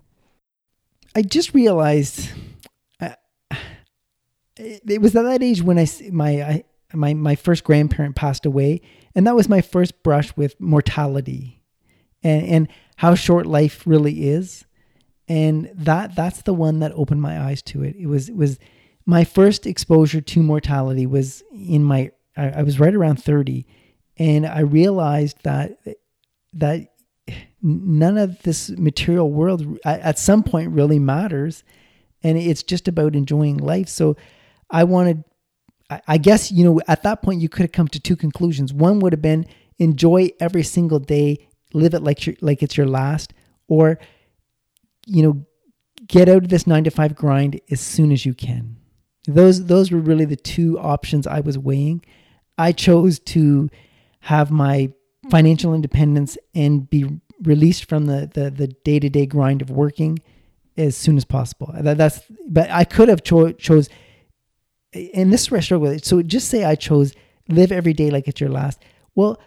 I 1.15 1.22
just 1.22 1.53
realized 1.53 2.30
uh, 2.99 3.15
it 4.57 5.01
was 5.01 5.15
at 5.15 5.24
that 5.24 5.43
age 5.43 5.61
when 5.61 5.80
I 5.80 5.88
my 6.11 6.41
I, 6.41 6.63
my 6.93 7.13
my 7.13 7.36
first 7.36 7.63
grandparent 7.63 8.15
passed 8.15 8.45
away 8.45 8.82
and 9.15 9.26
that 9.28 9.36
was 9.36 9.49
my 9.49 9.61
first 9.61 10.03
brush 10.03 10.36
with 10.36 10.59
mortality 10.59 11.63
and 12.24 12.45
and 12.45 12.67
how 13.02 13.16
short 13.16 13.47
life 13.47 13.88
really 13.88 14.28
is 14.30 14.66
and 15.32 15.72
that 15.74 16.14
that's 16.14 16.41
the 16.41 16.54
one 16.54 16.80
that 16.80 16.91
opened 16.93 17.22
my 17.22 17.39
eyes 17.41 17.62
to 17.62 17.84
it. 17.84 17.95
It 17.95 18.08
was 18.08 18.28
it 18.28 18.36
was 18.36 18.60
my 19.06 19.24
first 19.24 19.66
exposure 19.66 20.20
to 20.20 20.43
mortality 20.43 21.06
was 21.06 21.41
in 21.54 21.86
my 21.86 22.12
I, 22.36 22.49
I 22.49 22.64
was 22.64 22.82
right 22.82 22.93
around 22.93 23.24
thirty, 23.24 23.66
and 24.18 24.45
I 24.45 24.60
realized 24.60 25.38
that 25.43 25.80
that 26.54 26.89
none 27.62 28.18
of 28.18 28.41
this 28.43 28.70
material 28.72 29.32
world 29.32 29.80
at 29.86 30.20
some 30.20 30.43
point 30.43 30.72
really 30.72 30.99
matters, 30.99 31.64
and 32.24 32.38
it's 32.38 32.62
just 32.62 32.89
about 32.89 33.16
enjoying 33.16 33.56
life. 33.56 33.88
So 33.88 34.18
I 34.70 34.84
wanted. 34.84 35.24
I 36.08 36.18
guess 36.18 36.52
you 36.52 36.66
know 36.66 36.82
at 36.89 37.04
that 37.04 37.22
point 37.22 37.41
you 37.41 37.49
could 37.49 37.64
have 37.64 37.72
come 37.72 37.88
to 37.89 37.99
two 38.02 38.18
conclusions. 38.18 38.74
One 38.74 38.99
would 38.99 39.14
have 39.14 39.22
been 39.22 39.45
enjoy 39.78 40.30
every 40.39 40.64
single 40.64 40.99
day, 40.99 41.47
live 41.74 41.93
it 41.93 42.03
like 42.03 42.38
like 42.41 42.63
it's 42.63 42.78
your 42.78 42.88
last, 42.88 43.34
or 43.67 43.99
you 45.05 45.24
know, 45.24 45.45
get 46.07 46.30
out 46.30 46.43
of 46.43 46.49
this 46.49 46.67
nine 46.67 46.84
to 46.84 46.91
five 46.91 47.15
grind 47.15 47.59
as 47.69 47.82
soon 47.82 48.11
as 48.11 48.26
you 48.26 48.34
can. 48.34 48.78
Those 49.28 49.65
those 49.65 49.91
were 49.91 49.99
really 49.99 50.26
the 50.26 50.36
two 50.36 50.80
options 50.80 51.28
I 51.28 51.41
was 51.41 51.57
weighing. 51.57 52.03
I 52.57 52.72
chose 52.72 53.19
to 53.19 53.69
have 54.22 54.51
my 54.51 54.91
financial 55.30 55.74
independence 55.74 56.38
and 56.55 56.89
be 56.89 57.19
released 57.43 57.86
from 57.86 58.05
the 58.05 58.30
the 58.34 58.49
the 58.51 58.67
day 58.67 58.99
to 58.99 59.09
day 59.09 59.26
grind 59.26 59.61
of 59.61 59.69
working 59.69 60.19
as 60.78 60.95
soon 60.95 61.17
as 61.17 61.26
possible. 61.26 61.74
That, 61.74 61.97
that's 61.97 62.22
but 62.47 62.69
I 62.72 62.84
could 62.84 63.09
have 63.09 63.24
cho- 63.24 63.51
chose 63.51 63.89
and 64.93 65.32
this 65.32 65.41
is 65.43 65.51
where 65.51 65.59
I 65.59 65.61
struggle 65.61 65.88
with 65.88 65.97
it. 65.97 66.05
So 66.05 66.22
just 66.22 66.49
say 66.49 66.63
I 66.65 66.76
chose 66.76 67.13
live 67.47 67.72
every 67.72 67.93
day 67.93 68.09
like 68.09 68.28
it's 68.28 68.41
your 68.41 68.49
last. 68.49 68.82
Well, 69.15 69.39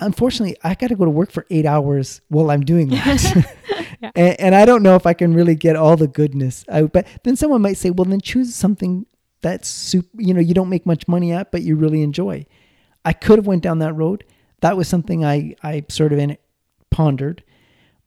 unfortunately, 0.00 0.56
I 0.62 0.74
got 0.74 0.88
to 0.88 0.96
go 0.96 1.04
to 1.04 1.10
work 1.10 1.30
for 1.30 1.46
eight 1.50 1.66
hours 1.66 2.20
while 2.28 2.50
I'm 2.50 2.62
doing 2.62 2.88
that. 2.88 3.46
yeah. 4.00 4.10
and, 4.14 4.40
and, 4.40 4.54
I 4.54 4.64
don't 4.64 4.82
know 4.82 4.94
if 4.94 5.06
I 5.06 5.14
can 5.14 5.34
really 5.34 5.54
get 5.54 5.76
all 5.76 5.96
the 5.96 6.08
goodness 6.08 6.64
out. 6.68 6.92
But 6.92 7.06
then 7.24 7.36
someone 7.36 7.62
might 7.62 7.78
say, 7.78 7.90
well, 7.90 8.04
then 8.04 8.20
choose 8.20 8.54
something 8.54 9.06
that's 9.40 9.68
super, 9.68 10.08
you 10.18 10.34
know, 10.34 10.40
you 10.40 10.54
don't 10.54 10.68
make 10.68 10.86
much 10.86 11.08
money 11.08 11.32
at, 11.32 11.52
but 11.52 11.62
you 11.62 11.76
really 11.76 12.02
enjoy. 12.02 12.46
I 13.04 13.12
could 13.12 13.38
have 13.38 13.46
went 13.46 13.62
down 13.62 13.78
that 13.78 13.94
road. 13.94 14.24
That 14.60 14.76
was 14.76 14.88
something 14.88 15.24
I, 15.24 15.54
I 15.62 15.84
sort 15.88 16.12
of 16.12 16.18
in 16.18 16.36
pondered, 16.90 17.44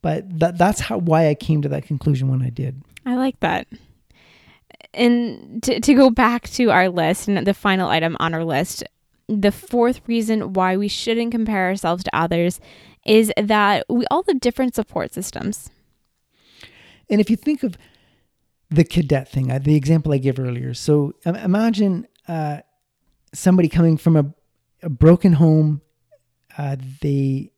but 0.02 0.40
that, 0.40 0.58
that's 0.58 0.82
how, 0.82 0.98
why 0.98 1.30
I 1.30 1.36
came 1.36 1.62
to 1.62 1.70
that 1.70 1.86
conclusion 1.86 2.28
when 2.30 2.42
I 2.42 2.50
did. 2.50 2.82
I 3.06 3.16
like 3.16 3.40
that. 3.40 3.68
And 4.94 5.62
to, 5.64 5.80
to 5.80 5.94
go 5.94 6.10
back 6.10 6.50
to 6.50 6.72
our 6.72 6.90
list 6.90 7.28
and 7.28 7.46
the 7.46 7.54
final 7.54 7.90
item 7.90 8.18
on 8.20 8.34
our 8.34 8.44
list, 8.44 8.84
the 9.30 9.52
fourth 9.52 10.02
reason 10.08 10.54
why 10.54 10.76
we 10.76 10.88
shouldn't 10.88 11.32
compare 11.32 11.68
ourselves 11.68 12.04
to 12.04 12.16
others 12.16 12.60
is 13.06 13.32
that 13.38 13.86
we 13.88 14.06
all 14.10 14.24
have 14.28 14.40
different 14.40 14.76
support 14.76 15.14
systems. 15.14 15.70
And 17.10 17.22
if 17.22 17.30
you 17.30 17.36
think 17.36 17.64
of 17.64 17.78
the 18.70 18.84
cadet 18.84 19.30
thing, 19.30 19.48
the 19.48 19.76
example 19.76 20.14
I 20.14 20.18
gave 20.18 20.40
earlier, 20.40 20.74
so 20.74 21.14
imagine 21.26 22.08
uh, 22.28 22.60
somebody 23.34 23.70
coming 23.70 23.98
from 23.98 24.16
a, 24.16 24.26
a 24.84 24.90
broken 24.90 25.34
home. 25.34 25.82
Uh, 26.58 26.76
they 27.02 27.52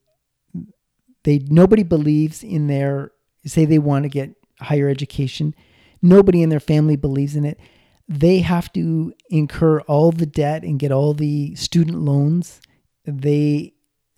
they 1.24 1.40
nobody 1.50 1.84
believes 1.84 2.44
in 2.44 2.68
their 2.68 3.12
say 3.46 3.66
they 3.66 3.80
want 3.80 4.04
to 4.04 4.10
get 4.10 4.36
higher 4.60 4.88
education. 4.88 5.56
Nobody 6.02 6.44
in 6.44 6.50
their 6.50 6.60
family 6.60 6.96
believes 6.96 7.36
in 7.36 7.46
it 7.46 7.60
they 8.08 8.40
have 8.40 8.72
to 8.74 9.14
incur 9.30 9.80
all 9.82 10.12
the 10.12 10.26
debt 10.26 10.64
and 10.64 10.80
get 10.80 10.92
all 10.92 11.14
the 11.14 11.56
student 11.56 12.02
loans. 12.02 12.62
They 13.06 13.74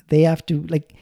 they 0.09 0.21
have 0.23 0.45
to 0.47 0.63
like 0.63 0.93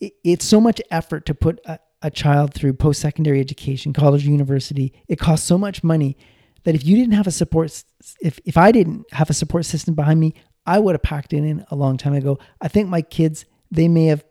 it, 0.00 0.14
it's 0.24 0.44
so 0.44 0.60
much 0.60 0.80
effort 0.90 1.26
to 1.26 1.34
put 1.34 1.60
a, 1.64 1.78
a 2.02 2.10
child 2.10 2.52
through 2.54 2.74
post 2.74 3.00
secondary 3.00 3.40
education, 3.40 3.92
college, 3.92 4.26
university. 4.26 4.92
It 5.08 5.18
costs 5.18 5.46
so 5.46 5.56
much 5.56 5.82
money 5.84 6.16
that 6.64 6.74
if 6.74 6.84
you 6.84 6.96
didn't 6.96 7.14
have 7.14 7.26
a 7.26 7.32
support, 7.32 7.84
if 8.20 8.38
if 8.44 8.56
I 8.56 8.72
didn't 8.72 9.12
have 9.12 9.30
a 9.30 9.34
support 9.34 9.64
system 9.64 9.94
behind 9.94 10.20
me, 10.20 10.34
I 10.66 10.78
would 10.78 10.94
have 10.94 11.02
packed 11.02 11.32
it 11.32 11.38
in 11.38 11.64
a 11.70 11.76
long 11.76 11.96
time 11.96 12.14
ago. 12.14 12.38
I 12.60 12.68
think 12.68 12.88
my 12.88 13.02
kids 13.02 13.44
they 13.70 13.88
may 13.88 14.06
have, 14.06 14.24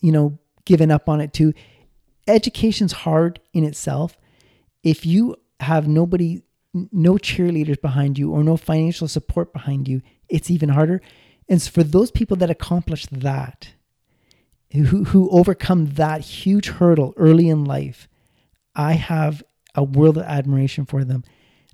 you 0.00 0.12
know, 0.12 0.38
given 0.64 0.90
up 0.90 1.08
on 1.08 1.20
it 1.20 1.32
too. 1.32 1.52
Education's 2.28 2.92
hard 2.92 3.40
in 3.52 3.64
itself. 3.64 4.16
If 4.82 5.04
you 5.06 5.36
have 5.60 5.88
nobody 5.88 6.42
no 6.92 7.14
cheerleaders 7.14 7.80
behind 7.80 8.18
you 8.18 8.32
or 8.32 8.42
no 8.42 8.56
financial 8.56 9.08
support 9.08 9.52
behind 9.52 9.88
you, 9.88 10.02
it's 10.28 10.50
even 10.50 10.70
harder. 10.70 11.00
And 11.48 11.60
so 11.62 11.70
for 11.70 11.82
those 11.82 12.10
people 12.10 12.36
that 12.38 12.50
accomplish 12.50 13.06
that, 13.06 13.70
who, 14.72 15.04
who 15.04 15.30
overcome 15.30 15.94
that 15.94 16.20
huge 16.22 16.68
hurdle 16.68 17.14
early 17.16 17.48
in 17.48 17.64
life, 17.64 18.08
I 18.74 18.94
have 18.94 19.42
a 19.74 19.84
world 19.84 20.18
of 20.18 20.24
admiration 20.24 20.86
for 20.86 21.04
them. 21.04 21.24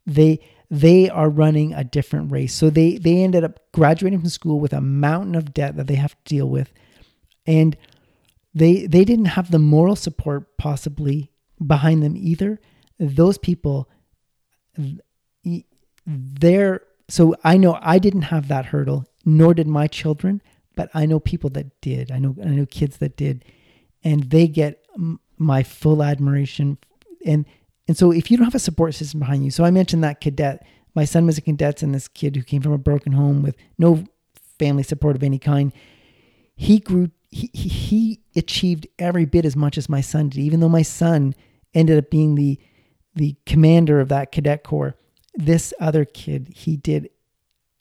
They 0.07 0.40
they 0.70 1.11
are 1.11 1.28
running 1.28 1.74
a 1.74 1.84
different 1.84 2.32
race. 2.32 2.55
So 2.55 2.70
they 2.70 2.96
they 2.96 3.22
ended 3.22 3.44
up 3.44 3.61
graduating 3.72 4.20
from 4.20 4.28
school 4.30 4.59
with 4.59 4.72
a 4.72 4.80
mountain 4.80 5.34
of 5.34 5.53
debt 5.53 5.76
that 5.76 5.86
they 5.86 5.96
have 5.96 6.12
to 6.12 6.34
deal 6.34 6.48
with. 6.48 6.72
And 7.46 7.76
they 8.55 8.86
they 8.86 9.05
didn't 9.05 9.26
have 9.26 9.50
the 9.50 9.59
moral 9.59 9.96
support 9.96 10.57
possibly 10.57 11.30
behind 11.64 12.03
them 12.03 12.16
either. 12.16 12.61
Those 12.98 13.38
people 13.38 13.88
there 16.07 16.83
so 17.12 17.37
I 17.45 17.59
know 17.59 17.79
I 17.83 17.99
didn't 17.99 18.23
have 18.23 18.49
that 18.49 18.66
hurdle, 18.66 19.05
nor 19.25 19.53
did 19.53 19.66
my 19.66 19.87
children, 19.87 20.41
but 20.75 20.89
I 20.95 21.05
know 21.05 21.20
people 21.20 21.51
that 21.51 21.81
did. 21.83 22.11
I 22.11 22.18
know 22.18 22.35
I 22.43 22.49
know 22.49 22.64
kids 22.64 22.97
that 22.99 23.16
did, 23.16 23.45
and 24.03 24.31
they 24.31 24.49
get 24.49 24.85
my 25.37 25.62
full 25.62 26.03
admiration. 26.03 26.79
And 27.27 27.45
and 27.87 27.97
so 27.97 28.12
if 28.12 28.31
you 28.31 28.37
don't 28.37 28.47
have 28.47 28.55
a 28.55 28.61
support 28.61 28.95
system 28.95 29.20
behind 29.20 29.45
you, 29.45 29.51
so 29.51 29.64
I 29.64 29.70
mentioned 29.70 30.03
that 30.05 30.20
cadet. 30.20 30.64
My 30.95 31.05
son 31.05 31.27
was 31.27 31.39
a 31.39 31.43
cadet, 31.43 31.83
and 31.83 31.95
this 31.95 32.09
kid 32.09 32.37
who 32.37 32.43
came 32.43 32.62
from 32.62 32.73
a 32.73 32.79
broken 32.79 33.12
home 33.12 33.43
with 33.43 33.57
no 33.79 34.05
family 34.59 34.83
support 34.83 35.16
of 35.16 35.23
any 35.23 35.39
kind. 35.39 35.73
He 36.55 36.79
grew. 36.79 37.11
He 37.31 37.51
he, 37.53 37.68
he 37.68 38.20
achieved 38.37 38.87
every 38.99 39.25
bit 39.25 39.45
as 39.45 39.57
much 39.57 39.77
as 39.77 39.89
my 39.89 40.01
son 40.01 40.31
did, 40.31 40.41
even 40.41 40.61
though 40.61 40.68
my 40.68 40.83
son 40.83 41.35
ended 41.75 41.99
up 41.99 42.11
being 42.11 42.35
the 42.35 42.59
the 43.14 43.36
commander 43.46 44.00
of 44.00 44.08
that 44.08 44.32
cadet 44.32 44.64
corps 44.64 44.96
this 45.34 45.72
other 45.80 46.04
kid 46.04 46.52
he 46.54 46.76
did 46.76 47.08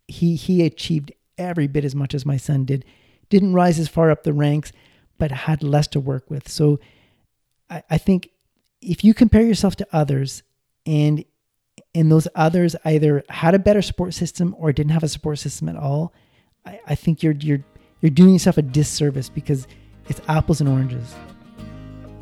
he 0.08 0.36
he 0.36 0.66
achieved 0.66 1.12
every 1.38 1.68
bit 1.68 1.86
as 1.86 1.96
much 1.96 2.14
as 2.14 2.26
my 2.26 2.38
son 2.38 2.66
did. 2.66 2.86
Didn't 3.30 3.54
rise 3.54 3.80
as 3.80 3.88
far 3.88 4.12
up 4.12 4.24
the 4.24 4.34
ranks 4.34 4.72
but 5.18 5.32
had 5.32 5.64
less 5.64 5.88
to 5.88 6.00
work 6.00 6.30
with. 6.30 6.50
So 6.50 6.80
i, 7.70 7.84
I 7.90 7.98
think 7.98 8.30
if 8.82 9.04
you 9.04 9.14
compare 9.14 9.44
yourself 9.44 9.76
to 9.78 9.88
others 9.92 10.44
and 10.86 11.24
and 11.94 12.12
those 12.12 12.28
others 12.36 12.76
either 12.86 13.24
had 13.30 13.54
a 13.54 13.60
better 13.60 13.82
support 13.82 14.14
system 14.14 14.56
or 14.58 14.72
didn't 14.72 14.92
have 14.92 15.04
a 15.04 15.08
support 15.08 15.40
system 15.40 15.70
at 15.70 15.76
all 15.76 16.14
i, 16.66 16.80
I 16.88 16.96
think 16.96 17.22
you're 17.22 17.34
you're 17.34 17.64
you're 18.02 18.10
doing 18.10 18.34
yourself 18.34 18.58
a 18.58 18.64
disservice 18.64 19.30
because 19.30 19.68
it's 20.10 20.20
apples 20.28 20.60
and 20.60 20.68
oranges. 20.68 21.14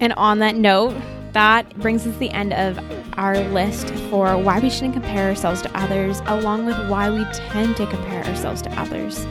And 0.02 0.12
on 0.14 0.40
that 0.40 0.56
note 0.56 0.94
that 1.34 1.78
brings 1.80 2.06
us 2.06 2.14
to 2.14 2.20
the 2.20 2.32
end 2.32 2.54
of 2.54 2.80
our 3.18 3.38
list 3.50 3.90
for 4.10 4.38
why 4.38 4.60
we 4.60 4.70
shouldn't 4.70 4.94
compare 4.94 5.30
ourselves 5.30 5.62
to 5.64 5.78
others, 5.78 6.22
along 6.26 6.66
with 6.66 6.78
why 6.90 7.10
we 7.10 7.26
tend 7.34 7.76
to 7.78 7.86
compare 7.88 8.24
ourselves 8.26 8.62
to 8.64 8.80
others. 8.80 9.26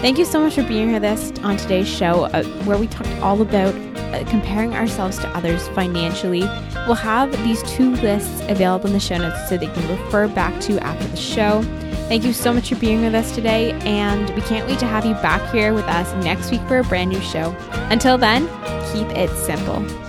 Thank 0.00 0.18
you 0.18 0.24
so 0.24 0.40
much 0.40 0.54
for 0.54 0.62
being 0.62 0.90
here 0.90 1.00
this 1.00 1.32
on 1.42 1.56
today's 1.56 1.88
show, 1.88 2.24
uh, 2.26 2.44
where 2.64 2.78
we 2.78 2.86
talked 2.86 3.10
all 3.20 3.42
about 3.42 3.74
uh, 3.74 4.24
comparing 4.30 4.74
ourselves 4.74 5.18
to 5.18 5.28
others 5.30 5.66
financially. 5.70 6.42
We'll 6.86 6.94
have 6.94 7.32
these 7.42 7.64
two 7.64 7.90
lists 7.96 8.42
available 8.48 8.86
in 8.86 8.92
the 8.92 9.00
show 9.00 9.18
notes 9.18 9.48
so 9.48 9.56
you 9.56 9.68
can 9.68 9.88
refer 10.04 10.28
back 10.28 10.60
to 10.62 10.78
after 10.84 11.08
the 11.08 11.16
show. 11.16 11.62
Thank 12.08 12.24
you 12.24 12.32
so 12.32 12.54
much 12.54 12.68
for 12.68 12.76
being 12.76 13.02
with 13.02 13.14
us 13.14 13.34
today, 13.34 13.72
and 13.80 14.30
we 14.30 14.40
can't 14.42 14.68
wait 14.68 14.78
to 14.78 14.86
have 14.86 15.04
you 15.04 15.14
back 15.14 15.52
here 15.52 15.74
with 15.74 15.84
us 15.86 16.12
next 16.24 16.50
week 16.52 16.62
for 16.68 16.78
a 16.78 16.84
brand 16.84 17.10
new 17.10 17.20
show. 17.20 17.54
Until 17.90 18.16
then, 18.16 18.46
keep 18.92 19.08
it 19.16 19.30
simple. 19.30 20.07